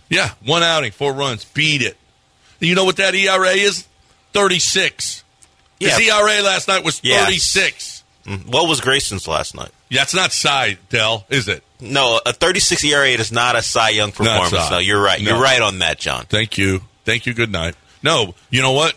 Yeah, 0.09 0.29
one 0.45 0.61
outing, 0.63 0.91
four 0.91 1.13
runs, 1.13 1.43
beat 1.45 1.81
it. 1.81 1.97
You 2.59 2.75
know 2.75 2.85
what 2.85 2.97
that 2.97 3.15
ERA 3.15 3.49
is? 3.51 3.87
Thirty 4.33 4.59
six. 4.59 5.23
Yeah. 5.79 5.97
His 5.97 6.07
ERA 6.09 6.41
last 6.43 6.67
night 6.67 6.83
was 6.83 6.99
thirty 6.99 7.37
six. 7.37 7.99
Mm. 7.99 8.00
Mm-hmm. 8.25 8.51
What 8.51 8.67
was 8.69 8.81
Grayson's 8.81 9.27
last 9.27 9.55
night? 9.55 9.69
Yeah, 9.89 10.03
it's 10.03 10.13
not 10.13 10.31
side, 10.31 10.77
Dell, 10.89 11.25
is 11.29 11.47
it? 11.47 11.63
No, 11.79 12.19
a 12.25 12.33
36 12.33 12.83
ERA 12.83 13.07
is 13.09 13.31
not 13.31 13.55
a 13.55 13.61
Cy 13.63 13.89
Young 13.89 14.11
performance. 14.11 14.51
Cy. 14.51 14.69
No, 14.69 14.77
you're 14.77 15.01
right. 15.01 15.19
No. 15.21 15.31
You're 15.31 15.41
right 15.41 15.61
on 15.61 15.79
that, 15.79 15.97
John. 15.99 16.25
Thank 16.25 16.57
you. 16.57 16.81
Thank 17.03 17.25
you. 17.25 17.33
Good 17.33 17.51
night. 17.51 17.75
No, 18.03 18.35
you 18.51 18.61
know 18.61 18.73
what? 18.73 18.93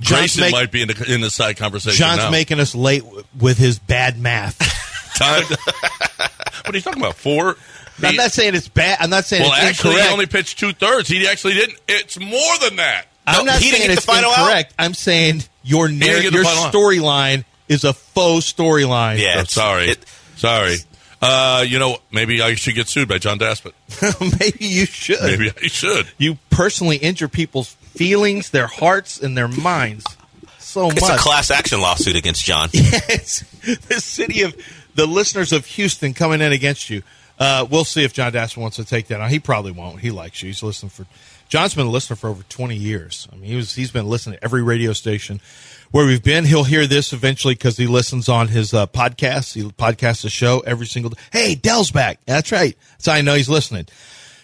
John's 0.00 0.20
Grayson 0.20 0.40
make- 0.42 0.52
might 0.52 0.70
be 0.70 0.82
in 0.82 0.88
the 0.88 1.12
in 1.14 1.20
the 1.22 1.30
side 1.30 1.56
conversation. 1.56 1.96
John's 1.98 2.18
now. 2.18 2.30
making 2.30 2.60
us 2.60 2.74
late 2.74 3.02
w- 3.02 3.24
with 3.38 3.58
his 3.58 3.78
bad 3.78 4.18
math. 4.18 4.56
time. 5.16 5.42
what 6.16 6.68
are 6.68 6.76
you 6.76 6.80
talking 6.82 7.02
about? 7.02 7.16
Four. 7.16 7.56
I'm 8.00 8.14
not 8.14 8.30
saying 8.30 8.54
it's 8.54 8.68
bad. 8.68 8.98
I'm 9.00 9.10
not 9.10 9.24
saying 9.24 9.42
well, 9.42 9.52
it's 9.54 9.62
actually, 9.64 9.90
incorrect. 9.94 10.06
he 10.08 10.12
only 10.12 10.26
pitched 10.26 10.58
two 10.60 10.72
thirds. 10.72 11.08
He 11.08 11.26
actually 11.26 11.54
didn't. 11.54 11.78
It's 11.88 12.16
more 12.20 12.58
than 12.60 12.76
that. 12.76 13.06
I'm 13.26 13.44
No, 13.44 13.52
not 13.52 13.60
he 13.60 13.70
didn't 13.70 13.78
saying 13.78 13.88
get 13.88 13.96
it's 13.98 14.06
the 14.06 14.12
final 14.12 14.30
out? 14.30 14.38
incorrect. 14.38 14.74
I'm 14.78 14.94
saying 14.94 15.42
your 15.64 15.88
didn't 15.88 15.98
narr- 16.00 16.22
your 16.22 16.44
storyline 16.44 17.44
is 17.68 17.84
a 17.84 17.92
faux 17.92 18.50
storyline. 18.52 19.18
Yeah. 19.18 19.42
Sorry. 19.44 19.90
it- 19.90 20.04
sorry. 20.36 20.76
Uh, 21.20 21.64
you 21.66 21.78
know, 21.80 21.98
maybe 22.12 22.40
I 22.40 22.54
should 22.54 22.76
get 22.76 22.88
sued 22.88 23.08
by 23.08 23.18
John 23.18 23.40
Daspit. 23.40 23.72
Maybe 24.38 24.66
you 24.66 24.86
should. 24.86 25.20
Maybe 25.20 25.50
I 25.50 25.66
should. 25.66 26.06
You 26.16 26.38
personally 26.48 26.96
injure 26.96 27.26
people's 27.26 27.72
feelings, 27.74 28.50
their 28.50 28.68
hearts, 28.68 29.20
and 29.20 29.36
their 29.36 29.48
minds 29.48 30.04
so 30.68 30.90
It's 30.90 31.00
much. 31.00 31.10
It's 31.10 31.20
a 31.20 31.22
class 31.22 31.50
action 31.50 31.80
lawsuit 31.80 32.14
against 32.14 32.44
John. 32.44 32.68
yes, 32.72 33.40
the 33.62 34.00
city 34.00 34.42
of 34.42 34.54
the 34.94 35.06
listeners 35.06 35.52
of 35.52 35.66
Houston 35.66 36.14
coming 36.14 36.40
in 36.40 36.52
against 36.52 36.90
you. 36.90 37.02
Uh, 37.38 37.66
we'll 37.68 37.84
see 37.84 38.04
if 38.04 38.12
John 38.12 38.32
Daspit 38.32 38.58
wants 38.58 38.76
to 38.76 38.84
take 38.84 39.08
that 39.08 39.20
on. 39.20 39.30
He 39.30 39.38
probably 39.38 39.72
won't. 39.72 40.00
He 40.00 40.10
likes 40.10 40.42
you. 40.42 40.48
He's 40.48 40.62
listening 40.62 40.90
for. 40.90 41.06
John's 41.48 41.74
been 41.74 41.86
a 41.86 41.90
listener 41.90 42.16
for 42.16 42.28
over 42.28 42.42
twenty 42.44 42.76
years. 42.76 43.26
I 43.32 43.36
mean, 43.36 43.44
he 43.44 43.56
was 43.56 43.74
he's 43.74 43.90
been 43.90 44.06
listening 44.06 44.38
to 44.38 44.44
every 44.44 44.62
radio 44.62 44.92
station 44.92 45.40
where 45.90 46.06
we've 46.06 46.22
been. 46.22 46.44
He'll 46.44 46.64
hear 46.64 46.86
this 46.86 47.12
eventually 47.12 47.54
because 47.54 47.76
he 47.76 47.86
listens 47.86 48.28
on 48.28 48.48
his 48.48 48.74
uh, 48.74 48.86
podcast. 48.86 49.54
He 49.54 49.62
podcasts 49.62 50.22
the 50.22 50.30
show 50.30 50.60
every 50.60 50.86
single 50.86 51.10
day. 51.10 51.20
Hey, 51.32 51.54
Dell's 51.54 51.90
back. 51.90 52.20
That's 52.26 52.52
right. 52.52 52.76
So 52.98 53.12
I 53.12 53.20
know 53.20 53.34
he's 53.34 53.48
listening. 53.48 53.86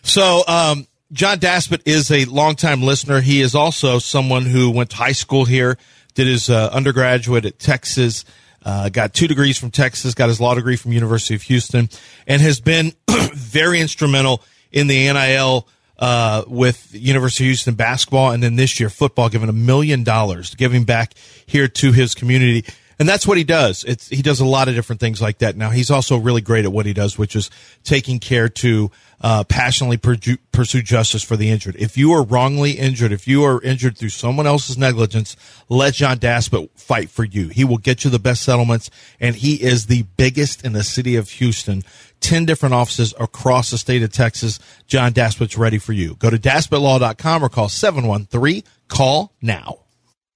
So, 0.02 0.42
um, 0.46 0.86
John 1.12 1.38
Daspit 1.38 1.82
is 1.84 2.10
a 2.10 2.24
longtime 2.24 2.82
listener. 2.82 3.20
He 3.20 3.40
is 3.40 3.54
also 3.54 3.98
someone 3.98 4.46
who 4.46 4.70
went 4.70 4.90
to 4.90 4.96
high 4.96 5.12
school 5.12 5.44
here, 5.44 5.78
did 6.14 6.26
his 6.26 6.50
uh, 6.50 6.70
undergraduate 6.72 7.44
at 7.44 7.58
Texas, 7.58 8.24
uh, 8.64 8.88
got 8.88 9.14
two 9.14 9.28
degrees 9.28 9.56
from 9.56 9.70
Texas, 9.70 10.14
got 10.14 10.28
his 10.28 10.40
law 10.40 10.54
degree 10.54 10.76
from 10.76 10.92
University 10.92 11.34
of 11.34 11.42
Houston, 11.42 11.88
and 12.26 12.42
has 12.42 12.60
been 12.60 12.92
very 13.32 13.80
instrumental 13.80 14.42
in 14.72 14.88
the 14.88 15.12
NIL 15.12 15.68
uh, 15.98 16.44
with 16.46 16.88
University 16.92 17.44
of 17.44 17.48
Houston 17.48 17.74
basketball, 17.74 18.32
and 18.32 18.42
then 18.42 18.56
this 18.56 18.80
year 18.80 18.90
football, 18.90 19.28
giving 19.28 19.48
a 19.48 19.52
million 19.52 20.04
dollars, 20.04 20.54
giving 20.54 20.84
back 20.84 21.14
here 21.46 21.68
to 21.68 21.92
his 21.92 22.14
community. 22.14 22.64
And 22.98 23.08
that's 23.08 23.26
what 23.26 23.36
he 23.36 23.44
does. 23.44 23.82
It's, 23.84 24.08
he 24.08 24.22
does 24.22 24.38
a 24.40 24.44
lot 24.44 24.68
of 24.68 24.74
different 24.74 25.00
things 25.00 25.20
like 25.20 25.38
that. 25.38 25.56
Now 25.56 25.70
he's 25.70 25.90
also 25.90 26.16
really 26.16 26.40
great 26.40 26.64
at 26.64 26.72
what 26.72 26.86
he 26.86 26.92
does, 26.92 27.18
which 27.18 27.34
is 27.34 27.50
taking 27.82 28.20
care 28.20 28.48
to 28.48 28.90
uh, 29.20 29.42
passionately 29.44 29.96
purju- 29.96 30.38
pursue 30.52 30.82
justice 30.82 31.22
for 31.22 31.36
the 31.36 31.50
injured. 31.50 31.74
If 31.76 31.96
you 31.96 32.12
are 32.12 32.22
wrongly 32.22 32.72
injured, 32.72 33.10
if 33.10 33.26
you 33.26 33.42
are 33.42 33.60
injured 33.62 33.98
through 33.98 34.10
someone 34.10 34.46
else's 34.46 34.78
negligence, 34.78 35.36
let 35.68 35.94
John 35.94 36.18
Daspit 36.18 36.70
fight 36.76 37.10
for 37.10 37.24
you. 37.24 37.48
He 37.48 37.64
will 37.64 37.78
get 37.78 38.04
you 38.04 38.10
the 38.10 38.18
best 38.18 38.42
settlements, 38.42 38.90
and 39.18 39.34
he 39.34 39.62
is 39.62 39.86
the 39.86 40.02
biggest 40.16 40.64
in 40.64 40.72
the 40.72 40.84
city 40.84 41.16
of 41.16 41.30
Houston. 41.30 41.82
10 42.24 42.46
different 42.46 42.74
offices 42.74 43.14
across 43.20 43.70
the 43.70 43.78
state 43.78 44.02
of 44.02 44.10
Texas. 44.10 44.58
John 44.86 45.12
Daspit's 45.12 45.58
ready 45.58 45.78
for 45.78 45.92
you. 45.92 46.16
Go 46.16 46.30
to 46.30 46.38
daspitlaw.com 46.38 47.44
or 47.44 47.48
call 47.48 47.68
713 47.68 48.62
call 48.88 49.32
now. 49.42 49.80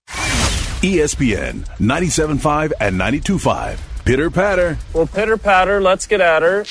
ESPN 0.08 1.66
97.5 1.78 2.72
and 2.80 3.00
92.5. 3.00 4.04
Pitter 4.04 4.30
patter. 4.30 4.78
Well, 4.92 5.06
pitter 5.06 5.36
patter, 5.36 5.80
let's 5.80 6.06
get 6.06 6.20
at 6.20 6.42
her. 6.42 6.64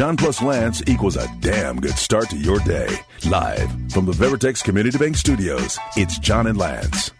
John 0.00 0.16
plus 0.16 0.40
Lance 0.40 0.80
equals 0.88 1.18
a 1.18 1.28
damn 1.40 1.78
good 1.78 1.92
start 1.92 2.30
to 2.30 2.36
your 2.38 2.58
day. 2.60 2.88
Live 3.28 3.68
from 3.92 4.06
the 4.06 4.16
Veritex 4.16 4.64
Community 4.64 4.96
Bank 4.96 5.14
Studios, 5.14 5.76
it's 5.94 6.18
John 6.18 6.46
and 6.46 6.56
Lance. 6.56 7.12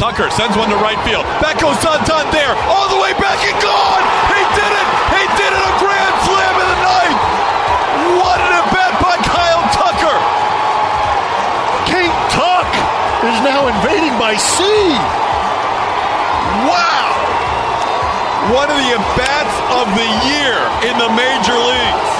Tucker 0.00 0.32
sends 0.32 0.56
one 0.56 0.72
to 0.72 0.80
right 0.80 0.96
field. 1.04 1.28
Back 1.44 1.60
goes 1.60 1.76
Santander. 1.84 2.56
All 2.72 2.88
the 2.88 3.04
way 3.04 3.12
back 3.20 3.36
and 3.36 3.60
gone. 3.60 4.00
He 4.32 4.40
did 4.56 4.72
it. 4.80 4.88
He 5.12 5.24
did 5.36 5.52
it. 5.52 5.60
A 5.60 5.72
grand 5.76 6.16
slam 6.24 6.54
in 6.56 6.64
the 6.64 6.80
ninth. 6.80 7.20
What 8.16 8.40
an 8.40 8.64
at 8.64 8.66
bat 8.72 8.96
by 8.96 9.20
Kyle 9.28 9.60
Tucker. 9.76 10.16
King 11.84 12.08
Tuck 12.32 12.64
is 13.28 13.36
now 13.44 13.68
invading 13.68 14.16
by 14.16 14.40
sea. 14.40 14.96
Wow. 16.64 17.00
One 18.48 18.68
of 18.72 18.76
the 18.80 18.90
at 18.96 19.04
bats 19.20 19.56
of 19.76 19.86
the 19.94 20.08
year 20.32 20.56
in 20.88 20.94
the 20.98 21.10
major 21.12 21.54
leagues. 21.54 22.10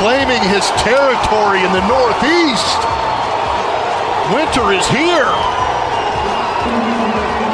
Claiming 0.00 0.42
his 0.48 0.64
territory 0.82 1.60
in 1.62 1.70
the 1.72 1.84
Northeast. 1.86 2.78
Winter 4.34 4.72
is 4.72 4.86
here. 4.88 5.30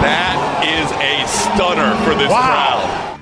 That 0.01 0.37
is 0.65 0.91
a 0.93 1.27
stunner 1.29 1.97
for 2.05 2.15
this 2.15 2.31
Wow. 2.31 2.81
crowd. 2.81 3.21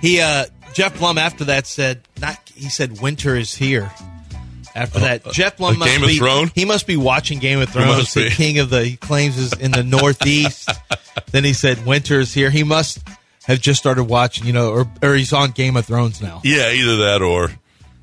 He 0.00 0.20
uh 0.20 0.46
Geoff 0.74 0.98
Blum 0.98 1.18
after 1.18 1.44
that 1.44 1.66
said 1.66 2.00
not 2.20 2.36
he 2.54 2.68
said 2.68 3.00
winter 3.00 3.36
is 3.36 3.54
here. 3.54 3.90
After 4.74 4.98
that, 5.00 5.24
Geoff 5.32 5.56
Blum 5.56 5.76
uh, 5.76 5.78
must 5.78 5.90
Game 5.90 6.02
of 6.02 6.08
be 6.10 6.18
Thrones? 6.18 6.50
he 6.54 6.64
must 6.66 6.86
be 6.86 6.96
watching 6.98 7.38
Game 7.38 7.60
of 7.60 7.70
Thrones. 7.70 7.96
must 7.98 8.14
The 8.14 8.24
be. 8.24 8.30
king 8.30 8.58
of 8.58 8.68
the 8.70 8.84
he 8.84 8.96
claims 8.96 9.38
is 9.38 9.52
in 9.54 9.70
the 9.70 9.82
Northeast. 9.84 10.68
then 11.30 11.44
he 11.44 11.52
said 11.54 11.86
winter 11.86 12.20
is 12.20 12.34
here. 12.34 12.50
He 12.50 12.62
must 12.62 12.98
have 13.46 13.60
just 13.60 13.78
started 13.80 14.04
watching, 14.04 14.46
you 14.46 14.52
know, 14.52 14.70
or 14.70 14.86
or 15.02 15.14
he's 15.14 15.32
on 15.32 15.50
Game 15.52 15.76
of 15.76 15.86
Thrones 15.86 16.20
now. 16.20 16.40
Yeah, 16.44 16.70
either 16.70 16.96
that 16.98 17.22
or 17.22 17.50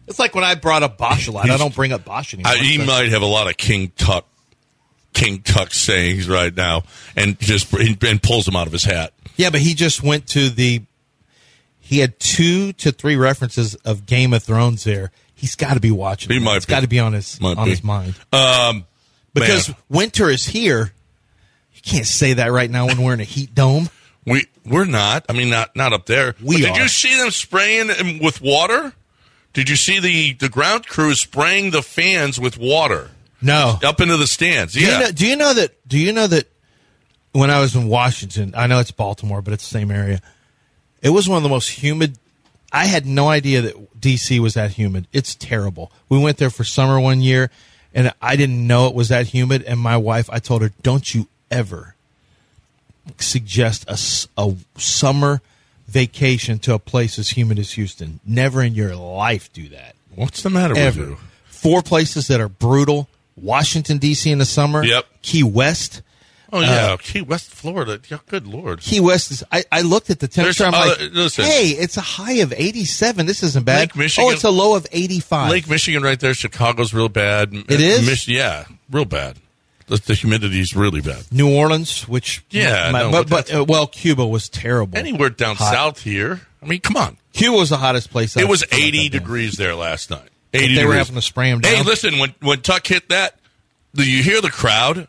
It's 0.07 0.19
like 0.19 0.35
when 0.35 0.43
I 0.43 0.55
brought 0.55 0.83
up 0.83 0.97
Bosch 0.97 1.27
a 1.27 1.31
lot. 1.31 1.49
I 1.49 1.57
don't 1.57 1.73
bring 1.75 1.91
up 1.93 2.03
Bosch 2.05 2.33
anymore. 2.33 2.51
I, 2.53 2.57
he 2.57 2.77
So- 2.77 2.85
might 2.85 3.09
have 3.09 3.21
a 3.21 3.25
lot 3.27 3.49
of 3.49 3.57
King 3.57 3.91
Tuck, 3.97 4.25
King 5.13 5.41
Tuck 5.41 5.73
sayings 5.73 6.27
right 6.27 6.53
now, 6.55 6.83
and 7.15 7.39
just 7.39 7.71
and 7.73 8.21
pulls 8.21 8.45
them 8.45 8.55
out 8.55 8.67
of 8.67 8.73
his 8.73 8.83
hat. 8.83 9.13
Yeah, 9.37 9.49
but 9.49 9.61
he 9.61 9.73
just 9.73 10.01
went 10.03 10.27
to 10.29 10.49
the. 10.49 10.81
He 11.79 11.99
had 11.99 12.17
two 12.19 12.71
to 12.73 12.91
three 12.91 13.15
references 13.17 13.75
of 13.75 14.05
Game 14.05 14.33
of 14.33 14.41
Thrones 14.43 14.83
there. 14.85 15.11
He's 15.35 15.55
got 15.55 15.73
to 15.73 15.79
be 15.81 15.91
watching. 15.91 16.31
He 16.31 16.37
it. 16.37 16.41
might 16.41 16.55
It's 16.57 16.65
be. 16.65 16.69
got 16.71 16.79
to 16.81 16.87
be 16.87 16.99
on 16.99 17.11
his 17.13 17.39
Might 17.41 17.57
on 17.57 17.65
be. 17.65 17.71
his 17.71 17.83
mind 17.83 18.15
Um, 18.31 18.85
because 19.33 19.67
man, 19.67 19.77
winter 19.89 20.29
is 20.29 20.45
here. 20.45 20.93
You 21.75 21.81
can't 21.81 22.07
say 22.07 22.33
that 22.33 22.51
right 22.53 22.69
now 22.71 22.85
when 22.87 23.01
we're 23.01 23.13
in 23.13 23.19
a 23.19 23.25
heat 23.25 23.53
dome. 23.53 23.89
we 24.25 24.45
we're 24.65 24.85
not. 24.85 25.25
I 25.29 25.33
mean, 25.33 25.49
not 25.49 25.75
not 25.75 25.93
up 25.93 26.05
there. 26.05 26.35
We 26.41 26.57
But 26.61 26.67
did 26.67 26.77
are. 26.77 26.81
you 26.83 26.87
see 26.87 27.15
them 27.17 27.31
spraying 27.31 28.19
with 28.21 28.41
water? 28.41 28.93
Did 29.53 29.69
you 29.69 29.75
see 29.75 29.99
the 29.99 30.33
the 30.33 30.49
ground 30.49 30.87
crew 30.87 31.13
spraying 31.15 31.71
the 31.71 31.81
fans 31.83 32.39
with 32.39 32.57
water 32.57 33.11
No. 33.41 33.79
up 33.83 34.01
into 34.01 34.17
the 34.17 34.27
stands? 34.27 34.73
Do 34.73 34.79
you 34.79 34.87
Yeah. 34.87 34.99
know, 34.99 35.11
do 35.11 35.27
you 35.27 35.35
know 35.35 35.53
that? 35.53 35.87
Do 35.87 35.97
you 35.97 36.11
know 36.13 36.27
that 36.27 36.47
when 37.33 37.49
I 37.49 37.59
was 37.59 37.75
in 37.75 37.87
Washington, 37.87 38.53
I 38.57 38.67
know 38.67 38.79
it's 38.79 38.91
Baltimore, 38.91 39.41
but 39.41 39.53
it's 39.53 39.67
the 39.67 39.71
same 39.79 39.91
area. 39.91 40.21
It 41.01 41.09
was 41.09 41.27
one 41.27 41.37
of 41.37 41.43
the 41.43 41.49
most 41.49 41.69
humid. 41.69 42.17
I 42.71 42.85
had 42.85 43.05
no 43.05 43.29
idea 43.29 43.61
that 43.61 43.99
DC 44.01 44.39
was 44.39 44.55
that 44.55 44.71
humid. 44.71 45.07
It's 45.13 45.35
terrible. 45.35 45.91
We 46.09 46.17
went 46.17 46.37
there 46.37 46.49
for 46.49 46.63
summer 46.63 46.99
one 46.99 47.21
year, 47.21 47.51
and 47.93 48.11
I 48.21 48.35
didn't 48.35 48.65
know 48.65 48.87
it 48.87 48.95
was 48.95 49.09
that 49.09 49.27
humid. 49.27 49.61
And 49.63 49.79
my 49.79 49.97
wife, 49.97 50.29
I 50.31 50.39
told 50.39 50.61
her, 50.63 50.71
"Don't 50.81 51.13
you 51.13 51.27
ever 51.51 51.92
suggest 53.17 53.85
a, 53.87 53.97
a 54.41 54.55
summer 54.79 55.41
vacation 55.87 56.59
to 56.59 56.73
a 56.73 56.79
place 56.79 57.19
as 57.19 57.29
humid 57.31 57.59
as 57.59 57.71
Houston. 57.73 58.19
Never 58.25 58.61
in 58.63 58.73
your 58.75 58.95
life 58.95 59.51
do 59.53 59.69
that." 59.69 59.95
What's 60.15 60.43
the 60.43 60.49
matter 60.49 60.77
ever. 60.77 60.99
with 60.99 61.09
you? 61.09 61.17
Four 61.45 61.81
places 61.81 62.27
that 62.27 62.39
are 62.41 62.49
brutal: 62.49 63.07
Washington 63.35 63.97
D.C. 63.97 64.29
in 64.31 64.37
the 64.39 64.45
summer. 64.45 64.83
Yep. 64.83 65.05
Key 65.21 65.43
West. 65.43 66.01
Oh 66.51 66.59
yeah, 66.59 66.93
Uh, 66.93 66.97
Key 66.97 67.21
West, 67.21 67.49
Florida. 67.49 67.99
Yeah, 68.07 68.19
good 68.27 68.45
lord. 68.45 68.79
Key 68.81 68.99
West 68.99 69.31
is. 69.31 69.43
I, 69.51 69.63
I 69.71 69.81
looked 69.81 70.11
at 70.11 70.19
the 70.19 70.27
temperature. 70.27 70.65
I'm 70.65 70.75
uh, 70.75 70.85
like, 70.85 70.99
listen. 71.11 71.45
hey, 71.45 71.69
it's 71.69 71.97
a 71.97 72.01
high 72.01 72.33
of 72.33 72.53
87. 72.53 73.25
This 73.25 73.41
isn't 73.41 73.65
bad. 73.65 73.79
Lake 73.79 73.95
Michigan- 73.95 74.29
oh, 74.29 74.31
it's 74.31 74.43
a 74.43 74.51
low 74.51 74.75
of 74.75 74.85
85. 74.91 75.49
Lake 75.49 75.67
Michigan, 75.67 76.03
right 76.03 76.19
there. 76.19 76.35
Chicago's 76.35 76.93
real 76.93 77.09
bad. 77.09 77.53
It 77.55 77.81
is? 77.81 78.05
Mich- 78.05 78.27
yeah, 78.27 78.65
real 78.91 79.05
bad. 79.05 79.37
The, 79.93 80.01
the 80.07 80.13
humidity's 80.15 80.75
really 80.75 81.01
bad. 81.01 81.23
New 81.31 81.53
Orleans, 81.55 82.07
which 82.07 82.43
Yeah, 82.49 82.89
my- 82.91 83.01
no, 83.03 83.11
but, 83.11 83.29
but 83.29 83.47
but 83.47 83.55
uh, 83.55 83.63
well, 83.65 83.85
Cuba 83.87 84.25
was 84.25 84.49
terrible. 84.49 84.97
Anywhere 84.97 85.29
down 85.29 85.55
Hot. 85.55 85.71
south 85.71 86.01
here. 86.01 86.41
I 86.61 86.65
mean, 86.65 86.79
come 86.81 86.97
on. 86.97 87.17
Cuba 87.33 87.55
was 87.57 87.69
the 87.69 87.77
hottest 87.77 88.09
place. 88.09 88.35
It 88.35 88.47
was 88.47 88.63
80 88.71 89.09
degrees 89.09 89.57
there 89.57 89.75
last 89.75 90.09
night. 90.09 90.29
But 90.51 90.61
80 90.61 90.75
they 90.75 90.85
were 90.85 90.93
having 90.95 91.15
to 91.15 91.21
spray 91.21 91.49
Hey, 91.49 91.59
down. 91.59 91.61
Hey, 91.63 91.83
listen, 91.83 92.17
when 92.19 92.33
when 92.41 92.61
Tuck 92.61 92.87
hit 92.87 93.09
that, 93.09 93.37
do 93.93 94.03
you 94.09 94.23
hear 94.23 94.41
the 94.41 94.49
crowd? 94.51 95.07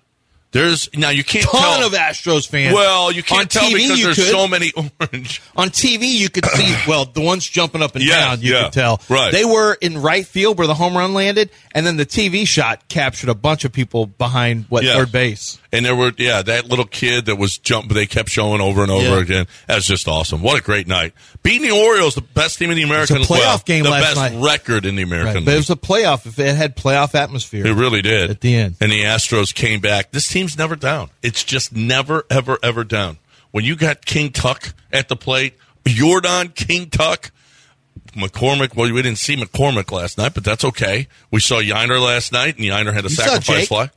There's 0.55 0.88
now 0.95 1.11
you 1.11 1.23
can't 1.25 1.45
Ton 1.45 1.61
tell. 1.81 1.87
of 1.87 1.93
Astros 1.93 2.49
fans. 2.49 2.75
well, 2.75 3.12
you 3.12 3.23
can't 3.23 3.40
On 3.43 3.47
tell 3.49 3.69
TV, 3.69 3.75
because 3.88 4.03
there's 4.03 4.17
could. 4.17 4.25
so 4.31 4.49
many 4.49 4.73
orange. 4.77 5.43
On 5.57 5.69
TV, 5.69 6.05
you 6.14 6.31
could 6.31 6.47
see, 6.47 6.75
well, 6.88 7.05
the 7.05 7.21
ones 7.21 7.47
jumping 7.47 7.83
up 7.83 7.97
and 7.97 8.05
Yeah, 8.05 8.29
down, 8.31 8.40
you 8.40 8.55
yeah, 8.55 8.64
could 8.64 8.73
tell. 8.73 9.01
right. 9.11 9.33
They 9.33 9.45
were 9.45 9.75
in 9.75 10.01
right 10.01 10.25
field 10.27 10.57
where 10.57 10.67
the 10.67 10.75
home 10.75 10.97
run 10.97 11.12
landed, 11.12 11.51
and 11.75 11.85
then 11.85 11.97
the 11.97 12.07
TV 12.07 12.47
shot 12.47 12.88
captured 12.88 13.29
a 13.31 13.35
bunch 13.35 13.64
of 13.64 13.73
people 13.73 14.07
behind, 14.07 14.67
what, 14.69 14.85
Yeah. 14.85 14.95
third 14.95 15.11
base. 15.12 15.59
And 15.75 15.85
there 15.85 15.97
were, 15.97 16.13
yeah, 16.17 16.41
that 16.43 16.69
little 16.69 16.85
kid 16.85 17.27
that 17.27 17.37
was 17.37 17.59
jump. 17.59 17.93
They 17.93 18.07
kept 18.07 18.31
showing 18.31 18.61
over 18.61 18.83
and 18.83 18.91
over 18.91 19.17
Yeah. 19.17 19.21
again. 19.21 19.47
That's 19.67 19.87
just 19.87 20.07
awesome. 20.09 20.41
What 20.41 20.59
a 20.59 20.63
great 20.63 20.87
night! 20.87 21.13
Beating 21.43 21.69
the 21.69 21.75
Orioles, 21.75 22.15
the 22.15 22.21
best 22.21 22.59
team 22.59 22.71
in 22.71 22.77
the 22.77 22.83
American. 22.83 23.19
playoff 23.19 23.29
well, 23.29 23.63
game 23.67 23.85
the 23.85 23.91
last 23.91 24.15
best 24.15 24.33
night. 24.33 24.43
record 24.43 24.87
in 24.87 24.97
the 24.97 25.03
American. 25.03 25.35
Right. 25.35 25.45
But 25.45 25.55
it 25.55 25.57
was 25.59 25.71
a 25.71 25.77
playoff. 25.77 26.27
If 26.27 26.39
it 26.39 26.55
had 26.55 26.77
playoff 26.77 27.15
atmosphere. 27.15 27.67
It 27.67 27.75
really 27.75 28.03
did 28.03 28.31
At 28.31 28.41
the 28.41 28.55
end. 28.55 28.77
And 28.81 28.93
the 28.93 29.03
Astros 29.03 29.55
came 29.55 29.81
back. 29.81 30.13
This 30.13 30.29
team's 30.29 30.57
never 30.57 30.77
down. 30.77 31.11
It's 31.23 31.43
just 31.45 31.75
never, 31.75 32.25
ever, 32.31 32.59
ever 32.63 32.85
down. 32.85 33.19
When 33.51 33.65
you 33.65 33.77
got 33.77 34.07
King 34.07 34.31
Tuck 34.31 34.75
at 34.93 35.09
the 35.09 35.17
plate, 35.17 35.55
Jordan 35.87 36.49
King 36.55 36.89
Tuck, 36.89 37.31
McCormick. 38.17 38.75
Well, 38.77 38.93
we 38.93 39.03
didn't 39.03 39.19
see 39.19 39.37
McCormick 39.37 39.91
last 39.91 40.19
night, 40.19 40.35
but 40.35 40.45
that's 40.45 40.65
okay. 40.65 41.09
We 41.31 41.41
saw 41.41 41.61
Yainer 41.61 42.01
last 42.01 42.33
night, 42.33 42.57
and 42.57 42.65
Yainer 42.65 42.93
had 42.95 43.05
a 43.05 43.09
You 43.09 43.15
sacrifice 43.15 43.69
fly. 43.69 43.91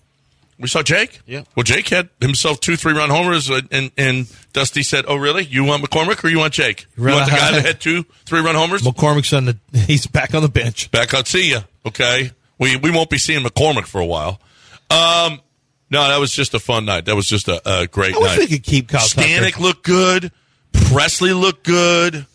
We 0.59 0.67
saw 0.67 0.81
Jake. 0.81 1.21
Yeah. 1.27 1.43
Well, 1.55 1.63
Jake 1.63 1.87
had 1.89 2.09
himself 2.19 2.59
two 2.59 2.75
three 2.75 2.93
run 2.93 3.09
homers, 3.09 3.49
uh, 3.51 3.61
and 3.71 3.91
and 3.97 4.27
Dusty 4.53 4.81
said, 4.81 5.05
"Oh, 5.07 5.15
really? 5.15 5.45
You 5.45 5.63
want 5.63 5.83
McCormick 5.83 6.23
or 6.23 6.29
you 6.29 6.39
want 6.39 6.53
Jake? 6.53 6.87
You 6.97 7.03
want 7.03 7.25
the 7.25 7.35
guy 7.35 7.51
that 7.51 7.65
had 7.65 7.79
two 7.81 8.03
three 8.25 8.39
run 8.41 8.55
homers? 8.55 8.81
McCormick's 8.81 9.33
on 9.33 9.45
the. 9.45 9.57
He's 9.73 10.07
back 10.07 10.33
on 10.33 10.41
the 10.41 10.49
bench. 10.49 10.89
Back 10.89 11.13
out, 11.13 11.27
see 11.27 11.51
ya. 11.51 11.61
Okay, 11.85 12.31
we 12.57 12.75
we 12.75 12.89
won't 12.89 13.09
be 13.09 13.19
seeing 13.19 13.43
McCormick 13.45 13.85
for 13.85 14.01
a 14.01 14.05
while. 14.05 14.39
Um, 14.89 15.41
no, 15.89 16.07
that 16.07 16.19
was 16.19 16.31
just 16.31 16.53
a 16.53 16.59
fun 16.59 16.85
night. 16.85 17.05
That 17.05 17.15
was 17.15 17.27
just 17.27 17.47
a, 17.47 17.61
a 17.81 17.87
great 17.87 18.15
I 18.15 18.19
wish 18.19 18.29
night. 18.31 18.39
we 18.39 18.47
could 18.47 18.63
keep 18.63 18.89
Kyle 18.89 19.07
Tucker. 19.07 19.61
Looked 19.61 19.83
good. 19.83 20.31
Pressly 20.73 21.39
looked 21.39 21.65
good. 21.65 22.25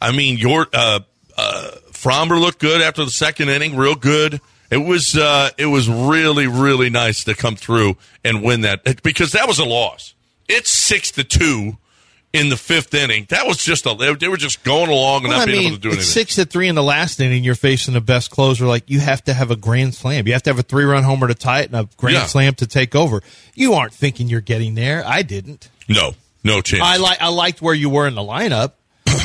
I 0.00 0.12
mean, 0.12 0.38
your 0.38 0.66
uh, 0.72 1.00
uh, 1.36 1.70
Framber 1.90 2.40
looked 2.40 2.58
good 2.60 2.80
after 2.80 3.04
the 3.04 3.10
second 3.10 3.48
inning, 3.48 3.76
real 3.76 3.94
good. 3.94 4.40
It 4.72 4.78
was 4.84 5.14
uh, 5.16 5.50
it 5.58 5.66
was 5.66 5.88
really 5.88 6.46
really 6.46 6.88
nice 6.90 7.24
to 7.24 7.34
come 7.34 7.56
through 7.56 7.96
and 8.24 8.42
win 8.42 8.62
that 8.62 9.02
because 9.02 9.32
that 9.32 9.46
was 9.46 9.58
a 9.58 9.64
loss. 9.64 10.14
It's 10.48 10.72
six 10.72 11.10
to 11.12 11.24
two 11.24 11.76
in 12.32 12.48
the 12.48 12.56
fifth 12.56 12.94
inning. 12.94 13.26
That 13.28 13.46
was 13.46 13.58
just 13.58 13.84
a 13.84 13.94
they, 14.18 14.28
were 14.28 14.38
just 14.38 14.64
going 14.64 14.88
along 14.90 15.24
and 15.24 15.28
Well, 15.28 15.38
not 15.40 15.42
I 15.48 15.52
being 15.52 15.58
mean, 15.58 15.66
able 15.72 15.76
to 15.76 15.82
do 15.82 15.88
it's 15.88 15.96
anything. 15.98 16.12
six 16.12 16.34
to 16.36 16.46
three 16.46 16.68
in 16.68 16.74
the 16.74 16.82
last 16.82 17.20
inning. 17.20 17.44
You're 17.44 17.54
facing 17.54 17.92
the 17.92 18.00
best 18.00 18.30
closer. 18.30 18.64
Like 18.64 18.88
you 18.88 19.00
have 19.00 19.22
to 19.24 19.34
have 19.34 19.50
a 19.50 19.56
grand 19.56 19.94
slam. 19.94 20.26
You 20.26 20.32
have 20.32 20.42
to 20.44 20.50
have 20.50 20.58
a 20.58 20.62
three 20.62 20.84
run 20.84 21.02
homer 21.02 21.28
to 21.28 21.34
tie 21.34 21.60
it 21.60 21.66
and 21.70 21.76
a 21.76 21.88
grand 21.98 22.14
Yeah. 22.14 22.24
slam 22.26 22.54
to 22.54 22.66
take 22.66 22.94
over. 22.94 23.22
You 23.54 23.74
aren't 23.74 23.92
thinking 23.92 24.28
you're 24.30 24.40
getting 24.40 24.74
there. 24.74 25.04
I 25.06 25.20
didn't. 25.20 25.68
No, 25.88 26.12
no 26.42 26.62
chance. 26.62 26.82
I 26.82 26.96
like. 26.96 27.20
I 27.20 27.28
liked 27.28 27.60
where 27.60 27.74
you 27.74 27.90
were 27.90 28.06
in 28.08 28.14
the 28.14 28.22
lineup, 28.22 28.72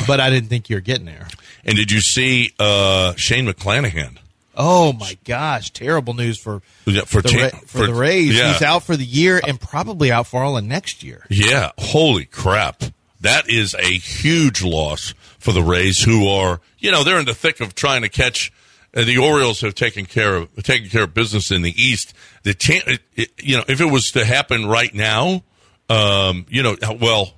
but 0.06 0.20
I 0.20 0.28
didn't 0.28 0.50
think 0.50 0.68
you 0.68 0.76
were 0.76 0.80
getting 0.82 1.06
there. 1.06 1.26
And 1.64 1.74
did 1.76 1.90
you 1.90 2.02
see 2.02 2.52
uh, 2.58 3.14
Shane 3.16 3.46
McClanahan? 3.46 4.18
Oh 4.60 4.92
my 4.92 5.16
gosh! 5.24 5.70
Terrible 5.70 6.14
news 6.14 6.36
for 6.38 6.60
Yeah, 6.84 7.02
for 7.02 7.22
the, 7.22 7.28
cha- 7.28 7.42
Ra- 7.44 7.60
for, 7.66 7.86
the 7.86 7.94
Rays. 7.94 8.36
yeah. 8.36 8.52
He's 8.52 8.62
out 8.62 8.82
for 8.82 8.96
the 8.96 9.04
year 9.04 9.40
and 9.46 9.60
probably 9.60 10.10
out 10.10 10.26
for 10.26 10.42
all 10.42 10.56
of 10.58 10.64
next 10.64 11.02
year. 11.04 11.24
Yeah, 11.30 11.70
holy 11.78 12.24
crap. 12.24 12.82
That 13.20 13.48
is 13.48 13.74
a 13.74 13.84
huge 13.98 14.62
loss 14.62 15.14
for 15.38 15.52
the 15.52 15.62
Rays, 15.62 16.02
who 16.02 16.28
are, 16.28 16.60
you 16.78 16.90
know, 16.90 17.02
they're 17.04 17.18
in 17.18 17.24
the 17.26 17.34
thick 17.34 17.60
of 17.60 17.74
trying 17.74 18.02
to 18.02 18.08
catch. 18.08 18.52
Uh, 18.94 19.04
the 19.04 19.18
Orioles 19.18 19.60
have 19.60 19.74
taken 19.74 20.06
care 20.06 20.34
of 20.36 20.62
taken 20.64 20.88
care 20.88 21.04
of 21.04 21.14
business 21.14 21.50
in 21.52 21.62
the 21.62 21.74
East. 21.80 22.14
The 22.42 22.54
chan- 22.54 22.82
it, 22.86 23.00
it, 23.14 23.30
you 23.40 23.56
know, 23.56 23.64
if 23.68 23.80
it 23.80 23.84
was 23.90 24.10
to 24.12 24.24
happen 24.24 24.66
right 24.66 24.92
now, 24.94 25.42
um, 25.88 26.46
you 26.48 26.62
know, 26.62 26.76
well, 27.00 27.34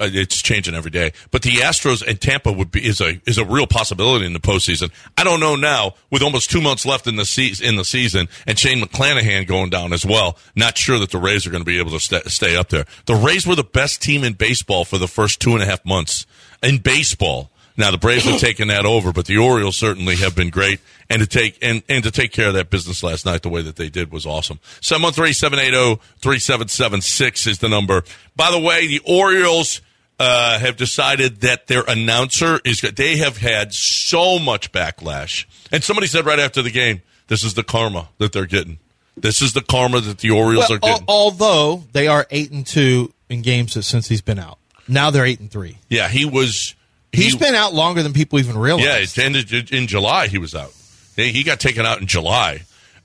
Uh, 0.00 0.08
it's 0.12 0.40
changing 0.40 0.74
every 0.74 0.90
day. 0.90 1.12
But 1.30 1.42
the 1.42 1.56
Astros 1.56 2.06
and 2.06 2.20
Tampa 2.20 2.52
would 2.52 2.70
be 2.70 2.86
is 2.86 3.00
a 3.00 3.20
is 3.26 3.38
a 3.38 3.44
real 3.44 3.66
possibility 3.66 4.26
in 4.26 4.32
the 4.32 4.40
postseason. 4.40 4.90
I 5.16 5.24
don't 5.24 5.40
know 5.40 5.56
now 5.56 5.94
with 6.10 6.22
almost 6.22 6.50
two 6.50 6.60
months 6.60 6.86
left 6.86 7.06
in 7.06 7.16
the 7.16 7.24
se- 7.24 7.62
in 7.62 7.76
the 7.76 7.84
season 7.84 8.28
and 8.46 8.58
Shane 8.58 8.82
McClanahan 8.82 9.46
going 9.46 9.70
down 9.70 9.92
as 9.92 10.06
well. 10.06 10.38
Not 10.54 10.78
sure 10.78 10.98
that 10.98 11.10
the 11.10 11.18
Rays 11.18 11.46
are 11.46 11.50
going 11.50 11.62
to 11.62 11.66
be 11.66 11.78
able 11.78 11.92
to 11.92 12.00
sta 12.00 12.20
stay 12.26 12.56
up 12.56 12.68
there. 12.68 12.84
The 13.06 13.14
Rays 13.14 13.46
were 13.46 13.56
the 13.56 13.64
best 13.64 14.02
team 14.02 14.24
in 14.24 14.34
baseball 14.34 14.84
for 14.84 14.98
the 14.98 15.08
first 15.08 15.40
two 15.40 15.54
and 15.54 15.62
a 15.62 15.66
half 15.66 15.84
months 15.84 16.26
in 16.62 16.78
baseball. 16.78 17.50
Now 17.78 17.90
the 17.92 17.98
Braves 17.98 18.24
have 18.24 18.40
taken 18.40 18.66
that 18.68 18.84
over, 18.84 19.12
but 19.12 19.26
the 19.26 19.38
Orioles 19.38 19.78
certainly 19.78 20.16
have 20.16 20.34
been 20.34 20.50
great. 20.50 20.80
And 21.08 21.20
to 21.20 21.26
take 21.26 21.56
and, 21.62 21.84
and 21.88 22.02
to 22.02 22.10
take 22.10 22.32
care 22.32 22.48
of 22.48 22.54
that 22.54 22.70
business 22.70 23.04
last 23.04 23.24
night 23.24 23.42
the 23.42 23.48
way 23.48 23.62
that 23.62 23.76
they 23.76 23.88
did 23.88 24.10
was 24.10 24.26
awesome. 24.26 24.58
713-780-3776 24.80 27.46
is 27.46 27.60
the 27.60 27.68
number. 27.68 28.02
By 28.34 28.50
the 28.50 28.58
way, 28.58 28.88
the 28.88 29.00
Orioles 29.06 29.80
uh, 30.18 30.58
have 30.58 30.76
decided 30.76 31.40
that 31.42 31.66
their 31.68 31.82
announcer 31.86 32.60
is 32.64 32.80
they 32.80 33.18
have 33.18 33.36
had 33.38 33.72
so 33.72 34.38
much 34.38 34.72
backlash. 34.72 35.46
And 35.70 35.82
somebody 35.84 36.06
said 36.06 36.26
right 36.26 36.38
after 36.40 36.62
the 36.62 36.70
game, 36.70 37.02
this 37.28 37.44
is 37.44 37.54
the 37.54 37.62
karma 37.62 38.08
that 38.18 38.32
they're 38.32 38.46
getting. 38.46 38.78
This 39.16 39.42
is 39.42 39.52
the 39.52 39.62
karma 39.62 40.00
that 40.00 40.18
the 40.18 40.30
Orioles 40.30 40.68
Well, 40.68 40.76
are 40.76 40.80
getting. 40.80 41.02
al- 41.08 41.14
although 41.14 41.84
they 41.92 42.06
are 42.08 42.26
eight 42.30 42.50
and 42.50 42.66
two 42.66 43.12
in 43.28 43.42
games 43.42 43.84
since 43.86 44.08
he's 44.08 44.20
been 44.22 44.38
out. 44.38 44.58
Now 44.86 45.10
they're 45.10 45.26
eight 45.26 45.40
and 45.40 45.50
three. 45.50 45.78
yeah, 45.88 46.08
he 46.08 46.24
was 46.24 46.74
He's 47.12 47.32
he- 47.32 47.38
been 47.38 47.54
out 47.54 47.74
longer 47.74 48.02
than 48.02 48.12
people 48.12 48.38
even 48.38 48.56
realize. 48.58 48.84
Yeah, 48.84 48.96
it 48.98 49.18
ended 49.18 49.72
in 49.72 49.86
July. 49.86 50.28
He 50.28 50.38
was 50.38 50.54
out. 50.54 50.72
He 51.16 51.32
he 51.32 51.42
got 51.42 51.58
taken 51.60 51.84
out 51.84 52.00
in 52.00 52.06
July, 52.06 52.62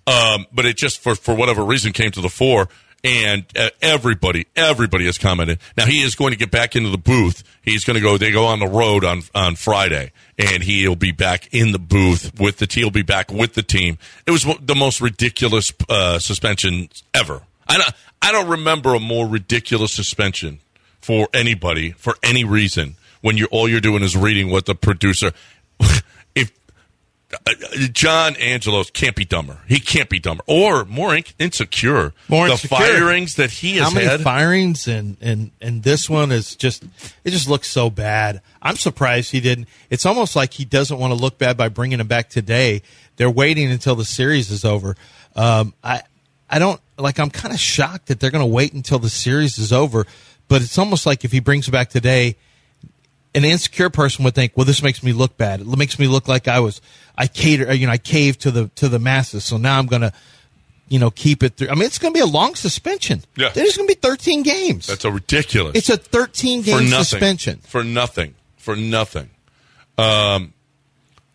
um, 0.07 0.45
but 0.53 0.65
it 0.65 0.77
just 0.77 0.99
for 1.01 1.15
for 1.15 1.33
whatever 1.35 1.63
reason 1.63 1.93
came 1.93 2.11
to 2.11 2.21
the 2.21 2.29
fore. 2.29 2.69
And 3.03 3.45
uh, 3.57 3.69
everybody, 3.81 4.47
everybody 4.55 5.05
has 5.07 5.17
commented. 5.17 5.59
Now 5.75 5.85
he 5.85 6.01
is 6.01 6.15
going 6.15 6.31
to 6.31 6.37
get 6.37 6.51
back 6.51 6.75
into 6.75 6.89
the 6.89 6.97
booth. 6.97 7.43
He's 7.61 7.83
going 7.83 7.95
to 7.95 8.01
go. 8.01 8.17
They 8.17 8.31
go 8.31 8.45
on 8.45 8.59
the 8.59 8.67
road 8.67 9.03
on 9.03 9.23
on 9.35 9.55
Friday, 9.55 10.13
and 10.37 10.63
he'll 10.63 10.95
be 10.95 11.11
back 11.11 11.53
in 11.53 11.73
the 11.73 11.79
booth 11.79 12.39
with 12.39 12.59
the. 12.59 12.67
He'll 12.71 12.91
be 12.91 13.01
back 13.01 13.29
with 13.29 13.55
the 13.55 13.63
team. 13.63 13.97
It 14.25 14.31
was 14.31 14.45
the 14.61 14.75
most 14.75 15.01
ridiculous 15.01 15.73
uh, 15.89 16.19
suspension 16.19 16.87
ever. 17.13 17.41
I 17.67 17.77
don't. 17.77 17.93
I 18.21 18.31
don't 18.31 18.47
remember 18.47 18.95
a 18.95 19.01
more 19.01 19.27
ridiculous 19.27 19.91
suspension 19.91 20.59
for 21.01 21.27
anybody 21.33 21.91
for 21.91 22.15
any 22.23 22.45
reason 22.45 22.95
when 23.19 23.35
you're 23.35 23.49
all 23.49 23.67
you're 23.67 23.81
doing 23.81 24.01
is 24.01 24.15
reading 24.15 24.49
what 24.49 24.65
the 24.65 24.75
producer. 24.75 25.31
uh, 27.33 27.51
John 27.91 28.35
Angelos 28.37 28.89
can't 28.91 29.15
be 29.15 29.25
dumber, 29.25 29.59
he 29.67 29.79
can't 29.79 30.09
be 30.09 30.19
dumber, 30.19 30.43
or 30.47 30.85
more 30.85 31.15
in- 31.15 31.23
insecure. 31.39 32.13
More 32.27 32.47
the 32.47 32.53
insecure. 32.53 32.77
firings 32.77 33.35
that 33.35 33.51
he 33.51 33.77
has 33.77 33.89
How 33.89 33.93
many 33.93 34.05
had. 34.05 34.21
firings 34.21 34.87
and, 34.87 35.17
and 35.21 35.51
and 35.61 35.83
this 35.83 36.09
one 36.09 36.31
is 36.31 36.55
just 36.55 36.83
it 37.23 37.31
just 37.31 37.49
looks 37.49 37.69
so 37.69 37.89
bad. 37.89 38.41
I'm 38.61 38.75
surprised 38.75 39.31
he 39.31 39.39
didn't. 39.39 39.67
It's 39.89 40.05
almost 40.05 40.35
like 40.35 40.53
he 40.53 40.65
doesn't 40.65 40.97
want 40.97 41.11
to 41.11 41.19
look 41.19 41.37
bad 41.37 41.57
by 41.57 41.69
bringing 41.69 41.99
him 41.99 42.07
back 42.07 42.29
today. 42.29 42.81
They're 43.17 43.29
waiting 43.29 43.69
until 43.71 43.95
the 43.95 44.05
series 44.05 44.49
is 44.49 44.65
over. 44.65 44.95
Um, 45.35 45.73
I 45.83 46.01
I 46.49 46.59
don't 46.59 46.79
like. 46.97 47.19
I'm 47.19 47.29
kind 47.29 47.53
of 47.53 47.59
shocked 47.59 48.07
that 48.07 48.19
they're 48.19 48.31
going 48.31 48.43
to 48.43 48.45
wait 48.53 48.73
until 48.73 48.99
the 48.99 49.09
series 49.09 49.57
is 49.57 49.73
over. 49.73 50.05
But 50.47 50.61
it's 50.61 50.77
almost 50.77 51.05
like 51.05 51.23
if 51.23 51.31
he 51.31 51.39
brings 51.39 51.67
him 51.67 51.71
back 51.71 51.89
today, 51.89 52.35
an 53.35 53.45
insecure 53.45 53.89
person 53.89 54.23
would 54.25 54.35
think, 54.35 54.53
well, 54.55 54.65
this 54.65 54.83
makes 54.83 55.03
me 55.03 55.13
look 55.13 55.37
bad. 55.37 55.61
It 55.61 55.67
makes 55.67 55.97
me 55.97 56.07
look 56.07 56.27
like 56.27 56.47
I 56.47 56.59
was, 56.59 56.81
I 57.17 57.27
cater, 57.27 57.73
you 57.73 57.87
know, 57.87 57.93
I 57.93 57.97
caved 57.97 58.41
to 58.41 58.51
the, 58.51 58.67
to 58.75 58.87
the 58.89 58.99
masses. 58.99 59.43
So 59.43 59.57
now 59.57 59.79
I'm 59.79 59.87
going 59.87 60.03
to, 60.03 60.13
you 60.87 60.99
know, 60.99 61.09
keep 61.09 61.41
it 61.43 61.55
through. 61.55 61.69
I 61.69 61.73
mean, 61.75 61.83
it's 61.85 61.97
going 61.97 62.13
to 62.13 62.17
be 62.17 62.21
a 62.21 62.25
long 62.27 62.55
suspension. 62.55 63.23
Yeah. 63.35 63.49
There's 63.49 63.75
going 63.75 63.87
to 63.87 63.95
be 63.95 63.99
13 63.99 64.43
games. 64.43 64.87
That's 64.87 65.05
a 65.05 65.11
ridiculous. 65.11 65.75
it's 65.75 65.89
a 65.89 65.97
13 65.97 66.61
game 66.61 66.89
nothing. 66.89 67.03
suspension. 67.05 67.57
For 67.59 67.83
nothing. 67.83 68.35
For 68.57 68.75
nothing. 68.75 69.29
Um, 69.97 70.53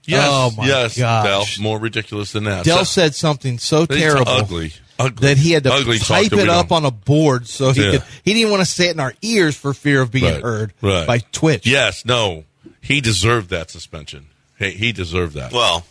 yes. 0.05 0.29
Oh, 0.31 0.51
my 0.57 0.67
yes, 0.67 0.97
gosh. 0.99 1.57
Dell. 1.57 1.63
More 1.63 1.79
ridiculous 1.79 2.33
than 2.33 2.45
that. 2.45 2.65
Dell 2.65 2.79
So- 2.79 2.85
said 2.85 3.15
something 3.15 3.59
so 3.59 3.87
terrible. 3.87 4.29
ugly. 4.29 4.73
Ugly. 4.99 5.29
That 5.29 5.39
he 5.39 5.53
had 5.53 5.65
to 5.65 5.73
Ugly 5.73 5.99
type 6.01 6.33
it 6.33 6.49
up 6.49 6.73
on 6.73 6.85
a 6.85 6.91
board 6.91 7.47
so 7.47 7.73
he 7.73 7.83
Yeah. 7.85 7.91
could. 7.93 8.03
He 8.25 8.35
didn't 8.35 8.51
want 8.51 8.63
to 8.63 8.67
say 8.67 8.89
it 8.89 8.93
in 8.93 9.01
our 9.01 9.15
ears 9.23 9.57
for 9.57 9.73
fear 9.73 10.01
of 10.03 10.11
being 10.11 10.25
Right, 10.25 10.43
heard 10.43 10.73
right. 10.83 11.07
by 11.07 11.19
Twitch. 11.19 11.67
Yes, 11.67 12.05
no. 12.05 12.45
He 12.81 13.01
deserved 13.01 13.51
that 13.51 13.71
suspension. 13.71 14.27
He, 14.59 14.71
he 14.71 14.93
deserved 14.93 15.35
that. 15.35 15.53
Well, 15.53 15.85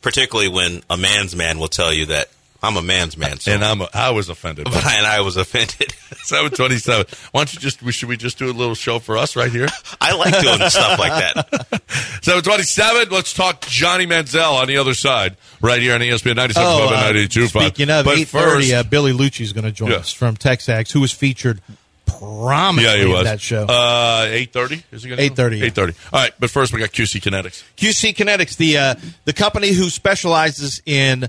particularly 0.00 0.48
when 0.48 0.82
a 0.90 0.96
man's 0.96 1.36
man 1.36 1.58
will 1.58 1.68
tell 1.68 1.92
you 1.92 2.06
that 2.06 2.30
I'm 2.62 2.76
a 2.76 2.82
man's 2.82 3.16
man. 3.16 3.38
So. 3.40 3.50
and 3.52 3.64
I'm 3.64 3.80
a, 3.80 3.88
I 3.92 4.10
was 4.10 4.28
offended. 4.28 4.66
By 4.66 4.70
but 4.72 4.86
I, 4.86 4.96
and 4.98 5.06
I 5.06 5.20
was 5.22 5.36
offended. 5.36 5.94
Seven 6.24 6.52
twenty 6.52 6.78
seven. 6.78 7.06
Why 7.32 7.40
don't 7.40 7.52
you 7.54 7.58
just? 7.58 7.82
Should 7.92 8.08
we 8.08 8.16
just 8.16 8.38
do 8.38 8.46
a 8.48 8.52
little 8.52 8.76
show 8.76 9.00
for 9.00 9.16
us 9.18 9.34
right 9.34 9.50
here? 9.50 9.66
I 10.00 10.14
like 10.14 10.40
doing 10.40 10.58
stuff 10.70 10.98
like 10.98 11.10
that. 11.10 11.82
Seven 12.22 12.42
twenty 12.44 12.62
seven. 12.62 13.08
Let's 13.10 13.32
talk 13.32 13.62
Johnny 13.62 14.06
Manziel 14.06 14.54
on 14.60 14.68
the 14.68 14.76
other 14.76 14.94
side, 14.94 15.36
right 15.60 15.82
here 15.82 15.94
on 15.94 16.00
ESPN 16.00 16.36
ninety 16.36 16.54
seven 16.54 16.68
Oh, 16.70 16.78
five 16.78 16.90
and 16.92 16.96
uh, 16.96 17.02
ninety 17.06 17.26
two 17.28 17.48
five. 17.48 17.62
speaking 17.64 17.90
of 17.90 18.04
but 18.04 18.18
eight 18.18 18.28
thirty, 18.28 18.66
first, 18.68 18.72
uh, 18.72 18.82
Billy 18.88 19.12
Liucci 19.12 19.40
is 19.40 19.52
going 19.52 19.64
to 19.64 19.72
join 19.72 19.90
Yeah. 19.90 19.96
us 19.96 20.12
from 20.12 20.36
Texags, 20.36 20.92
who 20.92 21.00
was 21.00 21.10
featured 21.10 21.60
prominently 22.06 22.84
yeah, 23.00 23.04
he 23.04 23.10
was 23.10 23.18
in 23.20 23.24
that 23.24 23.40
show. 23.40 23.66
Uh, 23.68 24.26
eight 24.28 24.52
thirty. 24.52 24.84
Is 24.92 25.02
he 25.02 25.08
going? 25.08 25.20
Eight 25.20 25.34
thirty. 25.34 25.62
Eight 25.62 25.74
thirty. 25.74 25.94
All 26.12 26.20
right, 26.20 26.32
but 26.38 26.50
first 26.50 26.72
we 26.72 26.78
got 26.78 26.90
QC 26.90 27.20
Kinetics. 27.20 27.64
QC 27.76 28.14
Kinetics, 28.14 28.56
the 28.56 28.78
uh, 28.78 28.94
the 29.24 29.32
company 29.32 29.72
who 29.72 29.90
specializes 29.90 30.80
in 30.86 31.28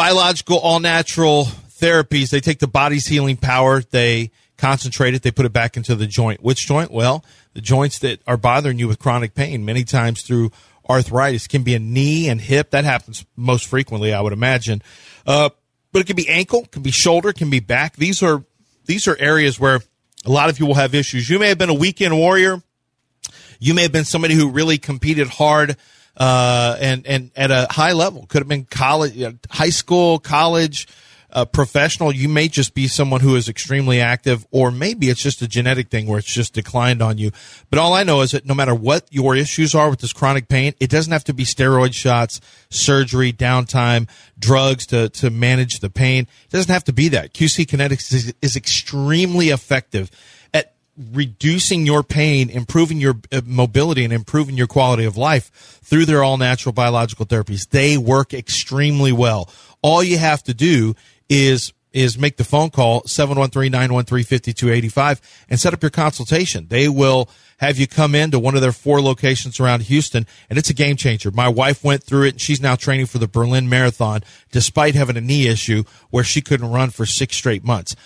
biological, 0.00 0.56
all 0.56 0.80
natural 0.80 1.44
therapies. 1.44 2.30
They 2.30 2.40
take 2.40 2.58
the 2.58 2.66
body's 2.66 3.06
healing 3.06 3.36
power, 3.36 3.82
they 3.82 4.30
concentrate 4.56 5.12
it, 5.12 5.20
they 5.20 5.30
put 5.30 5.44
it 5.44 5.52
back 5.52 5.76
into 5.76 5.94
the 5.94 6.06
joint. 6.06 6.42
Which 6.42 6.66
joint? 6.66 6.90
Well, 6.90 7.22
the 7.52 7.60
joints 7.60 7.98
that 7.98 8.22
are 8.26 8.38
bothering 8.38 8.78
you 8.78 8.88
with 8.88 8.98
chronic 8.98 9.34
pain, 9.34 9.62
many 9.66 9.84
times 9.84 10.22
through 10.22 10.52
arthritis, 10.88 11.46
can 11.46 11.64
be 11.64 11.74
a 11.74 11.78
knee 11.78 12.30
and 12.30 12.40
hip. 12.40 12.70
That 12.70 12.84
happens 12.84 13.26
most 13.36 13.66
frequently, 13.66 14.14
I 14.14 14.22
would 14.22 14.32
imagine. 14.32 14.80
Uh, 15.26 15.50
but 15.92 16.00
it 16.00 16.06
can 16.06 16.16
be 16.16 16.30
ankle, 16.30 16.64
can 16.64 16.80
be 16.80 16.92
shoulder, 16.92 17.34
can 17.34 17.50
be 17.50 17.60
back. 17.60 17.96
These 17.96 18.22
are 18.22 18.42
these 18.86 19.06
are 19.06 19.18
areas 19.18 19.60
where 19.60 19.80
a 20.24 20.30
lot 20.30 20.48
of 20.48 20.58
you 20.58 20.64
will 20.64 20.76
have 20.76 20.94
issues. 20.94 21.28
You 21.28 21.38
may 21.38 21.48
have 21.48 21.58
been 21.58 21.68
a 21.68 21.74
weekend 21.74 22.16
warrior 22.16 22.62
you 23.60 23.74
may 23.74 23.82
have 23.82 23.92
been 23.92 24.06
somebody 24.06 24.34
who 24.34 24.50
really 24.50 24.78
competed 24.78 25.28
hard 25.28 25.76
uh, 26.20 26.76
and 26.80 27.06
and 27.06 27.30
at 27.34 27.50
a 27.50 27.66
high 27.70 27.92
level. 27.92 28.26
Could 28.26 28.42
have 28.42 28.48
been 28.48 28.66
college, 28.66 29.20
uh, 29.20 29.32
high 29.48 29.70
school, 29.70 30.18
college, 30.18 30.86
uh, 31.32 31.46
professional. 31.46 32.12
You 32.12 32.28
may 32.28 32.48
just 32.48 32.74
be 32.74 32.88
someone 32.88 33.22
who 33.22 33.36
is 33.36 33.48
extremely 33.48 34.02
active, 34.02 34.46
or 34.50 34.70
maybe 34.70 35.08
it's 35.08 35.22
just 35.22 35.40
a 35.40 35.48
genetic 35.48 35.88
thing 35.88 36.06
where 36.06 36.18
it's 36.18 36.32
just 36.32 36.52
declined 36.52 37.00
on 37.00 37.16
you. 37.16 37.30
But 37.70 37.78
all 37.78 37.94
I 37.94 38.02
know 38.02 38.20
is 38.20 38.32
that 38.32 38.44
no 38.44 38.54
matter 38.54 38.74
what 38.74 39.06
your 39.10 39.34
issues 39.34 39.74
are 39.74 39.88
with 39.88 40.00
this 40.00 40.12
chronic 40.12 40.48
pain, 40.48 40.74
it 40.78 40.90
doesn't 40.90 41.12
have 41.12 41.24
to 41.24 41.32
be 41.32 41.44
steroid 41.44 41.94
shots, 41.94 42.42
surgery, 42.68 43.32
downtime, 43.32 44.06
drugs 44.38 44.86
to 44.88 45.08
to 45.08 45.30
manage 45.30 45.80
the 45.80 45.88
pain. 45.88 46.24
It 46.44 46.50
doesn't 46.50 46.72
have 46.72 46.84
to 46.84 46.92
be 46.92 47.08
that. 47.08 47.32
QC 47.32 47.64
Kinetics 47.64 48.12
is, 48.12 48.34
is 48.42 48.56
extremely 48.56 49.48
effective 49.48 50.10
reducing 51.12 51.86
your 51.86 52.02
pain, 52.02 52.50
improving 52.50 53.00
your 53.00 53.14
uh, 53.32 53.40
mobility, 53.44 54.04
and 54.04 54.12
improving 54.12 54.56
your 54.56 54.66
quality 54.66 55.04
of 55.04 55.16
life 55.16 55.50
through 55.82 56.06
their 56.06 56.22
all 56.22 56.36
natural 56.36 56.72
biological 56.72 57.26
therapies. 57.26 57.68
They 57.68 57.96
work 57.96 58.34
extremely 58.34 59.12
well. 59.12 59.48
All 59.82 60.02
you 60.02 60.18
have 60.18 60.42
to 60.44 60.54
do 60.54 60.94
is 61.28 61.72
is 61.92 62.16
make 62.16 62.36
the 62.36 62.44
phone 62.44 62.70
call 62.70 63.02
713-913-5285 63.02 65.20
and 65.48 65.58
set 65.58 65.74
up 65.74 65.82
your 65.82 65.90
consultation. 65.90 66.68
They 66.68 66.88
will 66.88 67.28
have 67.58 67.78
you 67.78 67.88
come 67.88 68.14
into 68.14 68.38
one 68.38 68.54
of 68.54 68.60
their 68.60 68.70
four 68.70 69.02
locations 69.02 69.58
around 69.58 69.82
Houston 69.82 70.24
and 70.48 70.56
it's 70.56 70.70
a 70.70 70.74
game 70.74 70.94
changer. 70.94 71.32
My 71.32 71.48
wife 71.48 71.82
went 71.82 72.04
through 72.04 72.26
it 72.26 72.34
and 72.34 72.40
she's 72.40 72.60
now 72.60 72.76
training 72.76 73.06
for 73.06 73.18
the 73.18 73.26
Berlin 73.26 73.68
Marathon 73.68 74.20
despite 74.52 74.94
having 74.94 75.16
a 75.16 75.20
knee 75.20 75.48
issue 75.48 75.82
where 76.10 76.22
she 76.22 76.40
couldn't 76.40 76.70
run 76.70 76.90
for 76.90 77.06
6 77.06 77.36
straight 77.36 77.64
months. 77.64 77.96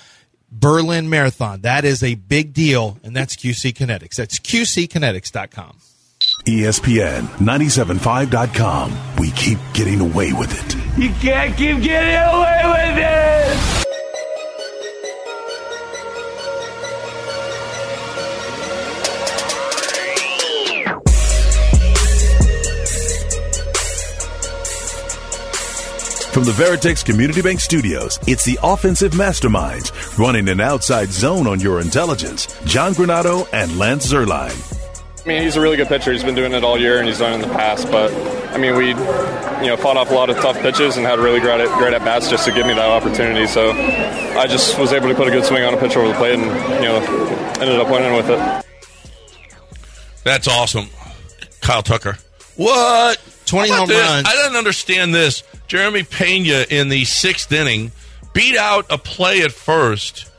Berlin 0.55 1.11
Marathon. 1.11 1.63
That 1.63 1.85
is 1.85 2.03
a 2.03 2.15
big 2.15 2.55
deal, 2.55 2.99
and 3.03 3.15
that's 3.15 3.37
QC 3.37 3.75
Kinetics. 3.75 4.15
That's 4.15 4.39
QCKinetics.com. 4.39 5.79
ESPN 6.47 7.27
975.com. 7.39 8.93
We 9.19 9.31
keep 9.33 9.59
getting 9.73 10.01
away 10.01 10.33
with 10.33 10.53
it. 10.53 10.75
You 10.99 11.11
can't 11.21 11.57
keep 11.57 11.83
getting 11.83 12.17
away 12.17 12.63
with 12.65 12.99
it! 12.99 13.74
From 26.35 26.43
the 26.43 26.51
Veritex 26.51 27.05
Community 27.05 27.43
Bank 27.43 27.61
Studios, 27.61 28.19
it's 28.27 28.45
the 28.45 28.59
offensive 28.61 29.13
masterminds 29.13 30.19
running 30.19 30.49
an 30.49 30.61
outside 30.61 31.13
zone 31.13 31.47
on 31.47 31.61
your 31.61 31.81
intelligence. 31.81 32.49
John 32.65 32.93
Granado 32.93 33.47
and 33.53 33.79
Lance 33.79 34.13
Zierlein. 34.13 34.51
I 35.25 35.29
mean, 35.29 35.43
he's 35.45 35.55
a 35.55 35.61
really 35.61 35.77
good 35.77 35.87
pitcher. 35.87 36.11
He's 36.11 36.25
been 36.25 36.35
doing 36.35 36.53
it 36.53 36.65
all 36.65 36.77
year, 36.77 36.99
and 36.99 37.07
he's 37.07 37.21
done 37.21 37.35
it 37.35 37.45
in 37.45 37.49
the 37.49 37.55
past. 37.55 37.89
But 37.89 38.13
I 38.53 38.59
mean, 38.59 38.75
we, 38.75 38.89
you 38.89 38.95
know, 39.69 39.77
fought 39.79 39.97
off 39.97 40.11
a 40.11 40.15
lot 40.15 40.29
of 40.29 40.37
tough 40.39 40.59
pitches 40.59 40.97
and 40.97 41.07
had 41.07 41.21
really 41.21 41.39
great 41.39 41.61
at, 41.61 41.69
great 41.79 41.95
at 41.95 42.05
bats 42.05 42.29
just 42.29 42.45
to 42.47 42.53
give 42.53 42.67
me 42.67 42.75
that 42.75 42.91
opportunity. 42.91 43.47
So 43.47 43.71
I 43.71 44.49
just 44.49 44.77
was 44.77 44.93
able 44.93 45.11
to 45.11 45.15
put 45.15 45.29
a 45.29 45.31
good 45.31 45.45
swing 45.45 45.63
on 45.63 45.73
a 45.73 45.77
pitch 45.79 45.97
over 45.97 46.09
the 46.09 46.15
plate, 46.15 46.37
and 46.37 46.47
you 46.83 46.89
know, 46.89 46.97
ended 47.61 47.79
up 47.79 47.89
winning 47.89 48.13
with 48.13 48.29
it. 48.29 48.67
That's 50.25 50.49
awesome, 50.49 50.89
Kyle 51.61 51.85
Tucker. 51.85 52.19
What? 52.57 53.21
20 53.47 53.71
How 53.71 53.79
home 53.79 53.89
this? 53.89 54.03
runs. 54.03 54.27
I 54.29 54.33
didn't 54.33 54.57
understand 54.57 55.15
this. 55.15 55.43
Jeremy 55.67 56.03
Pena 56.03 56.65
in 56.69 56.89
the 56.89 57.05
sixth 57.05 57.51
inning 57.53 57.93
beat 58.33 58.57
out 58.57 58.87
a 58.91 58.99
play 58.99 59.43
at 59.43 59.53
first, 59.53 60.31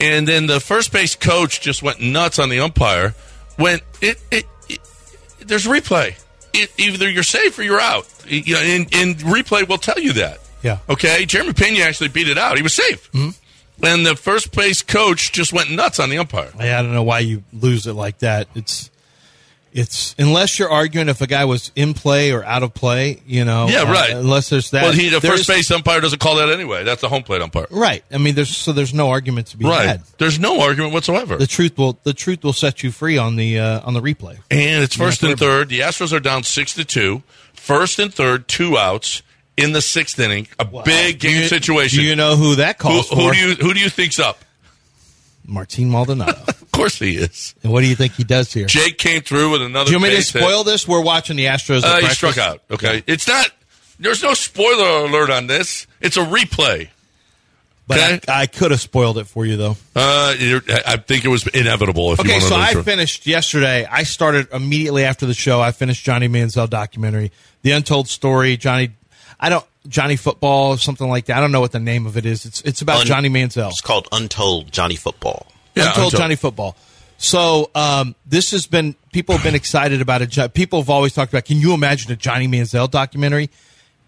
and 0.00 0.26
then 0.26 0.46
the 0.46 0.60
first 0.60 0.92
base 0.92 1.14
coach 1.14 1.60
just 1.60 1.82
went 1.82 2.00
nuts 2.00 2.38
on 2.38 2.48
the 2.48 2.60
umpire. 2.60 3.14
When 3.56 3.80
it, 4.00 4.22
it, 4.30 4.46
it 4.68 4.80
there's 5.40 5.66
replay. 5.66 6.18
It, 6.52 6.70
either 6.78 7.10
you're 7.10 7.22
safe 7.22 7.58
or 7.58 7.62
you're 7.62 7.80
out. 7.80 8.06
You 8.26 8.54
know, 8.54 8.60
and, 8.60 8.94
and 8.94 9.16
replay 9.16 9.68
will 9.68 9.78
tell 9.78 9.98
you 9.98 10.12
that. 10.14 10.38
Yeah. 10.62 10.78
Okay. 10.88 11.26
Jeremy 11.26 11.52
Pena 11.52 11.80
actually 11.84 12.08
beat 12.08 12.28
it 12.28 12.38
out. 12.38 12.56
He 12.56 12.62
was 12.62 12.74
safe. 12.74 13.10
Mm-hmm. 13.12 13.84
And 13.84 14.06
the 14.06 14.16
first 14.16 14.54
base 14.54 14.82
coach 14.82 15.32
just 15.32 15.52
went 15.52 15.70
nuts 15.70 15.98
on 15.98 16.08
the 16.08 16.18
umpire. 16.18 16.50
I 16.58 16.66
don't 16.82 16.92
know 16.92 17.02
why 17.02 17.18
you 17.20 17.42
lose 17.52 17.86
it 17.86 17.92
like 17.94 18.18
that. 18.18 18.48
It's 18.54 18.88
it's 19.74 20.14
unless 20.18 20.58
you're 20.58 20.70
arguing 20.70 21.08
if 21.08 21.20
a 21.20 21.26
guy 21.26 21.44
was 21.44 21.72
in 21.74 21.94
play 21.94 22.30
or 22.32 22.44
out 22.44 22.62
of 22.62 22.72
play, 22.72 23.20
you 23.26 23.44
know. 23.44 23.66
Yeah, 23.68 23.80
uh, 23.82 23.92
right. 23.92 24.10
unless 24.12 24.48
there's 24.48 24.70
that. 24.70 24.84
Well, 24.84 24.92
he 24.92 25.08
the 25.08 25.18
There's- 25.20 25.38
first 25.38 25.48
base 25.48 25.70
umpire 25.72 26.00
doesn't 26.00 26.20
call 26.20 26.36
that 26.36 26.48
anyway. 26.48 26.84
That's 26.84 27.00
the 27.00 27.08
home 27.08 27.24
plate 27.24 27.42
umpire. 27.42 27.66
Right. 27.70 28.04
I 28.12 28.18
mean, 28.18 28.36
there's 28.36 28.56
so 28.56 28.72
there's 28.72 28.94
no 28.94 29.10
argument 29.10 29.48
to 29.48 29.56
be 29.56 29.64
Right. 29.66 29.86
had. 29.86 30.02
There's 30.18 30.38
no 30.38 30.60
argument 30.60 30.92
whatsoever. 30.94 31.36
The 31.36 31.48
truth 31.48 31.76
will 31.76 31.98
the 32.04 32.14
truth 32.14 32.44
will 32.44 32.52
set 32.52 32.82
you 32.84 32.92
free 32.92 33.18
on 33.18 33.34
the 33.36 33.58
uh, 33.58 33.80
on 33.84 33.94
the 33.94 34.00
replay. 34.00 34.38
And 34.50 34.82
it's 34.84 34.94
first 34.96 35.22
and 35.24 35.36
third. 35.38 35.68
The 35.70 35.80
Astros 35.80 36.12
are 36.12 36.20
down 36.20 36.44
six 36.44 36.72
to 36.74 36.84
two. 36.84 37.22
First 37.52 37.98
and 37.98 38.14
third, 38.14 38.46
two 38.46 38.78
outs 38.78 39.22
in 39.56 39.72
the 39.72 39.80
sixth 39.82 40.20
inning. 40.20 40.46
A 40.60 40.64
big 40.64 41.18
game 41.18 41.42
you- 41.42 41.48
situation. 41.48 41.98
Do 41.98 42.04
you 42.04 42.14
know 42.14 42.36
who 42.36 42.54
that 42.56 42.76
who, 42.76 42.82
calls 42.88 43.08
who 43.08 43.16
for? 43.16 43.32
do 43.32 43.38
you 43.38 43.54
who 43.56 43.74
do 43.74 43.80
you 43.80 43.88
think's 43.90 44.20
up? 44.20 44.38
Martin 45.46 45.90
Maldonado. 45.90 46.42
Of 46.74 46.78
course 46.78 46.98
he 46.98 47.16
is. 47.16 47.54
and 47.62 47.70
what 47.72 47.82
do 47.82 47.86
you 47.86 47.94
think 47.94 48.14
he 48.14 48.24
does 48.24 48.52
here? 48.52 48.66
Jake 48.66 48.98
came 48.98 49.22
through 49.22 49.50
with 49.52 49.62
another. 49.62 49.86
Do 49.86 49.92
you 49.92 49.98
want 49.98 50.04
me 50.04 50.10
to 50.10 50.16
base 50.16 50.32
hit. 50.32 50.42
spoil 50.42 50.64
this? 50.64 50.88
We're 50.88 51.02
watching 51.02 51.36
the 51.36 51.46
Astros. 51.46 51.82
Uh, 51.84 51.94
he 51.94 52.00
breakfast. 52.00 52.16
struck 52.16 52.38
out. 52.38 52.62
Okay, 52.70 53.02
it's 53.06 53.28
not. 53.28 53.48
There's 54.00 54.22
no 54.22 54.34
spoiler 54.34 55.04
alert 55.06 55.30
on 55.30 55.46
this. 55.46 55.86
It's 56.00 56.16
a 56.16 56.24
replay. 56.24 56.88
But 57.86 57.98
Okay. 57.98 58.20
I, 58.32 58.42
I 58.42 58.46
could 58.46 58.70
have 58.70 58.80
spoiled 58.80 59.18
it 59.18 59.26
for 59.26 59.44
you 59.46 59.56
though. 59.56 59.76
Uh, 59.94 60.34
you're- 60.38 60.62
I 60.86 60.96
think 60.96 61.24
it 61.24 61.28
was 61.28 61.46
inevitable. 61.48 62.12
If 62.12 62.18
you 62.20 62.24
Okay, 62.24 62.32
want 62.32 62.42
to 62.44 62.48
so 62.48 62.56
know 62.56 62.62
I 62.62 62.72
truth. 62.72 62.84
finished 62.86 63.26
yesterday. 63.26 63.84
I 63.88 64.02
started 64.04 64.48
immediately 64.52 65.04
after 65.04 65.26
the 65.26 65.34
show. 65.34 65.60
I 65.60 65.70
finished 65.72 66.02
Johnny 66.02 66.26
Manziel 66.28 66.68
documentary, 66.68 67.30
The 67.62 67.72
Untold 67.72 68.08
Story. 68.08 68.56
Johnny, 68.56 68.90
I 69.38 69.50
don't 69.50 69.64
Johnny 69.86 70.16
Football, 70.16 70.78
something 70.78 71.08
like 71.08 71.26
that. 71.26 71.36
I 71.36 71.40
don't 71.40 71.52
know 71.52 71.60
what 71.60 71.72
the 71.72 71.78
name 71.78 72.06
of 72.06 72.16
it 72.16 72.24
is. 72.24 72.46
It's 72.46 72.62
it's 72.62 72.80
about 72.80 73.00
Un- 73.02 73.06
Johnny 73.06 73.28
Manziel. 73.28 73.68
It's 73.68 73.82
called 73.82 74.08
Untold 74.12 74.72
Johnny 74.72 74.96
Football. 74.96 75.46
Yeah, 75.74 75.88
Untold 75.88 76.06
Untold. 76.06 76.20
Johnny 76.20 76.36
Football. 76.36 76.76
So 77.18 77.70
um, 77.74 78.14
this 78.26 78.50
has 78.50 78.66
been 78.66 78.94
people 79.12 79.34
have 79.34 79.44
been 79.44 79.54
excited 79.54 80.00
about 80.00 80.22
it. 80.22 80.54
People 80.54 80.80
have 80.80 80.90
always 80.90 81.12
talked 81.14 81.32
about. 81.32 81.44
Can 81.44 81.58
you 81.58 81.72
imagine 81.74 82.10
a 82.12 82.16
Johnny 82.16 82.48
Manziel 82.48 82.90
documentary? 82.90 83.50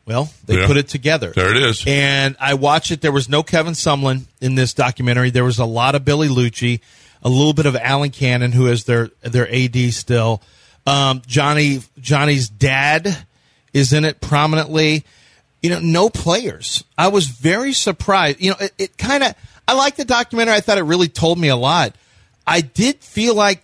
Well, 0.07 0.31
they 0.45 0.59
Yeah. 0.61 0.67
put 0.67 0.77
it 0.77 0.89
together. 0.89 1.33
There 1.35 1.51
it 1.51 1.63
is. 1.63 1.83
And 1.87 2.37
I 2.39 2.55
watched 2.55 2.91
it. 2.93 3.01
There 3.01 3.13
was 3.13 3.29
no 3.29 3.43
Kevin 3.43 3.73
Sumlin 3.75 4.25
in 4.41 4.55
this 4.55 4.73
documentary. 4.75 5.31
There 5.31 5.45
was 5.45 5.59
a 5.59 5.65
lot 5.65 5.95
of 5.95 6.05
Billy 6.05 6.29
Liucci, 6.29 6.81
a 7.23 7.29
little 7.29 7.53
bit 7.55 7.67
of 7.67 7.75
Alan 7.77 8.11
Cannon, 8.11 8.53
who 8.53 8.67
is 8.69 8.85
their 8.85 9.11
their 9.23 9.49
AD 9.53 9.93
still. 9.93 10.43
Um, 10.87 11.23
Johnny 11.27 11.81
Johnny's 11.99 12.49
dad 12.49 13.25
is 13.73 13.93
in 13.93 14.05
it 14.05 14.21
prominently. 14.21 15.05
You 15.63 15.71
know, 15.71 15.81
no 15.81 16.09
players. 16.11 16.85
I 16.97 17.09
was 17.09 17.27
very 17.27 17.73
surprised. 17.73 18.41
You 18.41 18.51
know, 18.51 18.57
it, 18.61 18.73
it 18.79 18.99
kind 18.99 19.25
of. 19.25 19.35
I 19.69 19.75
liked 19.75 19.97
the 19.97 20.05
documentary. 20.05 20.55
I 20.55 20.61
thought 20.61 20.79
it 20.79 20.83
really 20.83 21.09
told 21.09 21.39
me 21.39 21.49
a 21.49 21.57
lot. 21.57 21.95
I 22.47 22.61
did 22.61 23.01
feel 23.01 23.35
like 23.35 23.63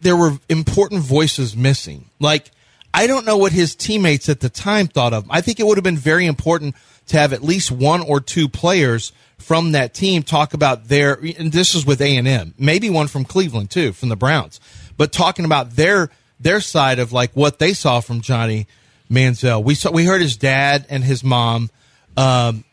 there 0.00 0.16
were 0.16 0.38
important 0.48 1.02
voices 1.02 1.56
missing. 1.56 2.06
Like, 2.18 2.50
I 2.92 3.06
don't 3.06 3.24
know 3.24 3.36
what 3.36 3.52
his 3.52 3.74
teammates 3.74 4.28
at 4.28 4.40
the 4.40 4.48
time 4.48 4.88
thought 4.88 5.12
of. 5.12 5.26
I 5.30 5.40
think 5.40 5.60
it 5.60 5.66
would 5.66 5.76
have 5.76 5.84
been 5.84 5.96
very 5.96 6.26
important 6.26 6.74
to 7.08 7.18
have 7.18 7.32
at 7.32 7.42
least 7.42 7.70
one 7.70 8.00
or 8.00 8.20
two 8.20 8.48
players 8.48 9.12
from 9.38 9.72
that 9.72 9.94
team 9.94 10.22
talk 10.22 10.54
about 10.54 10.88
their. 10.88 11.14
And 11.38 11.52
this 11.52 11.74
is 11.74 11.86
with 11.86 12.00
A 12.00 12.16
and 12.16 12.26
M, 12.26 12.54
maybe 12.58 12.90
one 12.90 13.06
from 13.06 13.24
Cleveland 13.24 13.70
too, 13.70 13.92
from 13.92 14.08
the 14.08 14.16
Browns, 14.16 14.60
but 14.96 15.12
talking 15.12 15.44
about 15.44 15.76
their 15.76 16.10
their 16.40 16.60
side 16.60 16.98
of 16.98 17.12
like 17.12 17.32
what 17.34 17.58
they 17.58 17.72
saw 17.72 18.00
from 18.00 18.20
Johnny 18.20 18.66
Manziel. 19.10 19.62
We 19.62 19.74
saw 19.74 19.90
we 19.90 20.04
heard 20.04 20.20
his 20.20 20.36
dad 20.36 20.86
and 20.88 21.04
his 21.04 21.22
mom. 21.22 21.70
Um, 22.16 22.64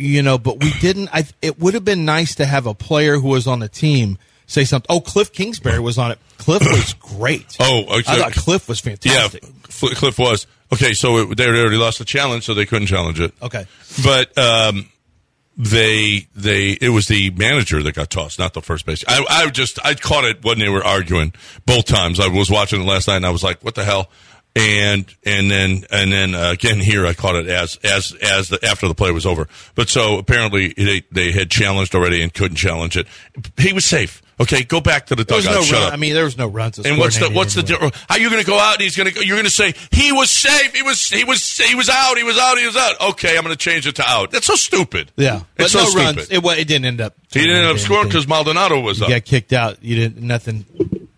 you 0.00 0.22
know, 0.22 0.38
but 0.38 0.62
we 0.62 0.72
didn't. 0.80 1.08
I, 1.12 1.24
it 1.42 1.58
would 1.58 1.74
have 1.74 1.84
been 1.84 2.04
nice 2.04 2.36
to 2.36 2.46
have 2.46 2.66
a 2.66 2.74
player 2.74 3.18
who 3.18 3.28
was 3.28 3.46
on 3.46 3.60
the 3.60 3.68
team 3.68 4.18
say 4.46 4.64
something. 4.64 4.86
Oh, 4.88 5.00
Cliff 5.00 5.32
Kingsbury 5.32 5.78
was 5.78 5.98
on 5.98 6.10
it. 6.10 6.18
Cliff 6.38 6.62
was 6.62 6.94
great. 7.18 7.56
Oh, 7.60 7.82
okay. 7.98 8.12
I 8.12 8.16
thought 8.18 8.32
Cliff 8.32 8.68
was 8.68 8.84
Yeah, 8.84 8.96
fantastic. 8.96 9.44
Cl- 9.68 9.94
Cliff 9.94 10.18
was 10.18 10.46
okay. 10.72 10.92
So 10.94 11.18
it, 11.18 11.36
they 11.36 11.46
already 11.46 11.76
lost 11.76 11.98
the 11.98 12.04
challenge, 12.04 12.44
so 12.44 12.54
they 12.54 12.66
couldn't 12.66 12.88
challenge 12.88 13.20
it. 13.20 13.32
Okay. 13.42 13.66
but 14.02 14.36
um, 14.38 14.88
they 15.56 16.26
they 16.34 16.70
it 16.80 16.88
was 16.88 17.06
the 17.06 17.30
manager 17.32 17.82
that 17.82 17.94
got 17.94 18.08
tossed, 18.08 18.38
not 18.38 18.54
the 18.54 18.62
first 18.62 18.86
base. 18.86 19.04
I, 19.06 19.24
I 19.28 19.50
just 19.50 19.84
I 19.84 19.94
caught 19.94 20.24
it 20.24 20.42
when 20.42 20.58
they 20.58 20.68
were 20.70 20.84
arguing 20.84 21.34
both 21.66 21.84
times. 21.84 22.18
I 22.18 22.28
was 22.28 22.50
watching 22.50 22.80
it 22.80 22.86
last 22.86 23.08
night, 23.08 23.16
and 23.16 23.26
I 23.26 23.30
was 23.30 23.42
like, 23.44 23.62
"What 23.62 23.74
the 23.74 23.84
hell." 23.84 24.10
And 24.56 25.06
and 25.24 25.48
then 25.50 25.84
and 25.92 26.10
then 26.12 26.34
uh, 26.34 26.50
again 26.50 26.80
here 26.80 27.06
I 27.06 27.14
caught 27.14 27.36
it 27.36 27.46
as 27.46 27.76
as 27.84 28.12
as 28.20 28.48
the 28.48 28.58
after 28.64 28.88
the 28.88 28.94
play 28.96 29.12
was 29.12 29.24
over. 29.24 29.46
But 29.76 29.88
so 29.88 30.18
apparently 30.18 30.74
they 30.76 31.02
they 31.12 31.30
had 31.30 31.50
challenged 31.50 31.94
already 31.94 32.20
and 32.20 32.34
couldn't 32.34 32.56
challenge 32.56 32.96
it. 32.96 33.06
He 33.56 33.72
was 33.72 33.84
safe. 33.84 34.20
Okay, 34.40 34.64
go 34.64 34.80
back 34.80 35.06
to 35.06 35.14
the 35.14 35.22
There 35.22 35.38
dugout. 35.38 35.54
no 35.54 35.62
Shut 35.62 35.78
run. 35.78 35.86
up. 35.88 35.92
I 35.92 35.96
mean, 35.96 36.14
there 36.14 36.24
was 36.24 36.36
no 36.38 36.48
runs. 36.48 36.78
And 36.80 36.98
what's 36.98 37.18
the 37.18 37.30
what's 37.30 37.54
the 37.54 37.62
di- 37.62 37.76
how 37.78 37.90
are 38.08 38.18
you 38.18 38.28
going 38.30 38.42
to 38.42 38.46
go 38.46 38.58
out 38.58 38.74
and 38.74 38.82
he's 38.82 38.96
going 38.96 39.06
to 39.08 39.14
go, 39.14 39.20
you're 39.20 39.36
going 39.36 39.44
to 39.44 39.50
say 39.52 39.72
he 39.92 40.10
was 40.12 40.30
safe 40.30 40.74
he 40.74 40.82
was 40.82 41.06
he 41.08 41.22
was 41.24 41.56
he 41.58 41.74
was 41.76 41.88
out 41.88 42.16
he 42.16 42.24
was 42.24 42.36
out 42.38 42.58
he 42.58 42.66
was 42.66 42.76
out 42.76 43.00
okay 43.10 43.36
I'm 43.36 43.44
going 43.44 43.54
to 43.56 43.58
change 43.64 43.86
it 43.86 43.96
to 43.96 44.02
out 44.04 44.30
that's 44.32 44.46
so 44.46 44.54
stupid 44.56 45.12
Yeah, 45.16 45.42
but 45.56 45.64
it's 45.66 45.72
so 45.74 45.80
no 45.80 45.84
stupid 45.90 46.16
runs. 46.16 46.30
It, 46.30 46.42
wa- 46.42 46.52
it 46.52 46.66
didn't 46.66 46.86
end 46.86 47.00
up. 47.00 47.14
he 47.30 47.40
didn't 47.40 47.56
end 47.58 47.66
up 47.68 47.78
scoring 47.78 48.08
because 48.08 48.26
Maldonado 48.26 48.80
was 48.80 48.98
you 48.98 49.04
up 49.04 49.10
got 49.10 49.24
kicked 49.26 49.52
out. 49.52 49.84
You 49.84 49.94
didn't. 49.94 50.22
Nothing. 50.26 50.64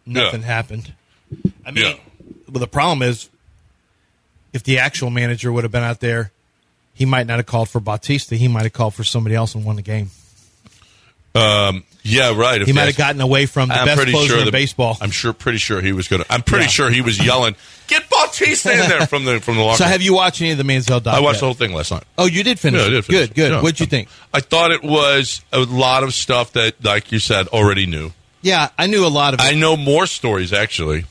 Nothing 0.04 0.42
happened. 0.42 0.92
I 1.64 1.70
mean, 1.70 1.84
Yeah. 1.86 1.94
Well, 2.52 2.60
the 2.60 2.66
problem 2.68 3.02
is, 3.02 3.28
if 4.52 4.62
the 4.62 4.78
actual 4.78 5.10
manager 5.10 5.50
would 5.50 5.64
have 5.64 5.72
been 5.72 5.82
out 5.82 6.00
there, 6.00 6.30
he 6.94 7.04
might 7.06 7.26
not 7.26 7.38
have 7.38 7.46
called 7.46 7.68
for 7.70 7.80
Bautista. 7.80 8.36
He 8.36 8.48
might 8.48 8.62
have 8.64 8.72
called 8.74 8.94
for 8.94 9.02
somebody 9.04 9.34
else 9.34 9.54
and 9.54 9.64
won 9.64 9.76
the 9.76 9.82
game. 9.82 10.10
um 11.34 11.82
yeah 12.04 12.36
right 12.36 12.60
if 12.60 12.66
He 12.66 12.72
might 12.74 12.86
have 12.86 12.96
gotten 12.96 13.20
away 13.22 13.46
from 13.46 13.68
the 13.70 13.74
I'm 13.76 13.86
best 13.86 13.96
pretty 13.96 14.12
closer 14.12 14.28
sure 14.28 14.38
in 14.40 14.44
the- 14.44 14.50
baseball. 14.52 14.98
I'm 15.00 15.10
sure 15.12 15.32
pretty 15.32 15.56
sure 15.58 15.80
he 15.80 15.92
was 15.92 16.08
going 16.08 16.22
to 16.22 16.30
I'm 16.32 16.42
pretty 16.42 16.64
Yeah. 16.64 16.70
sure 16.70 16.90
he 16.90 17.00
was 17.00 17.18
yelling 17.24 17.54
get 17.86 18.02
Bautista 18.10 18.72
in 18.72 18.78
there 18.90 19.06
from 19.06 19.24
the 19.24 19.40
from 19.40 19.56
the 19.56 19.62
locker 19.62 19.78
So, 19.78 19.84
have 19.84 20.02
you 20.02 20.12
watched 20.14 20.40
any 20.42 20.50
of 20.50 20.58
the 20.58 20.64
Manziel 20.64 21.02
doc? 21.02 21.14
I 21.14 21.20
watched 21.20 21.36
yet? 21.36 21.40
the 21.40 21.46
whole 21.46 21.54
thing 21.54 21.72
last 21.72 21.90
night 21.92 22.02
Oh, 22.18 22.26
you 22.26 22.42
did 22.42 22.58
finish. 22.58 22.80
Yeah, 22.80 22.86
I 22.86 22.90
did 22.90 23.04
finish 23.06 23.28
Good, 23.28 23.34
good. 23.34 23.52
Yeah. 23.52 23.62
What'd 23.62 23.80
you 23.80 23.86
think? 23.86 24.08
I 24.34 24.40
thought 24.40 24.72
it 24.72 24.82
was 24.82 25.40
a 25.52 25.60
lot 25.60 26.02
of 26.02 26.12
stuff 26.12 26.52
that 26.52 26.84
like 26.84 27.12
you 27.12 27.18
said 27.20 27.48
already 27.48 27.86
knew 27.86 28.12
Yeah, 28.42 28.68
I 28.76 28.86
knew 28.88 29.06
a 29.06 29.08
lot 29.08 29.32
of 29.32 29.40
it. 29.40 29.44
I 29.44 29.52
know 29.54 29.76
more 29.78 30.06
stories 30.06 30.52
actually 30.52 31.04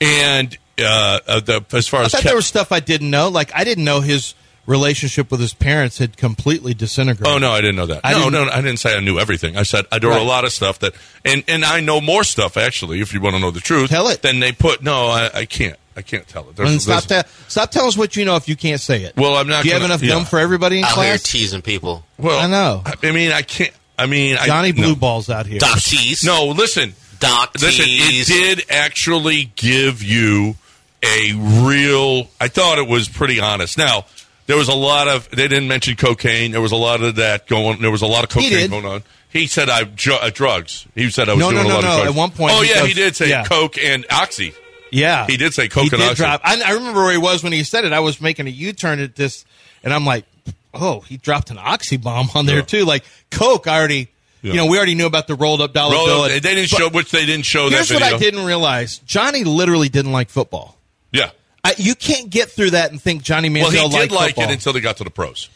and 0.00 0.56
uh, 0.78 1.20
uh 1.26 1.40
the, 1.40 1.64
as 1.72 1.88
far 1.88 2.00
I 2.02 2.04
as 2.04 2.12
thought 2.12 2.20
Ke- 2.22 2.24
there 2.24 2.36
was 2.36 2.46
stuff 2.46 2.72
I 2.72 2.80
didn't 2.80 3.10
know. 3.10 3.28
Like 3.28 3.50
I 3.54 3.64
didn't 3.64 3.84
know 3.84 4.00
his 4.00 4.34
relationship 4.66 5.30
with 5.30 5.38
his 5.40 5.54
parents 5.54 5.98
had 5.98 6.16
completely 6.16 6.74
disintegrated. 6.74 7.32
Oh 7.34 7.38
no, 7.38 7.52
I 7.52 7.60
didn't 7.60 7.76
know 7.76 7.86
that. 7.86 8.00
I 8.04 8.12
no, 8.12 8.18
didn't- 8.18 8.32
no, 8.32 8.44
no, 8.46 8.50
I 8.50 8.56
didn't 8.62 8.78
say 8.78 8.96
I 8.96 9.00
knew 9.00 9.18
everything. 9.18 9.56
I 9.56 9.62
said 9.62 9.84
I 9.92 9.98
know 9.98 10.10
Right. 10.10 10.20
a 10.20 10.24
lot 10.24 10.44
of 10.44 10.52
stuff 10.52 10.80
that, 10.80 10.94
and 11.24 11.44
and 11.48 11.64
I 11.64 11.80
know 11.80 12.00
more 12.00 12.24
stuff 12.24 12.56
actually. 12.56 13.00
If 13.00 13.14
you 13.14 13.20
want 13.20 13.36
to 13.36 13.40
know 13.40 13.50
the 13.50 13.60
truth, 13.60 13.90
Tell 13.90 14.08
it. 14.08 14.22
Then 14.22 14.40
they 14.40 14.52
put 14.52 14.82
no, 14.82 15.06
I, 15.06 15.30
I 15.32 15.44
can't. 15.46 15.76
I 15.98 16.02
can't 16.02 16.28
tell 16.28 16.46
it. 16.50 16.56
There's- 16.56 16.70
And 16.70 16.82
stop, 16.82 17.04
there's- 17.04 17.24
ta- 17.24 17.30
stop 17.48 17.70
telling 17.70 17.88
us 17.88 17.96
what 17.96 18.16
you 18.16 18.26
know 18.26 18.36
if 18.36 18.48
you 18.50 18.56
can't 18.56 18.80
say 18.82 19.04
it. 19.04 19.16
Well, 19.16 19.34
I'm 19.34 19.48
not 19.48 19.62
Do 19.62 19.68
you 19.68 19.72
have 19.72 19.80
gonna- 19.80 19.94
enough 19.94 20.02
yeah. 20.02 20.10
gum 20.10 20.24
for 20.26 20.38
everybody 20.38 20.78
in 20.80 20.84
Out 20.84 20.90
here 20.90 21.04
class? 21.04 21.22
teasing 21.22 21.62
people. 21.62 22.04
well, 22.18 22.38
I 22.38 22.46
know. 22.48 22.82
I 23.02 23.12
mean, 23.12 23.32
I 23.32 23.40
can't. 23.40 23.72
I 23.98 24.04
mean, 24.04 24.36
Johnny 24.44 24.68
I, 24.68 24.72
Blue 24.72 24.88
no. 24.88 24.94
Balls 24.96 25.30
out 25.30 25.46
here. 25.46 25.58
Doc 25.58 25.78
tease. 25.78 26.22
No, 26.22 26.48
listen, 26.48 26.94
Doc 27.18 27.52
listen. 27.58 27.86
tease. 27.86 28.28
It 28.28 28.56
did 28.58 28.66
actually 28.70 29.52
give 29.56 30.02
you 30.02 30.56
a 31.02 31.32
real. 31.66 32.28
I 32.40 32.48
thought 32.48 32.78
it 32.78 32.88
was 32.88 33.08
pretty 33.08 33.40
honest. 33.40 33.78
Now. 33.78 34.06
There 34.48 34.56
was 34.56 34.68
a 34.68 34.74
lot 34.76 35.08
of. 35.08 35.28
They 35.30 35.48
didn't 35.48 35.66
mention 35.66 35.96
cocaine. 35.96 36.52
There 36.52 36.60
was 36.60 36.70
a 36.70 36.76
lot 36.76 37.02
of 37.02 37.16
that 37.16 37.48
going. 37.48 37.80
There 37.82 37.90
was 37.90 38.02
a 38.02 38.06
lot 38.06 38.22
of 38.22 38.30
cocaine 38.30 38.70
going 38.70 38.84
on. 38.86 39.02
He 39.28 39.48
said 39.48 39.68
I 39.68 39.82
dr- 39.82 40.22
uh, 40.22 40.30
drugs. 40.30 40.86
He 40.94 41.10
said 41.10 41.28
I 41.28 41.32
was 41.32 41.40
No, 41.40 41.50
doing 41.50 41.64
no, 41.64 41.68
a 41.68 41.68
no, 41.68 41.74
lot 41.74 41.82
no. 41.82 41.88
of 41.88 41.94
drugs. 41.96 42.10
At 42.10 42.16
one 42.16 42.30
point 42.30 42.52
oh 42.54 42.62
he 42.62 42.68
yeah, 42.70 42.74
goes- 42.76 42.86
he 42.86 42.94
did 42.94 43.16
say 43.16 43.28
yeah. 43.28 43.42
coke 43.42 43.76
and 43.76 44.06
oxy. 44.08 44.54
Yeah, 44.92 45.26
He 45.26 45.36
did 45.36 45.52
say 45.52 45.68
He 45.68 45.80
and 45.80 45.90
did 45.90 46.00
oxy. 46.00 46.14
drop. 46.14 46.42
I, 46.44 46.62
I 46.64 46.70
remember 46.74 47.00
where 47.02 47.10
he 47.10 47.18
was 47.18 47.42
when 47.42 47.52
he 47.52 47.64
said 47.64 47.84
it. 47.86 47.92
I 47.92 47.98
was 47.98 48.20
making 48.20 48.46
a 48.46 48.50
U 48.50 48.72
turn 48.72 49.00
at 49.00 49.16
this, 49.16 49.44
and 49.82 49.92
I'm 49.92 50.06
like, 50.06 50.26
"Oh, 50.72 51.00
he 51.00 51.16
dropped 51.16 51.50
an 51.50 51.58
oxy 51.58 51.96
bomb 51.96 52.28
on 52.36 52.46
there 52.46 52.58
Yeah. 52.58 52.62
too." 52.62 52.84
Like 52.84 53.02
coke, 53.32 53.66
I 53.66 53.76
already, 53.80 54.10
Yeah. 54.42 54.52
you 54.52 54.56
know, 54.58 54.66
we 54.66 54.76
already 54.76 54.94
knew 54.94 55.06
about 55.06 55.26
the 55.26 55.34
rolled 55.34 55.60
up 55.60 55.72
dollar 55.72 55.92
Roll 55.96 56.06
bill. 56.06 56.22
up- 56.22 56.28
they 56.30 56.38
didn't 56.38 56.68
show, 56.68 56.88
which 56.88 57.10
they 57.10 57.26
didn't 57.26 57.46
show 57.46 57.68
Here's 57.68 57.88
that 57.88 58.00
what. 58.00 58.12
I 58.14 58.16
didn't 58.18 58.44
realize: 58.44 58.98
Johnny 58.98 59.42
literally 59.42 59.88
didn't 59.88 60.12
like 60.12 60.30
football. 60.30 60.75
Yeah. 61.16 61.30
I, 61.64 61.74
you 61.78 61.94
can't 61.94 62.30
get 62.30 62.50
through 62.50 62.70
that 62.70 62.90
and 62.92 63.00
think 63.02 63.22
Johnny 63.22 63.48
Manziel 63.48 63.62
liked 63.62 63.74
it. 63.74 63.78
Well, 63.80 63.90
he 63.90 64.08
did 64.08 64.12
like 64.12 64.38
it 64.38 64.50
until 64.50 64.72
they 64.72 64.80
got 64.80 64.98
to 64.98 65.04
the 65.04 65.10
pros. 65.10 65.48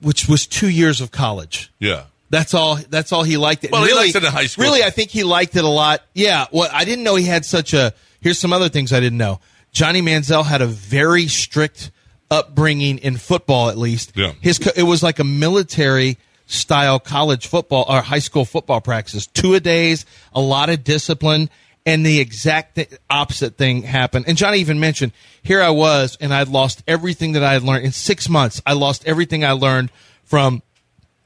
which 0.00 0.28
was 0.28 0.46
two 0.46 0.68
years 0.68 1.00
of 1.00 1.10
college. 1.10 1.72
Yeah. 1.78 2.04
That's 2.30 2.52
all. 2.54 2.76
That's 2.76 3.12
all 3.12 3.22
he 3.22 3.36
liked 3.36 3.64
it. 3.64 3.72
Well, 3.72 3.82
he 3.82 3.88
really, 3.88 4.06
liked 4.06 4.16
it 4.16 4.24
in 4.24 4.30
high 4.30 4.46
school. 4.46 4.64
Really, 4.64 4.82
I 4.82 4.90
think 4.90 5.10
he 5.10 5.24
liked 5.24 5.56
it 5.56 5.64
a 5.64 5.68
lot. 5.68 6.02
Yeah. 6.14 6.46
Well, 6.52 6.68
I 6.72 6.84
didn't 6.84 7.04
know 7.04 7.16
he 7.16 7.24
had 7.24 7.44
such 7.44 7.72
a. 7.72 7.94
Here's 8.20 8.38
some 8.38 8.52
other 8.52 8.68
things 8.68 8.92
I 8.92 9.00
didn't 9.00 9.18
know. 9.18 9.40
Johnny 9.72 10.02
Manziel 10.02 10.44
had 10.44 10.60
a 10.60 10.66
very 10.66 11.26
strict 11.26 11.90
upbringing 12.30 12.98
in 12.98 13.16
football, 13.16 13.70
at 13.70 13.78
least. 13.78 14.12
Yeah. 14.14 14.32
His 14.40 14.58
it 14.76 14.82
was 14.82 15.02
like 15.02 15.18
a 15.20 15.24
military 15.24 16.18
style 16.46 16.98
college 16.98 17.46
football 17.46 17.86
or 17.88 18.02
high 18.02 18.18
school 18.18 18.44
football 18.44 18.80
practices, 18.82 19.26
two 19.26 19.54
a 19.54 19.60
days, 19.60 20.04
a 20.34 20.40
lot 20.40 20.68
of 20.68 20.84
discipline, 20.84 21.48
and 21.88 22.04
the 22.04 22.20
exact 22.20 22.74
th- 22.74 22.90
opposite 23.08 23.56
thing 23.56 23.82
happened. 23.82 24.26
And 24.28 24.36
Johnny 24.36 24.58
even 24.58 24.78
mentioned, 24.78 25.12
here 25.42 25.62
I 25.62 25.70
was, 25.70 26.18
and 26.20 26.34
I'd 26.34 26.48
lost 26.48 26.82
everything 26.86 27.32
that 27.32 27.42
I 27.42 27.54
had 27.54 27.62
learned 27.62 27.86
in 27.86 27.92
six 27.92 28.28
months. 28.28 28.60
I 28.66 28.74
lost 28.74 29.06
everything 29.06 29.42
I 29.42 29.52
learned 29.52 29.90
from 30.24 30.62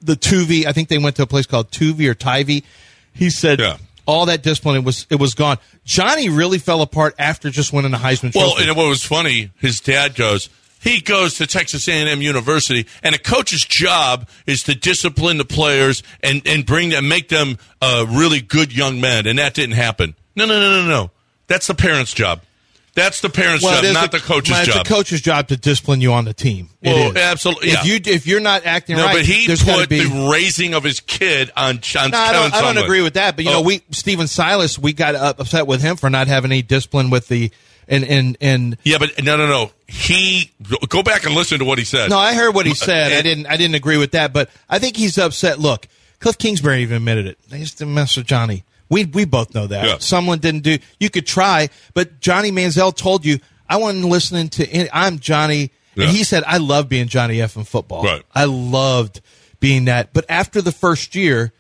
the 0.01 0.15
Tuvi. 0.15 0.65
I 0.67 0.73
think 0.73 0.89
they 0.89 0.99
went 0.99 1.17
to 1.17 1.23
a 1.23 1.27
place 1.27 1.47
called 1.47 1.71
Tuvi 1.73 2.09
or 2.09 2.15
Tivy. 2.15 2.63
He 3.13 3.29
said 3.29 3.59
Yeah. 3.59 3.79
all 4.07 4.27
that 4.27 4.43
discipline 4.45 4.77
it 4.77 4.85
was 4.85 5.07
it 5.11 5.17
was 5.17 5.35
gone. 5.35 5.59
Johnny 5.85 6.29
really 6.29 6.59
fell 6.59 6.81
apart 6.81 7.17
after 7.19 7.51
just 7.51 7.73
winning 7.73 7.91
the 7.91 7.99
Heisman 7.99 8.33
Well, 8.35 8.53
Trophy. 8.55 8.69
and 8.69 8.77
what 8.77 8.87
was 8.89 9.03
funny, 9.03 9.51
his 9.59 9.81
dad 9.81 10.15
goes, 10.15 10.49
he 10.81 11.01
goes 11.01 11.35
to 11.35 11.47
Texas 11.47 11.89
A&M 11.89 12.23
University, 12.23 12.87
and 13.03 13.15
a 13.17 13.19
coach's 13.19 13.65
job 13.65 14.29
is 14.47 14.63
to 14.65 14.75
discipline 14.77 15.39
the 15.39 15.45
players 15.45 16.03
and, 16.23 16.41
and 16.47 16.65
bring 16.67 16.91
them, 16.91 17.09
make 17.09 17.29
them 17.29 17.59
uh, 17.81 18.07
really 18.09 18.41
good 18.41 18.73
young 18.77 19.01
men, 19.01 19.27
and 19.27 19.39
that 19.41 19.55
didn't 19.55 19.75
happen. 19.77 20.15
No, 20.35 20.47
no, 20.47 20.59
no, 20.59 20.83
no, 20.83 20.89
no. 20.89 21.11
That's 21.47 21.67
the 21.67 21.75
parents' 21.75 22.15
job. 22.15 22.43
That's 22.95 23.23
the 23.23 23.31
parents' 23.31 23.65
it 23.65 23.69
job, 23.69 23.95
not 23.95 24.13
the, 24.13 24.19
the 24.19 24.25
coach's 24.25 24.51
well, 24.51 24.65
job. 24.67 24.77
It's 24.81 24.89
the 24.89 24.95
coach's 24.95 25.21
job 25.23 25.49
to 25.49 25.57
discipline 25.57 26.03
you 26.03 26.13
on 26.13 26.27
the 26.27 26.35
team. 26.35 26.69
It 26.83 26.91
Well, 26.91 27.17
absolutely, 27.17 27.71
If 27.71 27.87
you 27.87 28.13
if 28.13 28.27
you're 28.27 28.41
not 28.41 28.67
acting 28.67 28.97
no, 28.97 29.07
right, 29.07 29.17
but 29.17 29.25
he 29.25 29.47
put 29.49 29.89
be. 29.89 30.05
the 30.05 30.29
raising 30.31 30.75
of 30.75 30.85
his 30.85 31.01
kid 31.01 31.51
on, 31.57 31.77
on 31.99 32.11
No, 32.11 32.19
I 32.19 32.33
don't, 32.33 32.55
I 32.55 32.61
don't 32.61 32.77
agree 32.77 33.01
with 33.01 33.15
that. 33.15 33.35
But 33.37 33.47
you 33.47 33.51
know, 33.51 33.61
Oh. 33.61 33.63
we 33.63 33.83
Stephen 33.93 34.27
Silas, 34.27 34.79
we 34.79 34.93
got 34.93 35.15
upset 35.15 35.67
with 35.67 35.81
him 35.81 35.97
for 35.97 36.11
not 36.11 36.27
having 36.27 36.53
any 36.53 36.61
discipline 36.61 37.09
with 37.09 37.29
the 37.29 37.51
and 37.89 38.05
and 38.05 38.37
and. 38.43 38.77
Yeah, 38.85 38.99
but 38.99 39.23
no, 39.23 39.39
no, 39.39 39.47
no. 39.47 39.71
He 39.87 40.53
go 40.89 41.03
back 41.03 41.25
and 41.25 41.35
listen 41.35 41.61
to 41.61 41.65
what 41.65 41.79
he 41.79 41.85
said. 41.85 42.11
No, 42.11 42.19
I 42.19 42.35
heard 42.35 42.55
what 42.55 42.67
he 42.67 42.75
said. 42.75 43.13
I 43.13 43.23
didn't. 43.23 43.47
I 43.47 43.57
didn't 43.57 43.75
agree 43.75 43.97
with 43.97 44.13
that, 44.13 44.35
but 44.35 44.51
I 44.69 44.79
think 44.79 44.99
he's 44.99 45.17
upset. 45.17 45.59
Look, 45.59 45.89
Cliff 46.21 46.37
Kingsbury 46.37 46.83
even 46.83 46.99
admitted 46.99 47.27
it. 47.27 47.39
They 47.49 47.59
used 47.59 47.79
to 47.79 47.87
mess 47.87 48.19
with 48.19 48.27
Johnny. 48.27 48.65
We 48.93 49.07
we 49.07 49.25
both 49.25 49.55
know 49.55 49.67
that. 49.67 49.87
Yeah. 49.87 49.97
Someone 49.99 50.39
didn't 50.39 50.65
do. 50.65 50.79
You 51.01 51.09
could 51.09 51.27
try, 51.27 51.71
but 51.95 52.21
Johnny 52.21 52.53
Manziel 52.53 52.95
told 52.95 53.25
you, 53.25 53.39
"I 53.67 53.79
wasn't 53.79 54.05
listening 54.05 54.51
to. 54.51 54.69
Any, 54.69 54.91
I'm 54.93 55.19
Johnny." 55.19 55.73
Yeah. 55.95 56.05
And 56.05 56.17
he 56.17 56.25
said, 56.25 56.45
"I 56.47 56.59
love 56.59 56.91
being 56.91 57.09
Johnny 57.09 57.41
F 57.41 57.57
in 57.57 57.65
football. 57.65 58.05
Right. 58.05 58.23
I 58.35 58.45
loved 58.45 59.23
being 59.61 59.87
that." 59.87 60.13
But 60.13 60.27
after 60.29 60.61
the 60.61 60.73
first 60.73 61.15
year, 61.15 61.55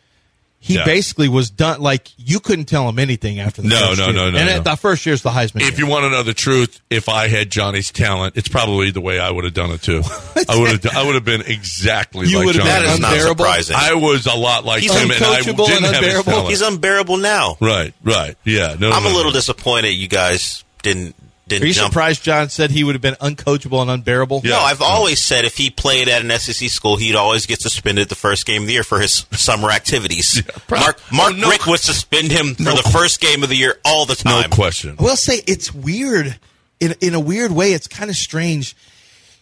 he 0.64 0.74
Yeah. 0.76 0.84
basically 0.84 1.28
was 1.28 1.50
done. 1.50 1.80
Like 1.80 2.08
you 2.16 2.38
couldn't 2.38 2.66
tell 2.66 2.88
him 2.88 3.00
anything 3.00 3.40
after 3.40 3.62
the 3.62 3.68
No, 3.68 3.88
first 3.88 3.98
no, 3.98 4.04
year. 4.06 4.14
no, 4.14 4.30
no, 4.30 4.38
And 4.38 4.48
no. 4.48 4.56
it- 4.58 4.64
the 4.64 4.76
first 4.76 5.04
year's 5.04 5.22
the 5.22 5.30
Heisman. 5.30 5.62
If 5.62 5.76
you 5.80 5.86
want 5.88 6.04
to 6.04 6.10
know 6.10 6.22
the 6.22 6.34
truth, 6.34 6.80
if 6.88 7.08
I 7.08 7.26
had 7.26 7.50
Johnny's 7.50 7.90
talent, 7.90 8.34
it's 8.36 8.46
probably 8.46 8.92
the 8.92 9.00
way 9.00 9.18
I 9.18 9.28
would 9.28 9.42
have 9.42 9.54
done 9.54 9.72
it 9.72 9.82
too. 9.82 10.02
I 10.48 10.56
would 10.56 10.70
have. 10.84 10.96
I 10.96 11.04
would 11.04 11.16
have 11.16 11.24
been 11.24 11.40
exactly 11.42 12.28
You 12.28 12.44
like 12.46 12.54
Johnny. 12.54 12.68
That 12.70 12.84
is 12.84 13.00
not 13.00 13.18
surprising. 13.20 13.74
I 13.76 13.94
was 13.94 14.26
a 14.26 14.34
lot 14.36 14.64
like 14.64 14.82
He's 14.82 14.94
him, 14.94 15.10
and 15.10 15.24
I 15.24 15.40
didn't 15.40 15.58
and 15.60 15.84
have 15.96 16.04
his 16.04 16.22
talent. 16.24 16.48
He's 16.48 16.62
unbearable 16.62 17.16
now. 17.16 17.56
right, 17.60 17.92
right, 18.04 18.36
yeah. 18.44 18.76
No, 18.78 18.90
I'm 18.92 19.02
no, 19.02 19.08
a 19.08 19.12
no. 19.12 19.16
little 19.16 19.32
disappointed 19.32 19.90
you 19.90 20.06
guys 20.06 20.62
didn't 20.82 21.16
didn't 21.53 21.62
Are 21.64 21.66
you 21.66 21.72
jump. 21.74 21.92
surprised 21.92 22.22
John 22.24 22.48
said 22.48 22.70
he 22.70 22.82
would 22.84 22.94
have 22.94 23.03
been 23.03 23.14
uncoachable 23.14 23.80
and 23.82 23.90
unbearable? 23.90 24.40
Yeah. 24.44 24.50
No, 24.50 24.59
I've 24.61 24.82
always 24.82 25.22
said 25.24 25.44
if 25.44 25.57
he 25.57 25.70
played 25.70 26.09
at 26.09 26.22
an 26.22 26.30
SEC 26.38 26.68
school, 26.68 26.96
he'd 26.96 27.14
always 27.14 27.46
get 27.46 27.61
suspended 27.61 28.09
the 28.09 28.14
first 28.14 28.44
game 28.46 28.62
of 28.62 28.66
the 28.68 28.74
year 28.74 28.84
for 28.84 28.98
his 29.00 29.24
summer 29.32 29.70
activities. 29.70 30.42
prob- 30.66 30.80
Mark 30.80 31.00
Mark 31.12 31.32
Oh, 31.34 31.36
no- 31.36 31.48
Richt 31.50 31.66
would 31.66 31.80
suspend 31.80 32.30
him 32.32 32.55
for 32.57 32.64
the 32.64 32.88
first 32.92 33.20
game 33.20 33.42
of 33.42 33.48
the 33.48 33.57
year 33.57 33.78
all 33.84 34.05
the 34.07 34.14
time. 34.16 34.32
No 34.34 34.40
time. 34.42 34.50
question. 34.50 34.96
I 34.98 35.03
will 35.03 35.16
say 35.16 35.40
it's 35.46 35.72
weird. 35.72 36.38
In 36.80 36.94
in 37.00 37.14
a 37.14 37.20
weird 37.20 37.53
way, 37.53 37.72
it's 37.74 37.86
kind 37.86 38.11
of 38.11 38.16
strange 38.16 38.74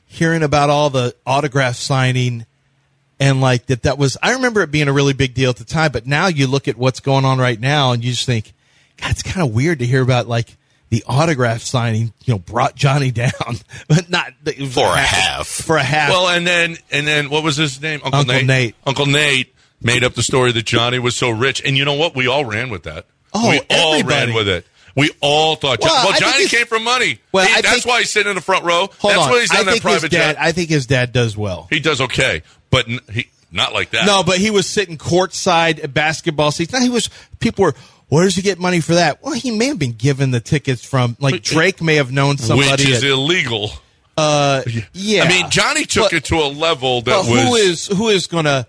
hearing 0.06 0.42
about 0.42 0.68
all 0.70 0.90
the 0.90 1.14
autograph 1.26 1.76
signing 1.76 2.44
and 3.18 3.40
like 3.40 3.66
that. 3.66 3.84
That 3.84 3.96
was 3.96 4.16
I 4.22 4.32
remember 4.32 4.60
it 4.62 4.70
being 4.70 4.88
a 4.88 4.92
really 4.92 5.14
big 5.14 5.32
deal 5.34 5.48
at 5.50 5.56
the 5.56 5.64
time, 5.64 5.90
but 5.92 6.06
now 6.06 6.26
you 6.26 6.46
look 6.46 6.68
at 6.68 6.76
what's 6.76 7.00
going 7.00 7.24
on 7.24 7.38
right 7.38 7.58
now 7.58 7.92
and 7.92 8.04
you 8.04 8.10
just 8.10 8.26
think, 8.26 8.52
God, 8.98 9.10
it's 9.12 9.22
kind 9.22 9.46
of 9.46 9.54
weird 9.54 9.78
to 9.78 9.86
hear 9.86 10.02
about 10.02 10.28
like 10.28 10.56
the 10.90 11.02
autograph 11.06 11.62
signing. 11.62 12.12
You 12.24 12.34
know, 12.34 12.38
brought 12.38 12.74
Johnny 12.76 13.10
down, 13.12 13.30
but 13.88 14.08
not 14.10 14.32
it 14.46 14.66
For 14.68 14.86
a 14.86 14.96
half. 14.96 15.46
For 15.48 15.76
a 15.76 15.82
half. 15.82 16.10
Well, 16.10 16.28
and 16.28 16.46
then 16.46 16.76
and 16.90 17.06
then 17.06 17.30
what 17.30 17.42
was 17.42 17.56
his 17.56 17.80
name? 17.80 18.00
Uncle, 18.04 18.20
Uncle 18.20 18.42
Nate. 18.42 18.74
Uncle 18.86 19.06
Nate 19.06 19.54
made 19.82 20.04
up 20.04 20.14
the 20.14 20.22
story 20.22 20.52
that 20.52 20.66
Johnny 20.66 20.98
was 20.98 21.16
so 21.16 21.30
rich, 21.30 21.62
and 21.64 21.76
you 21.76 21.84
know 21.84 21.94
what? 21.94 22.14
We 22.14 22.26
all 22.26 22.44
ran 22.44 22.70
with 22.70 22.82
that. 22.84 23.06
Oh, 23.32 23.48
we 23.50 23.60
all 23.70 23.94
everybody. 23.94 24.26
ran 24.26 24.34
with 24.34 24.48
it. 24.48 24.66
We 24.96 25.10
all 25.20 25.54
thought. 25.54 25.78
Well, 25.80 26.08
Well, 26.10 26.18
Johnny 26.18 26.48
came 26.48 26.66
from 26.66 26.82
money. 26.82 27.20
Well, 27.32 27.46
He- 27.46 27.54
that's 27.62 27.68
think- 27.74 27.86
why 27.86 28.00
he's 28.00 28.10
sitting 28.10 28.28
in 28.30 28.34
the 28.34 28.42
front 28.42 28.64
row. 28.64 28.88
Hold 28.98 29.14
that's 29.14 29.22
on. 29.22 29.30
why 29.30 29.40
he's 29.40 29.50
I 29.52 29.60
on 29.60 29.66
that 29.66 29.80
private 29.80 30.10
dad. 30.10 30.34
jet. 30.34 30.42
I 30.42 30.50
think 30.52 30.68
his 30.68 30.86
dad 30.86 31.12
does 31.12 31.36
well. 31.36 31.68
he 31.70 31.78
does 31.78 32.00
okay, 32.00 32.42
but 32.70 32.88
n- 32.88 32.98
he 33.12 33.28
not 33.52 33.72
like 33.72 33.90
that. 33.90 34.04
No, 34.06 34.22
but 34.24 34.38
he 34.38 34.50
was 34.50 34.68
sitting 34.68 34.98
courtside 34.98 35.82
at 35.82 35.94
basketball 35.94 36.50
seats. 36.50 36.72
Now 36.72 36.80
he 36.80 36.88
was. 36.90 37.08
People 37.38 37.62
were. 37.66 37.74
Where 38.10 38.24
does 38.24 38.36
he 38.36 38.42
get 38.42 38.58
money 38.58 38.80
for 38.80 38.94
that? 38.96 39.22
Well, 39.22 39.32
he 39.34 39.50
may 39.50 39.66
have 39.68 39.78
been 39.78 39.92
given 39.92 40.30
the 40.32 40.40
tickets 40.40 40.84
from 40.84 41.16
like 41.20 41.42
Drake 41.42 41.80
may 41.80 41.94
have 41.94 42.12
known 42.12 42.36
somebody. 42.36 42.70
which 42.72 42.88
is 42.88 43.02
at- 43.02 43.08
illegal. 43.10 43.72
uh, 44.18 44.62
yeah, 44.92 45.22
I 45.24 45.28
mean, 45.28 45.48
Johnny 45.50 45.86
took 45.86 46.10
But- 46.10 46.12
it 46.12 46.24
to 46.24 46.36
a 46.36 46.48
level 46.48 47.00
that 47.02 47.18
was. 47.18 47.26
who 47.28 47.54
is 47.54 47.86
who 47.86 48.08
is 48.08 48.26
gonna? 48.26 48.66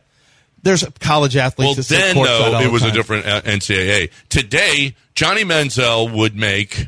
There's 0.63 0.85
college 0.99 1.35
athletes. 1.35 1.67
Well, 1.69 1.75
that 1.75 1.87
then 1.87 2.15
though, 2.15 2.59
it 2.59 2.63
the 2.65 2.69
was 2.69 2.83
a 2.83 2.91
different 2.91 3.25
uh, 3.25 3.41
NCAA. 3.41 4.11
Today, 4.29 4.95
Johnny 5.15 5.43
Manziel 5.43 6.11
would 6.15 6.35
make 6.35 6.87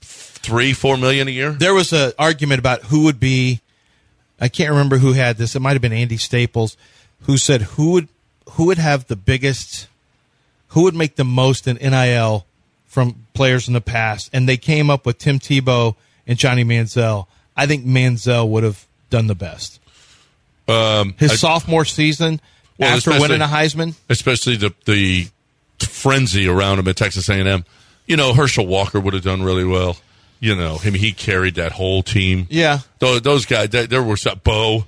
three, 0.00 0.72
four 0.72 0.96
million 0.96 1.28
a 1.28 1.30
year. 1.30 1.52
There 1.52 1.74
was 1.74 1.92
an 1.92 2.12
argument 2.18 2.58
about 2.58 2.82
who 2.84 3.04
would 3.04 3.20
be. 3.20 3.60
I 4.40 4.48
can't 4.48 4.70
remember 4.70 4.98
who 4.98 5.12
had 5.12 5.36
this. 5.36 5.54
It 5.54 5.60
might 5.60 5.72
have 5.74 5.82
been 5.82 5.92
Andy 5.92 6.16
Staples, 6.16 6.76
who 7.22 7.36
said 7.36 7.62
who 7.62 7.92
would 7.92 8.08
who 8.52 8.66
would 8.66 8.78
have 8.78 9.06
the 9.06 9.16
biggest, 9.16 9.86
who 10.70 10.82
would 10.82 10.94
make 10.94 11.16
the 11.16 11.24
most 11.24 11.66
in 11.68 11.76
NIL 11.76 12.46
from 12.86 13.26
players 13.34 13.68
in 13.68 13.74
the 13.74 13.80
past, 13.80 14.30
and 14.32 14.48
they 14.48 14.56
came 14.56 14.90
up 14.90 15.06
with 15.06 15.18
Tim 15.18 15.38
Tebow 15.38 15.94
and 16.26 16.38
Johnny 16.38 16.64
Manziel. 16.64 17.26
I 17.56 17.66
think 17.66 17.84
Manziel 17.84 18.48
would 18.48 18.64
have 18.64 18.86
done 19.10 19.26
the 19.28 19.34
best. 19.34 19.80
Um, 20.68 21.14
His 21.18 21.32
I- 21.32 21.36
sophomore 21.36 21.84
season 21.84 22.40
Well, 22.78 22.96
after 22.96 23.10
winning 23.18 23.40
a 23.42 23.46
Heisman. 23.46 23.94
especially 24.08 24.56
the 24.56 24.72
the 24.86 25.28
frenzy 25.80 26.46
around 26.48 26.78
him 26.78 26.88
at 26.88 26.96
Texas 26.96 27.28
A&M. 27.28 27.64
You 28.06 28.16
know, 28.16 28.34
Herschel 28.34 28.66
Walker 28.66 29.00
would 29.00 29.14
have 29.14 29.22
done 29.22 29.42
really 29.42 29.64
well. 29.64 29.96
You 30.40 30.54
know, 30.56 30.78
him 30.78 30.94
he 30.94 31.12
carried 31.12 31.56
that 31.56 31.72
whole 31.72 32.02
team. 32.02 32.46
Yeah. 32.50 32.80
those, 32.98 33.22
those 33.22 33.46
guys. 33.46 33.70
There, 33.70 33.86
there 33.86 34.02
were 34.02 34.16
some, 34.16 34.40
Bo, 34.42 34.84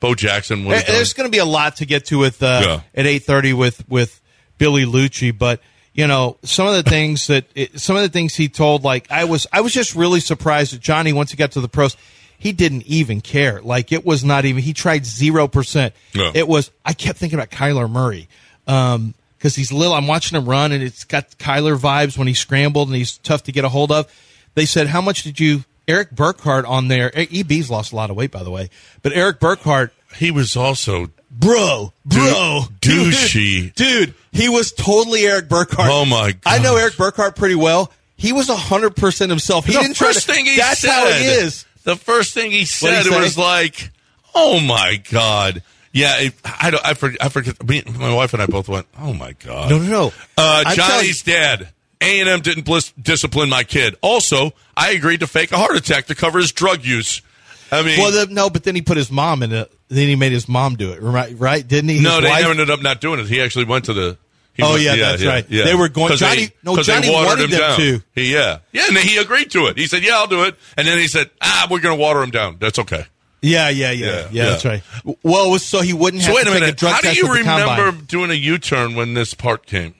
Bo 0.00 0.14
Jackson. 0.14 0.64
Would 0.64 0.76
There-. 0.78 0.84
There's 0.96 1.12
going 1.12 1.26
to 1.26 1.30
be 1.30 1.38
a 1.38 1.44
lot 1.44 1.76
to 1.76 1.86
get 1.86 2.06
to 2.06 2.18
with 2.18 2.42
uh, 2.42 2.62
Yeah. 2.64 2.80
at 2.94 3.06
eight 3.06 3.24
thirty 3.24 3.52
with 3.52 3.88
with 3.88 4.20
Billy 4.58 4.84
Liucci, 4.84 5.36
but 5.36 5.60
you 5.92 6.06
know 6.06 6.36
some 6.42 6.66
of 6.66 6.74
the 6.74 6.82
things 6.82 7.26
that 7.28 7.46
it, 7.54 7.80
some 7.80 7.96
of 7.96 8.02
the 8.02 8.08
things 8.08 8.34
he 8.34 8.48
told, 8.48 8.84
like 8.84 9.10
I 9.10 9.24
was 9.24 9.46
I 9.52 9.60
was 9.60 9.72
just 9.72 9.94
really 9.94 10.20
surprised 10.20 10.72
that 10.72 10.80
Johnny 10.80 11.12
once 11.12 11.30
he 11.30 11.36
got 11.36 11.52
to 11.52 11.60
the 11.60 11.68
pros, 11.68 11.96
he 12.38 12.52
didn't 12.52 12.86
even 12.86 13.20
care. 13.20 13.60
Like 13.62 13.92
it 13.92 14.04
was 14.04 14.24
not 14.24 14.44
even 14.44 14.62
he 14.62 14.72
tried 14.72 15.06
zero 15.06 15.48
percent. 15.48 15.94
Yeah. 16.12 16.32
It 16.34 16.48
was 16.48 16.70
I 16.84 16.92
kept 16.92 17.18
thinking 17.18 17.38
about 17.38 17.50
Kyler 17.50 17.90
Murray. 17.90 18.28
Um, 18.66 19.14
because 19.38 19.54
he's 19.54 19.70
little, 19.70 19.92
I'm 19.92 20.06
watching 20.06 20.36
him 20.36 20.48
run, 20.48 20.72
and 20.72 20.82
it's 20.82 21.04
got 21.04 21.30
Kyler 21.38 21.78
vibes 21.78 22.16
when 22.16 22.26
he 22.26 22.32
scrambled, 22.32 22.88
and 22.88 22.96
he's 22.96 23.18
tough 23.18 23.44
to 23.44 23.52
get 23.52 23.64
a 23.64 23.68
hold 23.68 23.92
of. 23.92 24.10
They 24.54 24.64
said, 24.64 24.88
"How 24.88 25.00
much 25.00 25.22
did 25.22 25.38
you?" 25.38 25.64
Eric 25.86 26.16
Burkhart 26.16 26.66
on 26.66 26.88
there. 26.88 27.12
EB's 27.14 27.70
lost 27.70 27.92
a 27.92 27.96
lot 27.96 28.10
of 28.10 28.16
weight, 28.16 28.32
by 28.32 28.42
the 28.42 28.50
way, 28.50 28.70
but 29.02 29.12
Eric 29.12 29.38
Burkhart 29.38 29.90
he 30.16 30.30
was 30.30 30.56
also 30.56 31.10
bro, 31.38 31.92
bro, 32.04 32.62
Dou- 32.80 33.10
douchey. 33.10 33.74
dude. 33.74 34.14
He 34.32 34.48
was 34.48 34.72
totally 34.72 35.26
Eric 35.26 35.48
Burkhardt. 35.48 35.88
Oh, 35.90 36.04
my 36.04 36.32
God. 36.32 36.40
I 36.44 36.58
know. 36.58 36.76
Eric 36.76 36.96
Burkhardt 36.96 37.36
pretty 37.36 37.54
well. 37.54 37.90
He 38.18 38.32
was 38.32 38.48
hundred 38.48 38.96
percent 38.96 39.30
himself. 39.30 39.66
He 39.66 39.72
the 39.74 39.80
didn't 39.80 39.96
try 39.96 40.08
first 40.08 40.26
to, 40.26 40.32
thing 40.32 40.46
he 40.46 40.56
That's 40.56 40.80
said. 40.80 40.90
how 40.90 41.06
it 41.06 41.20
is. 41.22 41.64
The 41.84 41.96
first 41.96 42.32
thing 42.34 42.50
he 42.50 42.64
said 42.64 43.04
he 43.04 43.10
was 43.10 43.36
like, 43.36 43.90
"Oh 44.34 44.58
my 44.60 45.00
god." 45.10 45.62
Yeah, 45.92 46.18
it, 46.20 46.34
I 46.44 46.70
don't. 46.70 46.84
I 46.84 46.94
forget. 46.94 47.22
I 47.22 47.28
forget. 47.28 47.62
Me, 47.66 47.82
my 47.98 48.14
wife 48.14 48.32
and 48.34 48.42
I 48.42 48.46
both 48.46 48.68
went. 48.68 48.86
Oh 48.98 49.12
my 49.12 49.32
god. 49.44 49.70
No, 49.70 49.78
no, 49.78 49.84
no. 49.90 50.12
Uh, 50.36 50.74
Johnny's 50.74 51.22
dad. 51.22 51.68
A 52.00 52.20
and 52.20 52.28
M 52.28 52.40
didn't 52.40 52.64
blis- 52.64 52.92
discipline 53.00 53.48
my 53.50 53.64
kid. 53.64 53.96
Also, 54.02 54.52
I 54.76 54.90
agreed 54.92 55.20
to 55.20 55.26
fake 55.26 55.52
a 55.52 55.56
heart 55.58 55.76
attack 55.76 56.06
to 56.06 56.14
cover 56.14 56.38
his 56.38 56.52
drug 56.52 56.84
use. 56.84 57.22
I 57.70 57.82
mean, 57.82 57.98
Well, 57.98 58.12
the, 58.26 58.32
no, 58.32 58.48
but 58.50 58.64
then 58.64 58.74
he 58.74 58.82
put 58.82 58.96
his 58.96 59.10
mom 59.10 59.42
in 59.42 59.52
it. 59.52 59.72
Then 59.88 60.08
he 60.08 60.16
made 60.16 60.32
his 60.32 60.48
mom 60.48 60.74
do 60.74 60.90
it. 60.92 61.00
Right? 61.00 61.34
Right? 61.38 61.66
Didn't 61.66 61.90
he? 61.90 62.00
no, 62.00 62.16
His 62.16 62.24
they 62.24 62.30
wife? 62.30 62.46
ended 62.46 62.70
up 62.70 62.82
not 62.82 63.00
doing 63.00 63.20
it. 63.20 63.26
He 63.26 63.40
actually 63.40 63.66
went 63.66 63.84
to 63.86 63.92
the. 63.92 64.18
he 64.54 64.62
Oh, 64.62 64.70
went- 64.72 64.82
yeah, 64.82 64.96
that's 64.96 65.24
right. 65.24 65.48
They 65.48 65.74
were 65.74 65.88
going- 65.88 66.16
Johnny- 66.16 66.50
no, 66.64 66.74
they 66.76 66.82
Johnny 66.82 67.08
watered 67.10 67.26
wanted 67.26 67.44
him 67.44 67.50
them 67.50 67.60
down. 67.60 67.78
to. 67.78 68.02
He, 68.14 68.32
yeah, 68.32 68.58
yeah, 68.72 68.86
and 68.88 68.96
then 68.96 69.06
he 69.06 69.16
agreed 69.18 69.50
to 69.52 69.66
it. 69.66 69.76
He 69.78 69.86
said, 69.86 70.02
"Yeah, 70.02 70.16
I'll 70.16 70.26
do 70.26 70.42
it." 70.44 70.56
And 70.76 70.86
then 70.88 70.98
he 70.98 71.06
said, 71.06 71.30
"Ah, 71.40 71.68
we're 71.70 71.80
going 71.80 71.96
to 71.96 72.00
water 72.02 72.20
him 72.22 72.30
down. 72.30 72.56
That's 72.58 72.78
okay." 72.80 73.06
Yeah, 73.42 73.68
yeah, 73.68 73.90
yeah, 73.92 74.06
yeah. 74.06 74.12
Yeah, 74.12 74.28
yeah. 74.32 74.44
That's 74.46 74.64
right. 74.64 74.82
Well, 75.22 75.56
so 75.60 75.82
he 75.82 75.92
wouldn't 75.92 76.22
So 76.22 76.28
have 76.28 76.36
wait 76.36 76.44
to 76.44 76.50
a 76.50 76.54
minute. 76.54 76.68
a 76.70 76.72
drug 76.72 76.94
How 76.94 77.00
do 77.02 77.12
you 77.12 77.32
remember 77.32 77.92
doing 78.06 78.30
a 78.30 78.34
U-turn 78.34 78.94
when 78.96 79.14
this 79.14 79.34
part 79.34 79.66
came? 79.66 79.94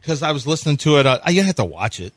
Because 0.00 0.22
I 0.22 0.30
was 0.32 0.46
listening 0.46 0.76
to 0.78 0.98
it. 0.98 1.06
Uh, 1.06 1.18
I 1.24 1.30
you 1.30 1.42
have 1.42 1.54
to 1.56 1.64
watch 1.64 1.98
it. 1.98 2.12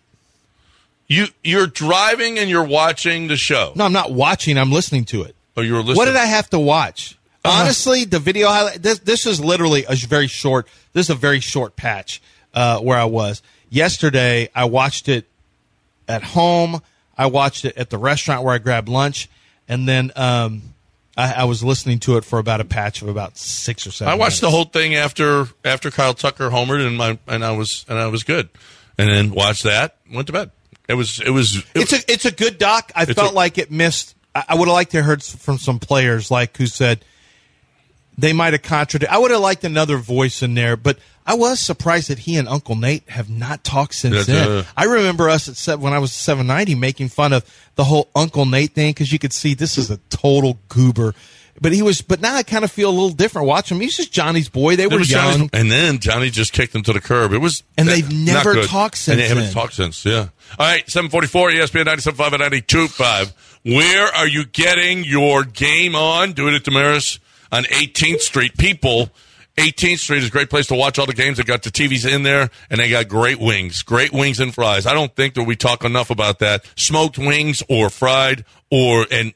You 1.08 1.28
you're 1.42 1.68
driving 1.68 2.38
and 2.38 2.50
you're 2.50 2.66
watching 2.66 3.28
the 3.30 3.38
show. 3.38 3.72
No, 3.76 3.86
I'm 3.86 3.94
not 3.94 4.12
watching. 4.12 4.58
I'm 4.58 4.74
listening 4.74 5.06
to 5.06 5.24
it. 5.24 5.36
Oh, 5.58 5.62
you 5.62 5.74
were 5.74 5.80
listening. 5.80 5.98
What 5.98 6.06
did 6.06 6.16
I 6.16 6.26
have 6.26 6.50
to 6.52 6.60
watch? 6.60 7.18
Uh-huh. 7.44 7.62
Honestly, 7.64 8.06
the 8.06 8.20
video 8.20 8.48
highlight. 8.48 8.82
This, 8.84 9.00
this 9.00 9.26
is 9.26 9.40
literally 9.44 9.86
a 9.90 9.96
very 9.96 10.28
short. 10.28 10.68
This 10.94 11.08
is 11.08 11.10
a 11.10 11.16
very 11.16 11.40
short 11.40 11.76
patch 11.76 12.22
uh, 12.54 12.80
where 12.80 12.98
I 12.98 13.06
was 13.06 13.42
yesterday. 13.70 14.50
I 14.54 14.66
watched 14.66 15.10
it 15.10 15.28
at 16.08 16.24
home. 16.24 16.82
I 17.18 17.26
watched 17.28 17.66
it 17.66 17.76
at 17.78 17.90
the 17.90 17.98
restaurant 17.98 18.44
where 18.44 18.54
I 18.54 18.60
grabbed 18.60 18.88
lunch, 18.90 19.30
and 19.68 19.88
then 19.88 20.12
um, 20.16 20.62
I, 21.18 21.34
I 21.34 21.44
was 21.46 21.64
listening 21.64 22.00
to 22.02 22.18
it 22.18 22.24
for 22.24 22.38
about 22.38 22.62
a 22.62 22.66
patch 22.66 23.02
of 23.02 23.08
about 23.08 23.38
six 23.38 23.88
or 23.88 23.92
seven. 23.92 24.12
I 24.12 24.16
watched 24.16 24.42
the 24.42 24.52
whole 24.52 24.66
thing 24.66 24.94
after 24.96 25.48
after 25.66 25.90
Kyle 25.90 26.14
Tucker 26.14 26.50
homered 26.50 26.86
and 26.86 26.96
my 26.98 27.18
and 27.28 27.44
I 27.44 27.54
was 27.54 27.86
and 27.90 27.98
I 27.98 28.08
was 28.08 28.24
good, 28.24 28.50
and 28.98 29.10
then 29.10 29.32
watched 29.32 29.64
that. 29.64 29.98
Went 30.14 30.28
to 30.28 30.34
bed. 30.34 30.52
It 30.88 30.94
was 30.94 31.20
it 31.20 31.32
was. 31.32 31.58
It, 31.58 31.66
It's 31.76 31.94
a 31.94 32.12
it's 32.12 32.26
a 32.26 32.32
good 32.32 32.58
doc. 32.60 32.92
I 32.96 33.06
felt 33.06 33.32
a- 33.32 33.36
like 33.36 33.58
it 33.58 33.72
missed. 33.72 34.16
I, 34.48 34.56
would 34.56 34.68
have 34.68 34.74
liked 34.74 34.92
to 34.92 34.98
have 34.98 35.06
heard 35.06 35.24
from 35.24 35.58
some 35.58 35.80
players 35.80 36.30
like 36.32 36.58
who 36.58 36.68
said 36.68 37.04
they 38.18 38.34
might 38.34 38.54
have 38.54 38.64
contradicted. 38.64 39.14
I 39.14 39.20
would 39.20 39.32
have 39.32 39.42
liked 39.42 39.64
another 39.64 39.98
voice 39.98 40.42
in 40.42 40.56
there, 40.56 40.76
but 40.76 40.98
I 41.26 41.36
was 41.36 41.60
surprised 41.60 42.10
that 42.10 42.20
he 42.20 42.38
and 42.38 42.48
Uncle 42.48 42.76
Nate 42.76 43.08
have 43.10 43.30
not 43.30 43.64
talked 43.64 43.94
since 43.94 44.26
then. 44.26 44.50
uh, 44.50 44.64
I 44.76 44.86
remember 44.86 45.30
us 45.30 45.48
at 45.50 45.56
seven, 45.56 45.84
when 45.84 45.94
I 45.94 46.00
was 46.00 46.12
seven 46.14 46.48
ninety 46.48 46.74
making 46.74 47.10
fun 47.10 47.34
of 47.34 47.46
the 47.76 47.84
whole 47.84 48.10
Uncle 48.16 48.46
Nate 48.46 48.72
thing 48.74 48.92
because 48.92 49.12
you 49.12 49.20
could 49.20 49.34
see 49.34 49.54
this 49.54 49.78
is 49.78 49.92
a 49.92 49.98
total 50.10 50.58
goober. 50.70 51.14
But 51.60 51.74
he 51.74 51.82
was. 51.82 52.02
But 52.02 52.22
now 52.22 52.36
I 52.36 52.44
kind 52.44 52.64
of 52.64 52.72
feel 52.72 52.90
a 52.90 52.92
little 52.92 53.10
different. 53.10 53.48
Watch 53.48 53.72
him. 53.72 53.80
He's 53.80 53.98
just 53.98 54.12
Johnny's 54.14 54.48
boy. 54.50 54.76
They 54.76 54.86
were 54.88 55.00
young. 55.00 55.08
Johnny's- 55.08 55.50
and 55.54 55.72
then 55.72 56.00
Johnny 56.00 56.30
just 56.30 56.54
kicked 56.54 56.76
him 56.76 56.84
to 56.84 56.94
the 56.94 57.02
curb. 57.02 57.34
It 57.34 57.40
was, 57.40 57.64
And 57.78 57.90
uh, 57.90 57.94
they've 57.94 58.12
not 58.12 58.46
never 58.46 58.64
talked 58.66 58.96
And 58.96 59.00
since 59.00 59.18
they 59.22 59.28
haven't 59.28 59.44
then. 59.46 59.54
talked 59.54 59.74
since. 59.74 60.06
Yeah. 60.06 60.28
All 60.60 60.68
right, 60.68 60.88
seven 60.90 61.10
forty 61.10 61.28
four, 61.28 61.50
ESPN 61.50 61.86
ninety 61.86 62.02
seven 62.04 62.18
five 62.18 62.34
and 62.34 62.42
ninety 62.42 62.62
two 62.62 62.88
five. 62.88 63.34
Where 63.64 64.08
are 64.16 64.28
you 64.28 64.46
getting 64.46 65.04
your 65.04 65.44
game 65.44 65.96
on? 65.96 66.34
Do 66.34 66.48
it 66.48 66.54
at 66.54 66.64
Demeris 66.64 67.20
on 67.52 67.64
18th 67.66 68.22
Street. 68.22 68.56
People, 68.58 69.10
18th 69.58 69.98
Street 70.00 70.20
is 70.24 70.28
a 70.30 70.32
great 70.32 70.50
place 70.50 70.68
to 70.68 70.76
watch 70.76 71.00
all 71.00 71.06
the 71.06 71.14
games. 71.14 71.38
They 71.38 71.44
got 71.44 71.64
the 71.64 71.72
TVs 71.72 72.10
in 72.10 72.24
there, 72.24 72.50
and 72.70 72.80
they 72.80 72.90
got 72.90 73.08
great 73.10 73.40
wings, 73.40 73.82
great 73.82 74.14
wings 74.14 74.40
and 74.40 74.54
fries. 74.54 74.86
I 74.86 74.94
don't 74.94 75.14
think 75.16 75.34
that 75.34 75.44
we 75.44 75.56
talk 75.58 75.84
enough 75.84 76.10
about 76.12 76.40
that. 76.40 76.64
Smoked 76.78 77.18
wings 77.18 77.62
or 77.68 77.90
fried 77.90 78.46
or 78.72 79.06
and 79.12 79.34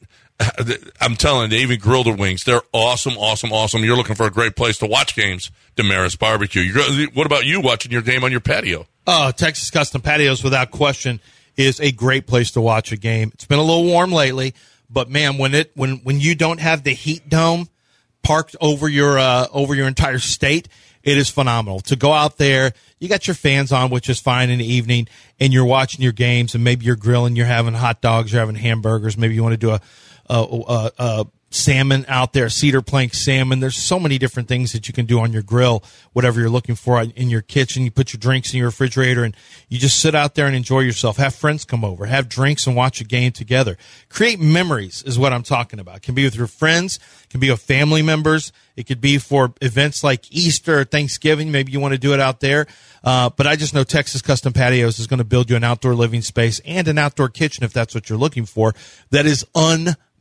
I'm 1.02 1.16
telling 1.16 1.44
you, 1.44 1.58
they 1.58 1.64
even 1.64 1.80
grill 1.80 2.04
their 2.04 2.16
wings. 2.16 2.44
They're 2.44 2.62
awesome, 2.74 3.18
awesome, 3.18 3.52
awesome. 3.52 3.84
You're 3.84 3.98
looking 3.98 4.16
for 4.16 4.26
a 4.26 4.32
great 4.32 4.56
place 4.56 4.78
to 4.80 4.88
watch 4.88 5.16
games. 5.16 5.52
Demeris 5.76 6.18
Barbecue. 6.18 6.62
You're, 6.62 7.10
what 7.14 7.26
about 7.26 7.46
you 7.46 7.62
watching 7.62 7.92
your 7.92 8.02
game 8.02 8.24
on 8.24 8.32
your 8.32 8.42
patio? 8.42 8.88
Oh, 9.08 9.32
Texas 9.32 9.70
Custom 9.70 10.02
Patios, 10.02 10.44
without 10.44 10.72
question, 10.72 11.20
is 11.58 11.80
a 11.80 11.92
great 11.92 12.28
place 12.28 12.52
to 12.52 12.62
watch 12.62 12.92
a 12.92 12.98
game. 12.98 13.32
It's 13.34 13.46
been 13.46 13.60
a 13.60 13.64
little 13.64 13.86
warm 13.86 14.12
lately, 14.12 14.54
but 14.90 15.10
man, 15.10 15.38
when 15.38 15.54
it 15.54 15.72
when 15.76 15.98
when 16.04 16.20
you 16.20 16.36
don't 16.36 16.60
have 16.60 16.84
the 16.84 16.92
heat 16.92 17.28
dome 17.30 17.70
parked 18.24 18.56
over 18.62 18.88
your 18.88 19.18
uh, 19.18 19.48
over 19.52 19.74
your 19.74 19.88
entire 19.88 20.20
state, 20.20 20.68
it 21.04 21.18
is 21.18 21.30
phenomenal 21.30 21.80
to 21.82 21.96
go 21.96 22.14
out 22.14 22.38
there. 22.38 22.74
You 23.00 23.10
got 23.10 23.28
your 23.28 23.34
fans 23.34 23.72
on, 23.72 23.90
which 23.90 24.10
is 24.10 24.20
fine 24.20 24.50
in 24.50 24.60
the 24.60 24.66
evening, 24.66 25.08
and 25.40 25.52
you're 25.52 25.66
watching 25.66 26.02
your 26.02 26.12
games, 26.12 26.54
and 26.54 26.64
maybe 26.64 26.86
you're 26.86 26.96
grilling, 26.96 27.36
you're 27.36 27.48
having 27.48 27.74
hot 27.74 28.02
dogs, 28.02 28.32
you're 28.32 28.40
having 28.40 28.56
hamburgers. 28.56 29.18
Maybe 29.18 29.34
you 29.34 29.42
want 29.42 29.54
to 29.54 29.58
do 29.58 29.72
a 29.72 29.82
a, 30.32 30.64
a, 30.68 30.92
a 30.98 31.26
salmon 31.52 32.06
out 32.08 32.34
there, 32.34 32.50
cedar 32.50 32.82
plank 32.82 33.14
salmon. 33.14 33.60
There's 33.60 33.78
so 33.78 34.00
many 34.00 34.18
different 34.18 34.48
things 34.48 34.72
that 34.72 34.88
you 34.88 34.94
can 34.94 35.06
do 35.06 35.20
on 35.20 35.32
your 35.32 35.42
grill, 35.42 35.84
whatever 36.14 36.40
you're 36.40 36.50
looking 36.50 36.76
for 36.76 37.02
in 37.02 37.30
your 37.30 37.42
kitchen. 37.42 37.84
You 37.84 37.92
put 37.92 38.14
your 38.14 38.20
drinks 38.20 38.54
in 38.54 38.60
your 38.60 38.70
refrigerator 38.70 39.24
and 39.24 39.36
you 39.70 39.78
just 39.78 40.00
sit 40.00 40.16
out 40.16 40.36
there 40.36 40.48
and 40.48 40.56
enjoy 40.56 40.80
yourself. 40.80 41.18
Have 41.18 41.36
friends 41.36 41.66
come 41.66 41.84
over, 41.84 42.06
have 42.06 42.30
drinks 42.30 42.66
and 42.66 42.76
watch 42.76 43.02
a 43.02 43.04
game 43.04 43.32
together. 43.32 43.78
Create 44.10 44.40
memories 44.40 45.04
is 45.04 45.20
what 45.20 45.34
I'm 45.34 45.44
talking 45.44 45.80
about. 45.80 45.98
It 45.98 46.04
can 46.04 46.16
be 46.16 46.24
with 46.24 46.36
your 46.36 46.48
friends, 46.48 47.00
it 47.24 47.30
can 47.30 47.40
be 47.40 47.52
with 47.52 47.62
family 47.62 48.02
members. 48.02 48.52
It 48.78 48.88
could 48.88 49.02
be 49.02 49.18
for 49.18 49.54
events 49.62 50.02
like 50.02 50.32
Easter 50.32 50.80
or 50.80 50.84
Thanksgiving. 50.86 51.52
Maybe 51.52 51.74
you 51.74 51.80
want 51.82 51.94
to 51.94 52.00
do 52.00 52.14
it 52.14 52.22
out 52.22 52.40
there. 52.40 52.68
Uh, 53.04 53.30
but 53.30 53.46
I 53.46 53.58
just 53.58 53.74
know 53.74 53.84
Texas 53.84 54.22
Custom 54.22 54.54
Patios 54.54 54.98
is 54.98 55.08
going 55.08 55.18
to 55.18 55.26
build 55.26 55.50
you 55.50 55.56
an 55.56 55.64
outdoor 55.64 55.94
living 55.94 56.22
space 56.22 56.62
and 56.66 56.88
an 56.88 56.98
outdoor 56.98 57.28
kitchen 57.30 57.66
if 57.66 57.74
that's 57.74 57.94
what 57.94 58.10
you're 58.10 58.18
looking 58.18 58.46
for. 58.46 58.74
That 59.10 59.26
is 59.26 59.46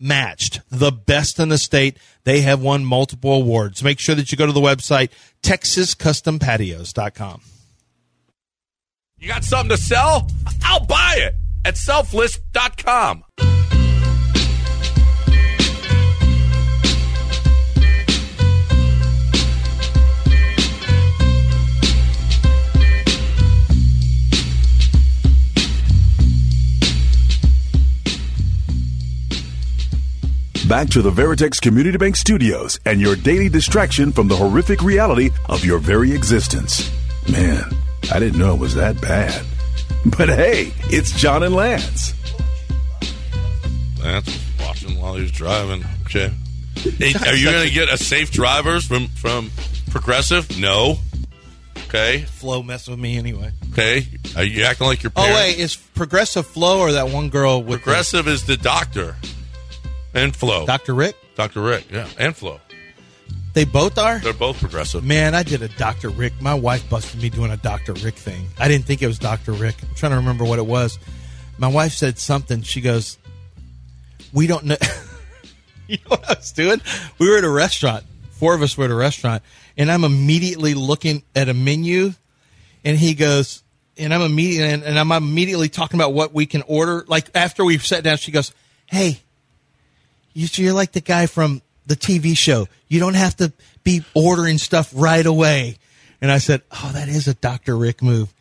unmatched. 0.00 0.60
The 0.70 0.92
best 0.92 1.38
in 1.38 1.50
the 1.50 1.58
state. 1.58 1.98
They 2.24 2.40
have 2.40 2.62
won 2.62 2.84
multiple 2.84 3.34
awards. 3.34 3.82
Make 3.82 3.98
sure 3.98 4.14
that 4.14 4.32
you 4.32 4.38
go 4.38 4.46
to 4.46 4.52
the 4.52 4.60
website, 4.60 5.10
texascustompatios.com. 5.42 7.42
You 9.18 9.28
got 9.28 9.44
something 9.44 9.76
to 9.76 9.82
sell? 9.82 10.30
I'll 10.64 10.86
buy 10.86 11.16
it 11.18 11.34
at 11.64 11.74
selflist.com. 11.74 13.24
Back 30.70 30.88
to 30.90 31.02
the 31.02 31.10
Veritex 31.10 31.60
Community 31.60 31.98
Bank 31.98 32.14
Studios 32.14 32.78
and 32.86 33.00
your 33.00 33.16
daily 33.16 33.48
distraction 33.48 34.12
from 34.12 34.28
the 34.28 34.36
horrific 34.36 34.82
reality 34.82 35.30
of 35.48 35.64
your 35.64 35.80
very 35.80 36.12
existence. 36.12 36.88
Man, 37.28 37.64
I 38.12 38.20
didn't 38.20 38.38
know 38.38 38.54
it 38.54 38.60
was 38.60 38.76
that 38.76 39.00
bad. 39.00 39.44
But 40.16 40.28
hey, 40.30 40.72
it's 40.84 41.10
John 41.12 41.42
and 41.42 41.54
Lance. 41.54 42.14
Lance 44.02 44.26
was 44.26 44.66
watching 44.66 44.98
while 44.98 45.16
he 45.16 45.22
was 45.22 45.32
driving. 45.32 45.84
Okay. 46.06 46.32
Hey, 46.76 47.12
are 47.26 47.34
you 47.34 47.50
going 47.50 47.68
to 47.68 47.74
get 47.74 47.92
a 47.92 47.98
safe 47.98 48.30
drivers 48.30 48.86
from, 48.86 49.08
from 49.08 49.50
Progressive? 49.90 50.58
No. 50.58 50.98
Okay. 51.88 52.22
Flo 52.22 52.62
messing 52.62 52.92
with 52.92 53.00
me 53.00 53.18
anyway. 53.18 53.50
Okay. 53.72 54.06
Are 54.36 54.44
you 54.44 54.62
acting 54.62 54.86
like 54.86 55.02
your 55.02 55.12
Oh, 55.16 55.34
wait, 55.34 55.58
is 55.58 55.74
Progressive 55.76 56.46
Flo 56.46 56.78
or 56.78 56.92
that 56.92 57.10
one 57.10 57.28
girl 57.28 57.60
with 57.62 57.80
the- 57.80 57.84
Progressive 57.84 58.26
is 58.28 58.44
the 58.46 58.56
doctor. 58.56 59.16
And 60.14 60.34
Flo. 60.34 60.66
Dr. 60.66 60.94
Rick? 60.94 61.16
Dr. 61.36 61.60
Rick, 61.62 61.86
yeah. 61.90 62.08
And 62.18 62.36
Flo. 62.36 62.60
They 63.52 63.64
both 63.64 63.98
are? 63.98 64.20
They're 64.20 64.32
both 64.32 64.60
progressive. 64.60 65.04
Man, 65.04 65.34
I 65.34 65.42
did 65.42 65.62
a 65.62 65.68
Dr. 65.68 66.08
Rick. 66.08 66.40
My 66.40 66.54
wife 66.54 66.88
busted 66.88 67.20
me 67.20 67.30
doing 67.30 67.50
a 67.50 67.56
Dr. 67.56 67.94
Rick 67.94 68.14
thing. 68.14 68.46
I 68.58 68.68
didn't 68.68 68.84
think 68.84 69.02
it 69.02 69.08
was 69.08 69.18
Dr. 69.18 69.52
Rick. 69.52 69.76
I'm 69.82 69.94
trying 69.94 70.12
to 70.12 70.16
remember 70.16 70.44
what 70.44 70.58
it 70.58 70.66
was. 70.66 70.98
My 71.58 71.68
wife 71.68 71.92
said 71.92 72.18
something. 72.18 72.62
She 72.62 72.80
goes, 72.80 73.18
We 74.32 74.46
don't 74.46 74.64
know. 74.64 74.76
you 75.88 75.96
know 75.96 76.16
what 76.16 76.30
I 76.30 76.34
was 76.34 76.52
doing? 76.52 76.80
We 77.18 77.28
were 77.28 77.38
at 77.38 77.44
a 77.44 77.50
restaurant. 77.50 78.04
Four 78.30 78.54
of 78.54 78.62
us 78.62 78.78
were 78.78 78.84
at 78.84 78.90
a 78.90 78.94
restaurant. 78.94 79.42
And 79.76 79.90
I'm 79.90 80.04
immediately 80.04 80.74
looking 80.74 81.24
at 81.34 81.48
a 81.48 81.54
menu. 81.54 82.12
And 82.84 82.96
he 82.96 83.14
goes, 83.14 83.62
and 83.98 84.14
I'm 84.14 84.22
immediately, 84.22 84.72
and, 84.72 84.82
and 84.82 84.98
I'm 84.98 85.12
immediately 85.12 85.68
talking 85.68 85.98
about 85.98 86.14
what 86.14 86.32
we 86.32 86.46
can 86.46 86.62
order. 86.66 87.04
Like 87.08 87.28
after 87.34 87.64
we've 87.64 87.84
sat 87.84 88.04
down, 88.04 88.16
she 88.16 88.30
goes, 88.30 88.54
Hey, 88.86 89.20
you're 90.34 90.72
like 90.72 90.92
the 90.92 91.00
guy 91.00 91.26
from 91.26 91.62
the 91.86 91.96
TV 91.96 92.36
show. 92.36 92.68
You 92.88 93.00
don't 93.00 93.14
have 93.14 93.36
to 93.36 93.52
be 93.84 94.04
ordering 94.14 94.58
stuff 94.58 94.92
right 94.94 95.24
away. 95.24 95.76
And 96.20 96.30
I 96.30 96.38
said, 96.38 96.62
Oh, 96.70 96.90
that 96.94 97.08
is 97.08 97.28
a 97.28 97.34
Dr. 97.34 97.76
Rick 97.76 98.02
move. 98.02 98.32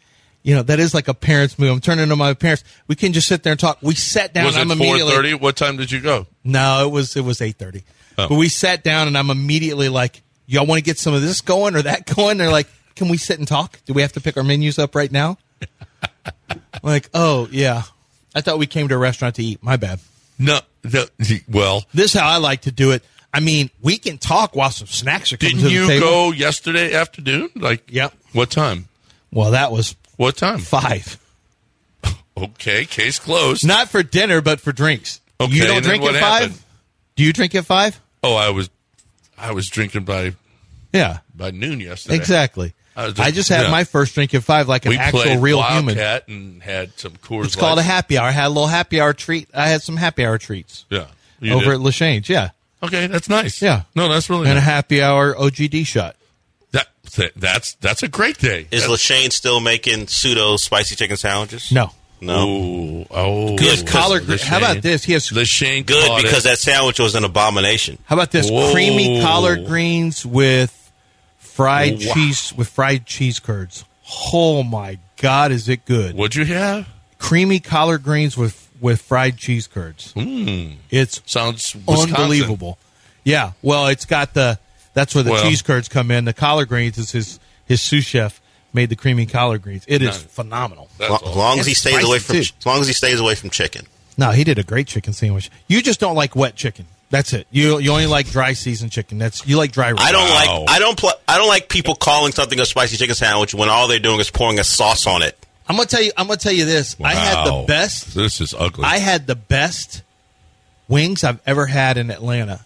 You 0.41 0.55
know, 0.55 0.63
that 0.63 0.79
is 0.79 0.93
like 0.93 1.07
a 1.07 1.13
parent's 1.13 1.59
move. 1.59 1.71
I'm 1.71 1.81
turning 1.81 2.07
to 2.09 2.15
my 2.15 2.33
parents. 2.33 2.63
We 2.87 2.95
can 2.95 3.11
just 3.13 3.27
sit 3.27 3.43
there 3.43 3.51
and 3.51 3.59
talk. 3.59 3.79
We 3.81 3.95
sat 3.95 4.33
down. 4.33 4.45
was 4.45 4.55
it 4.55 4.61
I'm 4.61 4.71
immediately 4.71 5.13
4.30? 5.13 5.41
What 5.41 5.57
time 5.57 5.77
did 5.77 5.91
you 5.91 5.99
go? 5.99 6.27
no, 6.43 6.85
it 6.87 6.91
was 6.91 7.15
it 7.15 7.23
was 7.23 7.41
eight 7.41 7.57
thirty. 7.57 7.83
Oh. 8.17 8.29
But 8.29 8.35
we 8.35 8.49
sat 8.49 8.83
down 8.83 9.07
and 9.07 9.17
I'm 9.17 9.29
immediately 9.29 9.89
like, 9.89 10.21
"Y'all 10.47 10.65
want 10.65 10.79
to 10.79 10.83
get 10.83 10.97
some 10.97 11.13
of 11.13 11.21
this 11.21 11.41
going 11.41 11.75
or 11.75 11.81
that 11.81 12.05
going?" 12.15 12.37
They're 12.37 12.51
like, 12.51 12.67
"Can 12.95 13.09
we 13.09 13.17
sit 13.17 13.37
and 13.37 13.47
talk? 13.47 13.79
Do 13.85 13.93
we 13.93 14.01
have 14.01 14.13
to 14.13 14.21
pick 14.21 14.37
our 14.37 14.43
menus 14.43 14.79
up 14.79 14.95
right 14.95 15.11
now?" 15.11 15.37
like, 16.83 17.09
oh 17.13 17.47
yeah, 17.51 17.83
I 18.33 18.41
thought 18.41 18.59
we 18.59 18.67
came 18.67 18.87
to 18.87 18.95
a 18.95 18.97
restaurant 18.97 19.35
to 19.35 19.43
eat. 19.43 19.61
My 19.61 19.77
bad. 19.77 19.99
No, 20.37 20.59
no 20.84 21.05
well, 21.49 21.86
This 21.93 22.13
is 22.15 22.19
how 22.19 22.27
I 22.27 22.38
like 22.38 22.61
to 22.61 22.71
do 22.71 22.91
it. 22.91 23.03
I 23.34 23.39
mean, 23.41 23.69
we 23.82 23.97
can 23.97 24.17
talk 24.17 24.55
while 24.55 24.71
some 24.71 24.88
snacks 24.88 25.32
are 25.34 25.38
coming 25.38 25.57
didn't 25.57 25.71
you 25.71 25.88
table. 25.88 26.05
go 26.07 26.32
yesterday 26.32 26.93
afternoon? 26.95 27.49
Like, 27.55 27.91
Yep. 27.91 28.13
What 28.34 28.49
time? 28.49 28.88
Well, 29.32 29.51
that 29.51 29.71
was 29.71 29.95
What 30.17 30.38
time? 30.38 30.59
five. 30.59 31.17
Okay, 32.38 32.86
case 32.86 33.19
closed. 33.19 33.67
Not 33.67 33.89
for 33.89 34.01
dinner, 34.01 34.39
but 34.41 34.61
for 34.61 34.71
drinks. 34.71 35.19
Okay, 35.41 35.53
you 35.53 35.63
don't 35.67 35.77
and 35.77 35.86
then 35.86 35.89
drink 35.89 36.03
what 36.03 36.15
at 36.15 36.21
five. 36.21 36.41
happened? 36.43 36.61
Do 37.17 37.23
you 37.25 37.34
drink 37.34 37.53
at 37.53 37.65
five? 37.65 37.99
Oh, 38.23 38.36
I 38.36 38.49
was, 38.49 38.69
I 39.38 39.51
was 39.51 39.67
drinking 39.67 40.05
by 40.05 40.34
Yeah, 40.93 41.19
by 41.36 41.51
noon 41.51 41.82
yesterday. 41.82 42.15
exactly. 42.15 42.73
Uh, 42.99 43.03
I 43.03 43.05
was 43.05 43.19
I 43.19 43.23
just- 43.25 43.35
just 43.35 43.49
had 43.49 43.63
yeah. 43.65 43.71
my 43.71 43.83
first 43.83 44.13
drink 44.13 44.33
at 44.33 44.43
five, 44.43 44.67
like 44.67 44.85
an 44.85 44.89
We 44.91 44.97
actual 44.97 45.21
played 45.21 45.39
real 45.41 45.61
human. 45.63 45.95
Wildcat 45.95 46.27
and 46.27 46.61
had 46.61 46.91
some 46.99 47.13
Coors. 47.13 47.45
It's 47.45 47.55
called 47.55 47.79
a 47.79 47.83
happy 47.83 48.17
hour. 48.17 48.27
I 48.27 48.31
had 48.31 48.47
a 48.47 48.49
little 48.49 48.67
happy 48.67 48.99
hour 49.01 49.13
treat. 49.13 49.47
I 49.53 49.69
had 49.69 49.81
some 49.81 49.97
happy 49.97 50.25
hour 50.25 50.37
treats 50.37 50.85
Yeah, 50.89 51.05
over 51.51 51.65
did. 51.65 51.73
at 51.75 51.79
Lachey's. 51.79 52.27
Yeah, 52.29 52.49
Okay, 52.83 53.07
that's 53.07 53.29
nice. 53.29 53.61
Yeah. 53.61 53.83
no, 53.95 54.07
that's 54.09 54.29
really 54.29 54.47
and 54.49 54.57
a 54.57 54.61
happy 54.61 55.01
hour 55.01 55.33
OGD 55.35 55.85
shot. 55.85 56.15
that, 56.71 56.87
that 57.15 57.31
that's 57.35 57.73
that's 57.75 58.03
a 58.03 58.07
great 58.07 58.37
day. 58.37 58.67
Is 58.71 58.83
That's- 58.83 58.89
Lashane 58.89 59.31
still 59.33 59.59
making 59.59 60.07
pseudo 60.07 60.55
spicy 60.57 60.95
chicken 60.95 61.17
sandwiches? 61.17 61.71
No, 61.71 61.91
No. 62.21 62.35
Oh, 62.37 63.07
oh, 63.11 63.57
he 63.57 63.67
has 63.69 63.81
Good, 63.83 63.87
collard. 63.91 64.21
the 64.23 64.35
greens. 64.35 64.43
How 64.43 64.57
about 64.57 64.81
this? 64.81 65.03
He 65.05 65.13
has. 65.13 65.29
The 65.29 65.45
Shane 65.45 65.83
Good 65.83 66.21
because 66.21 66.45
it. 66.45 66.49
that 66.49 66.57
sandwich 66.59 66.99
was 66.99 67.15
an 67.15 67.23
abomination. 67.23 67.97
How 68.05 68.15
about 68.15 68.31
this? 68.31 68.49
Whoa. 68.49 68.71
Creamy 68.73 69.21
collard 69.21 69.65
greens 69.67 70.25
with 70.25 70.75
fried 71.60 72.01
Wow. 72.05 72.14
cheese 72.14 72.53
with 72.55 72.70
fried 72.70 73.05
cheese 73.05 73.39
curds. 73.39 73.84
Oh 74.34 74.64
my 74.64 74.97
God, 75.18 75.51
is 75.51 75.68
it 75.68 75.84
good? 75.86 76.16
What'd 76.16 76.36
you 76.36 76.45
have? 76.45 76.88
Creamy 77.18 77.60
collard 77.60 78.01
greens 78.03 78.38
with 78.38 78.70
with 78.80 79.01
fried 79.01 79.36
cheese 79.38 79.68
curds. 79.68 80.14
Mm, 80.16 80.76
It's 80.89 81.22
sounds 81.26 81.76
Wisconsin. 81.76 82.16
unbelievable. 82.16 82.78
Yeah, 83.26 83.51
well, 83.62 83.88
it's 83.88 84.05
got 84.05 84.34
the. 84.34 84.57
That's 84.93 85.14
where 85.14 85.24
the 85.24 85.32
Well- 85.32 85.43
cheese 85.43 85.62
curds 85.62 85.89
come 85.89 86.12
in. 86.12 86.24
The 86.26 86.34
collard 86.34 86.70
greens 86.70 86.97
is 86.97 87.12
his 87.12 87.39
his 87.66 87.82
sous 87.82 88.05
chef 88.05 88.39
made 88.74 88.88
the 88.89 88.95
creamy 88.95 89.26
collard 89.26 89.62
greens. 89.62 89.84
It 89.88 90.01
is 90.01 90.07
Nice. 90.10 90.18
phenomenal. 90.24 90.88
That's 90.97 91.10
Lo- 91.10 91.16
awesome. 91.18 91.30
As 91.30 91.36
long 91.36 91.60
as 91.60 91.66
he 91.66 91.74
stays 91.74 92.03
away 92.03 92.20
from, 92.20 92.36
too. 92.36 92.39
as 92.41 92.66
long 92.66 92.80
as 92.82 92.88
he 92.88 92.93
stays 92.93 93.20
away 93.20 93.36
from 93.36 93.49
chicken. 93.49 93.86
No, 94.18 94.32
he 94.32 94.43
did 94.45 94.57
a 94.57 94.64
great 94.64 94.88
chicken 94.88 95.12
sandwich. 95.14 95.49
You 95.68 95.82
just 95.82 95.99
don't 95.99 96.16
like 96.16 96.36
wet 96.36 96.55
chicken. 96.55 96.86
That's 97.12 97.34
it. 97.34 97.47
You 97.49 97.80
you 97.80 97.91
only 97.91 98.05
like 98.05 98.30
dry 98.30 98.53
seasoned 98.53 98.91
chicken. 98.91 99.18
That's 99.18 99.45
you 99.47 99.57
like 99.57 99.72
dry. 99.72 99.93
I 99.97 100.12
don't 100.12 100.30
Wow. 100.30 100.60
like 100.62 100.70
I 100.70 100.80
don't 100.80 100.97
pl- 100.97 101.12
I 101.28 101.38
don't 101.38 101.47
like 101.47 101.68
people 101.68 101.95
calling 101.95 102.32
something 102.32 102.60
a 102.60 102.66
spicy 102.66 102.97
chicken 102.97 103.16
sandwich 103.16 103.53
when 103.53 103.68
all 103.70 103.88
they're 103.88 103.97
doing 103.99 104.20
is 104.20 104.30
pouring 104.30 104.60
a 104.60 104.64
sauce 104.64 105.07
on 105.07 105.24
it. 105.24 105.36
I'm 105.68 105.76
gonna 105.76 105.88
tell 105.88 106.01
you. 106.03 106.12
I'm 106.18 106.28
gonna 106.28 106.38
tell 106.38 106.51
you 106.53 106.66
this. 106.66 106.95
I 107.03 107.14
had 107.16 107.45
the 107.45 107.64
best. 107.68 108.14
This 108.16 108.41
is 108.41 108.53
ugly. 108.57 108.86
I 108.86 108.97
had 108.99 109.26
the 109.28 109.36
best 109.36 110.03
wings 110.88 111.24
I've 111.24 111.39
ever 111.45 111.66
had 111.68 111.97
in 111.97 112.10
Atlanta, 112.12 112.60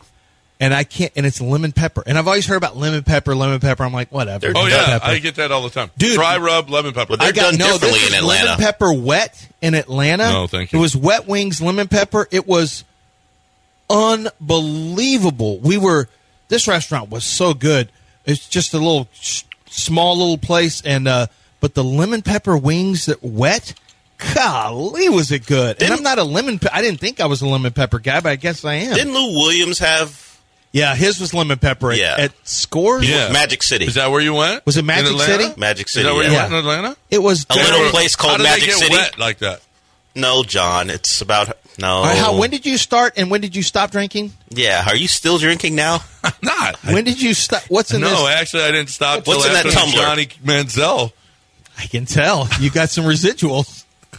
and 0.59 0.73
I 0.73 0.83
can't. 0.83 1.11
And 1.15 1.25
it's 1.25 1.39
lemon 1.41 1.71
pepper. 1.73 2.03
And 2.05 2.17
I've 2.17 2.27
always 2.27 2.45
heard 2.45 2.55
about 2.57 2.77
lemon 2.77 3.03
pepper, 3.03 3.35
lemon 3.35 3.59
pepper. 3.59 3.83
I'm 3.83 3.93
like, 3.93 4.11
whatever. 4.11 4.51
oh 4.55 4.67
yeah, 4.67 4.85
pepper. 4.85 5.05
I 5.05 5.19
get 5.19 5.35
that 5.35 5.51
all 5.51 5.63
the 5.63 5.69
time. 5.69 5.89
Dude. 5.97 6.15
dry 6.15 6.37
rub 6.37 6.69
lemon 6.69 6.93
pepper. 6.93 7.15
They're 7.17 7.29
I 7.29 7.31
got 7.31 7.51
done 7.51 7.59
no. 7.59 7.65
differently 7.73 7.99
this 7.99 8.09
in 8.13 8.15
Atlanta. 8.19 8.45
Lemon 8.51 8.59
pepper 8.63 8.93
wet 8.93 9.49
in 9.61 9.73
Atlanta. 9.75 10.31
No, 10.31 10.47
thank 10.47 10.71
you. 10.73 10.79
It 10.79 10.81
was 10.81 10.95
wet 10.95 11.27
wings, 11.27 11.61
lemon 11.61 11.87
pepper. 11.87 12.27
It 12.31 12.47
was 12.47 12.83
unbelievable. 13.89 15.59
We 15.59 15.77
were. 15.77 16.07
This 16.49 16.67
restaurant 16.67 17.09
was 17.09 17.23
so 17.23 17.53
good. 17.53 17.89
It's 18.25 18.47
just 18.47 18.73
a 18.73 18.77
little 18.77 19.07
small 19.69 20.17
little 20.17 20.37
place, 20.37 20.81
and 20.85 21.07
uh, 21.07 21.27
but 21.59 21.73
the 21.73 21.83
lemon 21.83 22.21
pepper 22.21 22.57
wings 22.57 23.05
that 23.07 23.23
wet. 23.23 23.73
golly, 24.35 25.09
was 25.09 25.31
it 25.31 25.45
good? 25.45 25.71
And 25.71 25.79
Didn't- 25.79 25.97
I'm 25.97 26.03
not 26.03 26.17
a 26.19 26.23
lemon. 26.23 26.59
Pe- 26.59 26.69
I 26.71 26.81
didn't 26.81 26.99
think 27.01 27.19
I 27.19 27.25
was 27.25 27.41
a 27.41 27.47
lemon 27.47 27.73
pepper 27.73 27.99
guy, 27.99 28.21
but 28.21 28.29
I 28.29 28.35
guess 28.37 28.63
I 28.63 28.75
am. 28.75 28.93
Didn't 28.93 29.13
Lou 29.13 29.37
Williams 29.39 29.79
have 29.79 30.39
yeah, 30.71 30.95
his 30.95 31.19
was 31.19 31.33
lemon 31.33 31.59
pepper. 31.59 31.91
At, 31.91 31.97
Yeah. 31.97 32.15
at 32.17 32.33
scores. 32.47 33.07
Yeah. 33.09 33.31
Magic 33.33 33.61
City? 33.63 33.85
Is 33.85 33.95
that 33.95 34.09
where 34.11 34.21
you 34.21 34.33
went? 34.33 34.65
Was 34.65 34.77
it 34.77 34.85
Magic 34.85 35.11
Atlanta? 35.11 35.43
City? 35.43 35.59
Magic 35.59 35.87
Is 35.87 35.93
City? 35.93 36.05
that 36.07 36.13
where 36.15 36.23
you 36.25 36.31
yeah. 36.31 36.43
went 36.43 36.53
in 36.53 36.59
Atlanta? 36.59 36.97
It 37.11 37.21
was. 37.21 37.45
A 37.49 37.55
little 37.55 37.89
place 37.89 38.15
called 38.15 38.31
How 38.33 38.37
did 38.37 38.43
Magic 38.43 38.61
they 38.61 38.67
get 38.67 38.77
City. 38.79 38.95
wet 38.95 39.19
like 39.19 39.39
that? 39.39 39.61
No, 40.15 40.43
John. 40.43 40.89
It's 40.89 41.21
about 41.21 41.57
no. 41.79 41.87
All 41.87 42.03
right, 42.03 42.17
how, 42.17 42.37
when 42.37 42.49
did 42.49 42.65
you 42.65 42.77
start 42.77 43.13
and 43.17 43.31
when 43.31 43.41
did 43.41 43.55
you 43.55 43.63
stop 43.63 43.91
drinking? 43.91 44.31
yeah, 44.49 44.83
are 44.87 44.95
you 44.95 45.07
still 45.07 45.37
drinking 45.37 45.75
now? 45.75 45.99
Not. 46.41 46.77
When 46.83 47.03
did 47.03 47.21
you 47.21 47.33
stop? 47.33 47.63
What's 47.69 47.93
in 47.93 48.01
no, 48.01 48.09
this? 48.09 48.19
No, 48.19 48.27
actually, 48.27 48.63
I 48.63 48.71
didn't 48.71 48.89
stop 48.89 49.23
till 49.23 49.35
What's 49.35 49.45
in 49.47 49.53
that 49.53 49.65
after 49.65 49.69
the 49.71 49.75
tumbler? 49.75 50.01
Johnny 50.01 50.25
Manziel. 50.43 51.11
I 51.77 51.85
can 51.87 52.05
tell 52.05 52.47
you 52.59 52.69
got 52.69 52.89
some 52.89 53.05
residuals. 53.05 53.85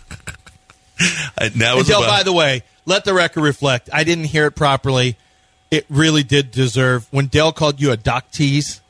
I, 1.39 1.49
that 1.49 1.55
And 1.55 1.77
was 1.79 1.87
Dale, 1.89 1.99
about- 1.99 2.09
by 2.09 2.23
the 2.23 2.33
way, 2.33 2.63
let 2.87 3.05
the 3.05 3.15
record 3.15 3.43
reflect. 3.43 3.91
I 3.93 4.05
didn't 4.05 4.25
hear 4.25 4.47
it 4.47 4.53
properly. 4.53 5.17
It 5.71 5.87
really 5.89 6.23
did 6.23 6.51
deserve 6.51 7.07
when 7.11 7.27
Dale 7.27 7.53
called 7.53 7.81
you 7.81 7.91
a 7.91 7.97
doc 7.97 8.31
tease. 8.31 8.81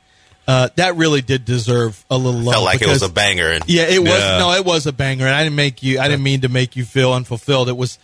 Uh, 0.47 0.69
that 0.75 0.95
really 0.95 1.21
did 1.21 1.43
deserve 1.45 2.05
a 2.11 2.17
little 2.17 2.39
love. 2.39 2.53
Felt 2.53 2.65
like 2.65 2.81
it 2.81 2.87
was 2.87 3.01
a 3.01 3.09
banger. 3.09 3.49
And 3.49 3.63
Yeah, 3.67 3.83
it 3.83 3.99
was. 3.99 4.09
Yeah. 4.09 4.37
No, 4.37 4.51
it 4.51 4.63
was 4.63 4.85
a 4.85 4.93
banger, 4.93 5.25
and 5.25 5.33
I 5.33 5.43
didn't 5.43 5.55
make 5.55 5.81
you. 5.81 5.99
I 5.99 6.07
didn't 6.07 6.21
mean 6.21 6.41
to 6.41 6.49
make 6.49 6.75
you 6.75 6.85
feel 6.85 7.13
unfulfilled. 7.13 7.67
It 7.69 7.77
was 7.77 7.97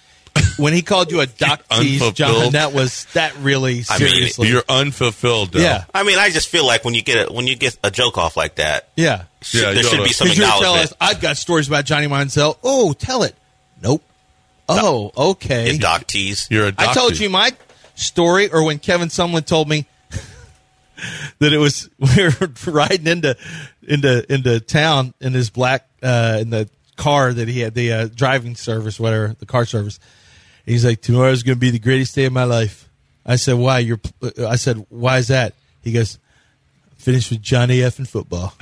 when 0.58 0.74
he 0.74 0.82
called 0.82 1.12
you 1.12 1.20
a 1.22 1.26
doc 1.28 1.62
tease, 1.70 2.12
John. 2.14 2.52
That 2.54 2.74
was 2.74 3.06
that 3.14 3.36
really 3.38 3.84
I 3.90 4.00
mean, 4.00 4.10
seriously. 4.10 4.48
You're 4.50 4.64
unfulfilled. 4.70 5.52
Dale. 5.52 5.62
yeah, 5.62 5.86
I 5.94 6.04
mean, 6.04 6.18
I 6.20 6.30
just 6.30 6.50
feel 6.50 6.66
like 6.66 6.84
when 6.86 6.94
you 6.94 7.02
get 7.02 7.30
a, 7.30 7.34
when 7.34 7.48
you 7.48 7.56
get 7.56 7.78
a 7.84 7.92
joke 7.92 8.18
off 8.18 8.38
like 8.38 8.56
that, 8.56 8.90
yeah. 8.96 9.24
should- 9.42 9.62
Yeah, 9.62 9.72
there 9.74 9.84
should 9.84 10.00
oughta- 10.00 10.04
be 10.10 10.14
some 10.14 10.26
Because 10.26 10.38
you 10.38 10.44
would 10.44 10.50
tell 10.50 10.58
acknowledgement. 10.60 10.92
us, 10.92 10.98
I've 11.02 11.22
got 11.22 11.38
stories 11.38 11.68
about 11.68 11.86
Johnny 11.86 12.08
Manziel. 12.08 12.58
Oh, 12.64 12.94
tell 12.94 13.24
it. 13.24 13.36
Nope. 13.82 14.04
Oh, 14.70 15.12
okay. 15.32 15.70
Your 15.72 15.80
doc 15.80 16.08
tease. 16.08 16.48
You're 16.50 16.68
a 16.68 16.74
I 16.78 16.94
told 16.94 17.12
doctor. 17.12 17.24
you 17.24 17.30
my 17.30 17.52
story, 17.96 18.50
or 18.52 18.64
when 18.64 18.80
Kevin 18.80 19.10
Sumlin 19.10 19.46
told 19.46 19.68
me 19.68 19.86
that 21.40 21.52
it 21.52 21.58
was 21.58 21.90
we 22.00 22.24
were 22.24 22.52
riding 22.72 23.08
into 23.08 23.36
into 23.88 24.32
into 24.32 24.60
town 24.60 25.14
in 25.20 25.34
his 25.34 25.50
black 25.50 25.88
uh, 26.04 26.38
in 26.42 26.50
the 26.52 26.70
car 26.96 27.34
that 27.34 27.48
he 27.48 27.60
had 27.62 27.74
the 27.74 27.92
uh, 27.94 28.08
driving 28.14 28.56
service, 28.56 29.00
whatever 29.00 29.36
the 29.40 29.46
car 29.46 29.66
service. 29.66 30.00
He's 30.66 30.86
like, 30.86 31.02
tomorrow's 31.02 31.44
going 31.44 31.56
to 31.56 31.60
be 31.60 31.72
the 31.72 31.80
greatest 31.80 32.16
day 32.16 32.26
of 32.26 32.34
my 32.34 32.44
life. 32.44 32.90
I 33.26 33.36
said, 33.36 33.58
why? 33.58 33.80
You're. 33.80 34.00
I 34.48 34.56
said, 34.56 34.86
why 34.90 35.18
is 35.18 35.28
that? 35.28 35.54
He 35.82 35.92
goes, 35.92 36.20
finished 36.98 37.30
with 37.30 37.42
Johnny 37.42 37.82
F 37.82 38.00
in 38.00 38.06
football. 38.06 38.54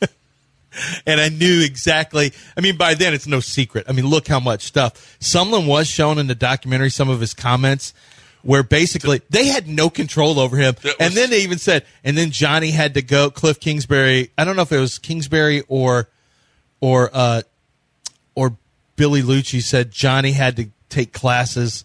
and 1.06 1.20
I 1.20 1.28
knew 1.28 1.62
exactly. 1.62 2.32
I 2.56 2.60
mean, 2.60 2.76
by 2.76 2.94
then 2.94 3.14
it's 3.14 3.26
no 3.26 3.40
secret. 3.40 3.86
I 3.88 3.92
mean, 3.92 4.06
look 4.06 4.28
how 4.28 4.40
much 4.40 4.62
stuff. 4.62 5.18
Sumlin 5.20 5.66
was 5.66 5.86
shown 5.86 6.18
in 6.18 6.26
the 6.26 6.34
documentary 6.34 6.90
some 6.90 7.08
of 7.08 7.20
his 7.20 7.34
comments 7.34 7.94
where 8.42 8.62
basically 8.62 9.22
they 9.30 9.46
had 9.46 9.66
no 9.66 9.88
control 9.88 10.38
over 10.38 10.56
him. 10.56 10.74
That 10.82 10.96
And 11.00 11.14
then 11.14 11.30
they 11.30 11.42
even 11.42 11.58
said, 11.58 11.86
and 12.04 12.16
then 12.16 12.30
Johnny 12.30 12.70
had 12.70 12.94
to 12.94 13.02
go. 13.02 13.30
Cliff 13.30 13.58
Kingsbury. 13.58 14.30
I 14.36 14.44
don't 14.44 14.56
know 14.56 14.62
if 14.62 14.72
it 14.72 14.78
was 14.78 14.98
Kingsbury 14.98 15.62
or 15.68 16.08
or 16.80 17.10
uh, 17.12 17.42
or 18.34 18.56
Billy 18.96 19.22
Liucci 19.22 19.62
said 19.62 19.90
Johnny 19.90 20.32
had 20.32 20.56
to 20.56 20.68
take 20.88 21.12
classes, 21.12 21.84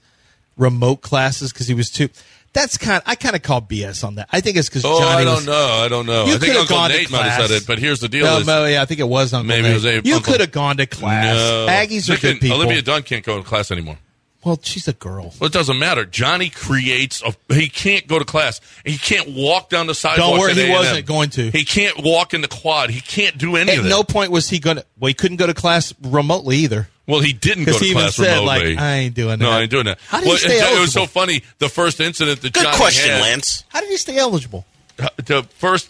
remote 0.58 0.98
classes, 1.02 1.52
because 1.54 1.68
he 1.68 1.74
was 1.74 1.90
too. 1.90 2.10
That's 2.52 2.78
kind. 2.78 3.04
I 3.06 3.14
kind 3.16 3.36
of 3.36 3.44
call 3.44 3.62
BS 3.62 4.04
on 4.04 4.16
that. 4.16 4.28
I 4.32 4.42
think 4.42 4.58
it's 4.58 4.68
because 4.70 4.84
Oh, 4.84 5.00
Johnny 5.00 5.22
I 5.22 5.24
don't 5.24 5.36
was, 5.36 5.46
know. 5.46 5.82
I 5.84 5.88
don't 5.88 6.06
know. 6.08 6.26
You 6.26 6.34
I 6.34 6.38
think 6.40 6.56
Uncle 6.56 6.76
gone 6.78 6.90
to 6.90 6.98
Nate 6.98 7.12
might 7.12 7.18
have 7.24 7.38
class. 7.38 7.50
said 7.50 7.58
it, 7.62 7.68
but 7.68 7.78
here's 7.78 8.00
the 8.00 8.10
deal: 8.10 8.26
No, 8.26 8.38
is 8.40 8.48
no, 8.48 8.66
yeah, 8.66 8.82
I 8.82 8.86
think 8.86 9.00
it 9.00 9.08
was 9.08 9.34
Uncle 9.34 9.48
Maybe 9.48 9.68
it 9.68 9.74
was 9.76 9.86
a- 9.86 10.02
you 10.04 10.20
could 10.20 10.40
have 10.40 10.52
gone 10.52 10.78
to 10.78 10.88
class. 10.88 11.36
no. 11.36 11.68
Aggies 11.70 12.10
are 12.14 12.20
good 12.20 12.40
people. 12.42 12.58
Olivia 12.58 12.82
Dunne 12.82 13.04
can't 13.04 13.24
go 13.24 13.38
to 13.38 13.44
class 13.44 13.70
anymore. 13.70 14.00
well, 14.44 14.60
she's 14.64 14.88
a 14.88 14.94
girl. 14.94 15.32
Well, 15.40 15.46
it 15.48 15.54
doesn't 15.54 15.78
matter. 15.78 16.06
Johnny 16.06 16.50
creates. 16.50 17.22
A, 17.22 17.36
he 17.54 17.70
can't 17.70 18.08
go 18.08 18.18
to 18.18 18.26
class. 18.26 18.62
He 18.84 18.98
can't 18.98 19.30
walk 19.30 19.70
down 19.70 19.86
the 19.86 19.94
sidewalk. 19.94 20.32
Don't 20.32 20.40
worry, 20.40 20.56
he 20.56 20.62
A&M. 20.64 20.72
wasn't 20.72 21.06
going 21.06 21.30
to. 21.32 21.52
He 21.52 21.66
can't 21.66 22.02
walk 22.04 22.34
in 22.34 22.42
the 22.42 22.48
quad. 22.48 22.90
He 22.90 23.02
can't 23.02 23.38
do 23.38 23.58
anything. 23.58 23.82
At 23.82 23.90
no 23.90 24.02
point 24.04 24.32
was 24.32 24.50
he 24.50 24.58
going 24.58 24.78
to. 24.78 24.86
Well, 25.00 25.10
he 25.10 25.14
couldn't 25.14 25.38
go 25.38 25.46
to 25.46 25.54
class 25.54 25.94
remotely 26.02 26.58
either. 26.58 26.88
Well, 27.10 27.22
he 27.22 27.34
didn't 27.34 27.64
go 27.64 27.74
to 27.74 27.80
he 27.80 27.92
even 27.92 28.02
class 28.04 28.16
said, 28.16 28.40
remotely. 28.40 28.76
like, 28.76 28.84
I 28.84 28.96
ain't 28.98 29.16
doing 29.16 29.40
that. 29.40 29.46
No. 29.46 29.50
I 29.50 29.62
ain't 29.62 29.72
doing 29.72 29.86
that. 29.86 30.00
How 30.08 30.20
did 30.20 30.26
he 30.26 30.30
well, 30.30 30.38
stay 30.38 30.60
it, 30.60 30.78
it 30.78 30.80
was 30.80 30.94
so 30.94 31.08
funny. 31.08 31.42
The 31.58 31.68
first 31.68 32.00
incident 32.00 32.42
that 32.42 32.54
Good 32.54 32.64
Johnny 32.64 32.78
question, 32.78 33.10
had, 33.10 33.22
Lance. 33.22 33.64
How 33.70 33.82
did 33.82 33.90
he 33.90 33.98
stay 33.98 34.18
eligible? 34.18 34.64
the 34.98 35.48
first 35.56 35.90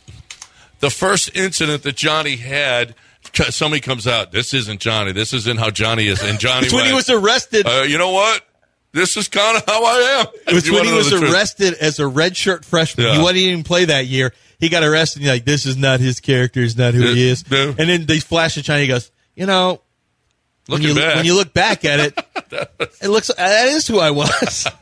the 0.80 0.90
first 0.90 1.36
incident 1.36 1.84
that 1.84 1.98
Johnny 1.98 2.38
had, 2.38 2.96
somebody 3.50 3.82
comes 3.82 4.08
out. 4.08 4.32
This 4.32 4.54
isn't 4.54 4.80
Johnny. 4.80 5.12
This 5.12 5.34
isn't 5.34 5.58
how 5.58 5.70
Johnny 5.72 6.08
is. 6.08 6.24
And 6.24 6.40
Johnny 6.40 6.68
It's 6.68 6.74
when 6.74 6.86
he 6.86 6.94
was 6.94 7.10
arrested. 7.10 7.68
uh, 7.68 7.82
you 7.82 7.98
know 7.98 8.12
what? 8.12 8.42
This 8.92 9.18
is 9.18 9.28
kind 9.28 9.58
of 9.58 9.66
how 9.66 9.84
I 9.84 10.22
am. 10.22 10.28
It 10.48 10.54
was 10.54 10.72
when 10.72 10.86
he 10.86 10.94
was 10.94 11.10
the 11.10 11.18
truth. 11.18 11.34
arrested 11.34 11.74
as 11.76 12.00
a 12.00 12.04
redshirt 12.04 12.66
freshman. 12.66 13.08
Yeah. 13.08 13.18
He 13.18 13.20
wouldn't 13.20 13.38
even 13.38 13.64
play 13.64 13.86
that 13.86 14.08
year. 14.08 14.34
He 14.58 14.70
got 14.70 14.84
arrested. 14.84 15.18
And 15.20 15.26
you're 15.26 15.36
like, 15.36 15.46
this 15.46 15.66
is 15.66 15.78
not 15.78 16.00
his 16.00 16.20
character. 16.20 16.62
It's 16.62 16.78
not 16.78 16.94
who 16.94 17.02
he 17.02 17.30
is. 17.30 17.50
no. 17.52 17.76
And 17.78 17.90
then 17.90 18.06
they 18.06 18.20
flash 18.20 18.58
at 18.58 18.64
China. 18.64 18.82
He 18.82 18.88
goes, 18.88 19.12
you 19.36 19.46
know, 19.46 19.82
when 20.70 20.82
you, 20.82 20.96
back, 20.96 21.16
when 21.18 21.26
you 21.26 21.36
look 21.36 21.54
back 21.54 21.86
at 21.86 22.00
it, 22.00 22.20
it 23.02 23.10
looks 23.10 23.28
that 23.36 23.68
is 23.68 23.88
who 23.88 24.00
I 24.00 24.12
was. 24.12 24.68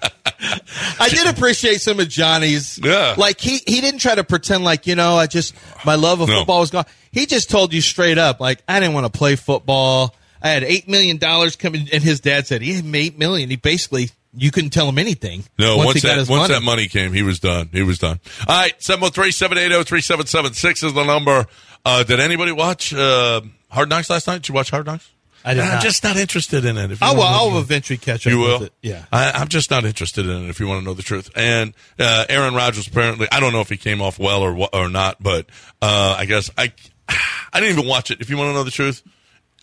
I 0.99 1.09
did 1.09 1.27
appreciate 1.27 1.81
some 1.81 1.99
of 1.99 2.07
Johnny's. 2.09 2.79
Yeah. 2.83 3.15
Like 3.17 3.39
he 3.39 3.59
he 3.65 3.81
didn't 3.81 3.99
try 3.99 4.15
to 4.15 4.23
pretend 4.23 4.63
like 4.63 4.87
you 4.87 4.95
know 4.95 5.15
I 5.15 5.27
just 5.27 5.55
my 5.85 5.95
love 5.95 6.21
of 6.21 6.29
No. 6.29 6.39
football 6.39 6.59
was 6.59 6.71
gone. 6.71 6.85
He 7.11 7.25
just 7.25 7.49
told 7.49 7.73
you 7.73 7.81
straight 7.81 8.17
up 8.17 8.39
like 8.39 8.61
I 8.67 8.79
didn't 8.79 8.93
want 8.93 9.11
to 9.11 9.17
play 9.17 9.35
football. 9.35 10.15
I 10.41 10.49
had 10.49 10.63
eight 10.63 10.87
million 10.87 11.17
dollars 11.17 11.55
coming, 11.55 11.87
and 11.91 12.03
his 12.03 12.19
dad 12.19 12.45
said 12.45 12.61
he 12.61 12.73
had 12.73 12.85
eight 12.95 13.17
million. 13.17 13.49
He 13.49 13.55
basically 13.55 14.11
you 14.35 14.51
couldn't 14.51 14.69
tell 14.69 14.87
him 14.87 14.99
anything. 14.99 15.43
No, 15.57 15.77
once, 15.77 15.93
he 15.93 16.01
got 16.07 16.17
that 16.17 16.29
once 16.29 16.49
money. 16.49 16.53
that 16.53 16.61
money 16.63 16.87
came, 16.87 17.11
he 17.11 17.23
was 17.23 17.39
done. 17.39 17.69
He 17.71 17.81
was 17.81 17.97
done. 17.97 18.19
All 18.47 18.55
right, 18.55 18.77
703-780-3776 18.79 20.83
is 20.83 20.93
the 20.93 21.03
number. 21.03 21.47
Uh, 21.83 22.03
did 22.03 22.19
anybody 22.19 22.51
watch 22.51 22.93
uh, 22.93 23.41
Hard 23.71 23.89
Knocks 23.89 24.11
last 24.11 24.27
night? 24.27 24.43
Did 24.43 24.49
you 24.49 24.55
watch 24.55 24.69
Hard 24.69 24.85
Knocks? 24.85 25.09
I 25.47 25.53
did 25.53 25.63
I'm 25.63 25.69
not. 25.75 25.81
just 25.83 26.03
not 26.03 26.17
interested 26.17 26.65
in 26.65 26.77
it. 26.77 26.91
If 26.91 27.01
you 27.01 27.07
I 27.07 27.11
will. 27.13 27.23
I'll 27.23 27.57
eventually 27.59 27.97
catch 27.97 28.27
up. 28.27 28.31
You 28.31 28.39
will. 28.39 28.59
With 28.59 28.67
it. 28.67 28.73
Yeah. 28.81 29.05
I, 29.11 29.31
I'm 29.31 29.47
just 29.47 29.71
not 29.71 29.85
interested 29.85 30.27
in 30.27 30.45
it. 30.45 30.49
If 30.49 30.59
you 30.59 30.67
want 30.67 30.81
to 30.81 30.85
know 30.85 30.93
the 30.93 31.03
truth, 31.03 31.29
and 31.35 31.73
uh, 31.99 32.25
Aaron 32.29 32.53
Rodgers 32.53 32.87
apparently, 32.87 33.27
I 33.31 33.39
don't 33.39 33.53
know 33.53 33.61
if 33.61 33.69
he 33.69 33.77
came 33.77 34.01
off 34.01 34.19
well 34.19 34.41
or 34.41 34.67
or 34.73 34.89
not, 34.89 35.21
but 35.21 35.45
uh, 35.81 36.15
I 36.17 36.25
guess 36.25 36.49
I 36.57 36.71
I 37.53 37.59
didn't 37.59 37.77
even 37.77 37.87
watch 37.89 38.11
it. 38.11 38.21
If 38.21 38.29
you 38.29 38.37
want 38.37 38.49
to 38.49 38.53
know 38.53 38.63
the 38.63 38.71
truth, 38.71 39.01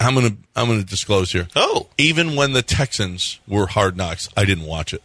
I'm 0.00 0.14
gonna 0.14 0.36
I'm 0.56 0.66
gonna 0.68 0.82
disclose 0.84 1.30
here. 1.32 1.48
Oh. 1.54 1.88
even 1.98 2.34
when 2.36 2.52
the 2.52 2.62
Texans 2.62 3.38
were 3.46 3.66
Hard 3.66 3.96
Knocks, 3.96 4.28
I 4.36 4.44
didn't 4.44 4.64
watch 4.66 4.92
it. 4.94 5.02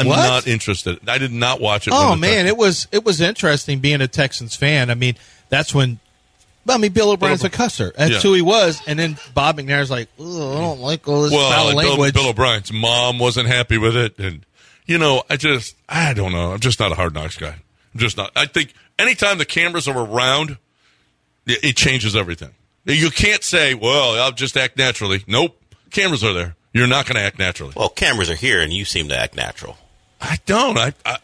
I'm 0.00 0.06
What? 0.06 0.16
not 0.16 0.46
interested. 0.46 1.08
I 1.08 1.18
did 1.18 1.32
not 1.32 1.60
watch 1.60 1.88
it. 1.88 1.92
Oh 1.94 2.14
man, 2.14 2.44
Texans- 2.44 2.48
it 2.50 2.56
was 2.56 2.88
it 2.92 3.04
was 3.04 3.20
interesting 3.20 3.78
being 3.80 4.00
a 4.00 4.08
Texans 4.08 4.54
fan. 4.56 4.90
I 4.90 4.94
mean, 4.94 5.14
that's 5.48 5.74
when. 5.74 6.00
I 6.66 6.76
mean, 6.78 6.92
Bill 6.92 7.10
O'Brien's 7.10 7.44
a 7.44 7.50
cusser. 7.50 7.94
That's 7.94 8.10
Yeah. 8.12 8.20
who 8.20 8.34
he 8.34 8.42
was. 8.42 8.80
And 8.86 8.98
then 8.98 9.16
Bob 9.34 9.58
McNair's 9.58 9.90
like, 9.90 10.08
"Ugh, 10.18 10.26
I 10.26 10.58
don't 10.60 10.80
like 10.80 11.06
all 11.08 11.22
this 11.22 11.32
well, 11.32 11.50
foul 11.50 11.68
and 11.70 11.78
Bill, 11.78 11.88
language. 11.90 12.14
Bill 12.14 12.28
O'Brien's 12.28 12.72
mom 12.72 13.18
wasn't 13.18 13.48
happy 13.48 13.78
with 13.78 13.96
it, 13.96 14.18
and 14.18 14.44
you 14.86 14.98
know, 14.98 15.22
I 15.30 15.36
just 15.36 15.74
I 15.88 16.12
don't 16.14 16.32
know. 16.32 16.52
I'm 16.52 16.60
just 16.60 16.78
not 16.80 16.92
a 16.92 16.94
Hard 16.94 17.14
Knocks 17.14 17.36
guy. 17.36 17.54
I'm 17.94 18.00
just 18.00 18.16
not. 18.16 18.32
I 18.36 18.46
think 18.46 18.74
anytime 18.98 19.38
the 19.38 19.44
cameras 19.46 19.88
are 19.88 19.98
around, 19.98 20.58
it, 21.46 21.64
it 21.64 21.76
changes 21.76 22.14
everything. 22.14 22.50
You 22.84 23.10
can't 23.10 23.42
say, 23.44 23.74
"Well, 23.74 24.20
I'll 24.22 24.32
just 24.32 24.56
act 24.56 24.76
naturally." 24.76 25.24
Nope, 25.26 25.58
cameras 25.90 26.22
are 26.24 26.32
there. 26.32 26.54
You're 26.74 26.86
not 26.86 27.06
going 27.06 27.16
to 27.16 27.22
act 27.22 27.38
naturally. 27.38 27.72
Well, 27.76 27.88
cameras 27.88 28.28
are 28.28 28.34
here, 28.34 28.60
and 28.60 28.72
you 28.72 28.84
seem 28.84 29.08
to 29.08 29.18
act 29.18 29.34
natural. 29.34 29.78
I 30.20 30.38
don't. 30.46 30.76
I 30.76 30.92
I 31.06 31.16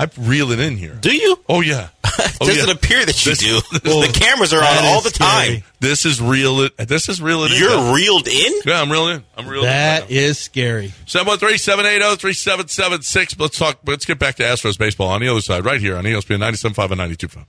I, 0.00 0.04
I 0.04 0.08
reel 0.18 0.50
it 0.52 0.60
in 0.60 0.76
here. 0.76 0.94
Do 1.00 1.14
you? 1.14 1.38
Oh 1.48 1.60
yeah. 1.60 1.88
Oh, 2.42 2.46
Doesn't 2.46 2.66
yeah. 2.68 2.74
appear 2.74 3.04
that 3.06 3.24
you 3.24 3.30
This- 3.32 3.38
do. 3.38 3.60
Well, 3.84 4.00
the 4.06 4.12
cameras 4.12 4.52
are 4.52 4.60
on 4.62 4.84
all 4.84 4.98
is 4.98 5.04
the 5.04 5.10
scary. 5.10 5.60
time. 5.60 5.64
This 5.80 6.04
is 6.04 6.20
real. 6.20 6.60
It. 6.62 6.76
This 6.76 7.08
is 7.08 7.22
real. 7.22 7.44
It. 7.44 7.52
You're 7.58 7.94
reeled 7.94 8.28
in. 8.28 8.52
Yeah, 8.66 8.82
I'm 8.82 8.90
reeling 8.92 9.16
in. 9.16 9.24
I'm 9.38 9.46
reeling 9.46 9.64
in. 9.66 9.70
that 9.72 10.00
right 10.02 10.10
now. 10.10 10.16
is 10.16 10.38
scary. 10.38 10.92
713-780-3776. 11.06 13.40
Let's 13.40 13.58
talk. 13.58 13.78
Let's 13.86 14.04
get 14.04 14.18
back 14.18 14.34
to 14.36 14.42
Astros 14.42 14.76
baseball 14.78 15.08
on 15.08 15.20
the 15.22 15.28
other 15.28 15.40
side, 15.40 15.64
right 15.64 15.80
here 15.80 15.96
on 15.96 16.04
ESPN 16.04 16.40
97.5 16.40 16.90
and 16.90 17.00
92.5. 17.16 17.46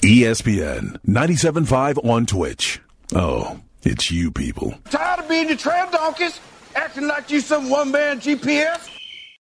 ESPN 0.00 0.98
97.5 1.06 2.04
on 2.08 2.26
Twitch. 2.26 2.80
Oh, 3.14 3.58
it's 3.82 4.10
you 4.10 4.30
people. 4.30 4.74
Tired 4.90 5.20
of 5.20 5.28
being 5.28 5.48
the 5.48 5.56
trail 5.56 5.90
donkeys, 5.90 6.38
acting 6.76 7.06
like 7.08 7.30
you 7.30 7.40
some 7.40 7.68
one 7.70 7.90
man 7.90 8.20
GPS? 8.20 8.88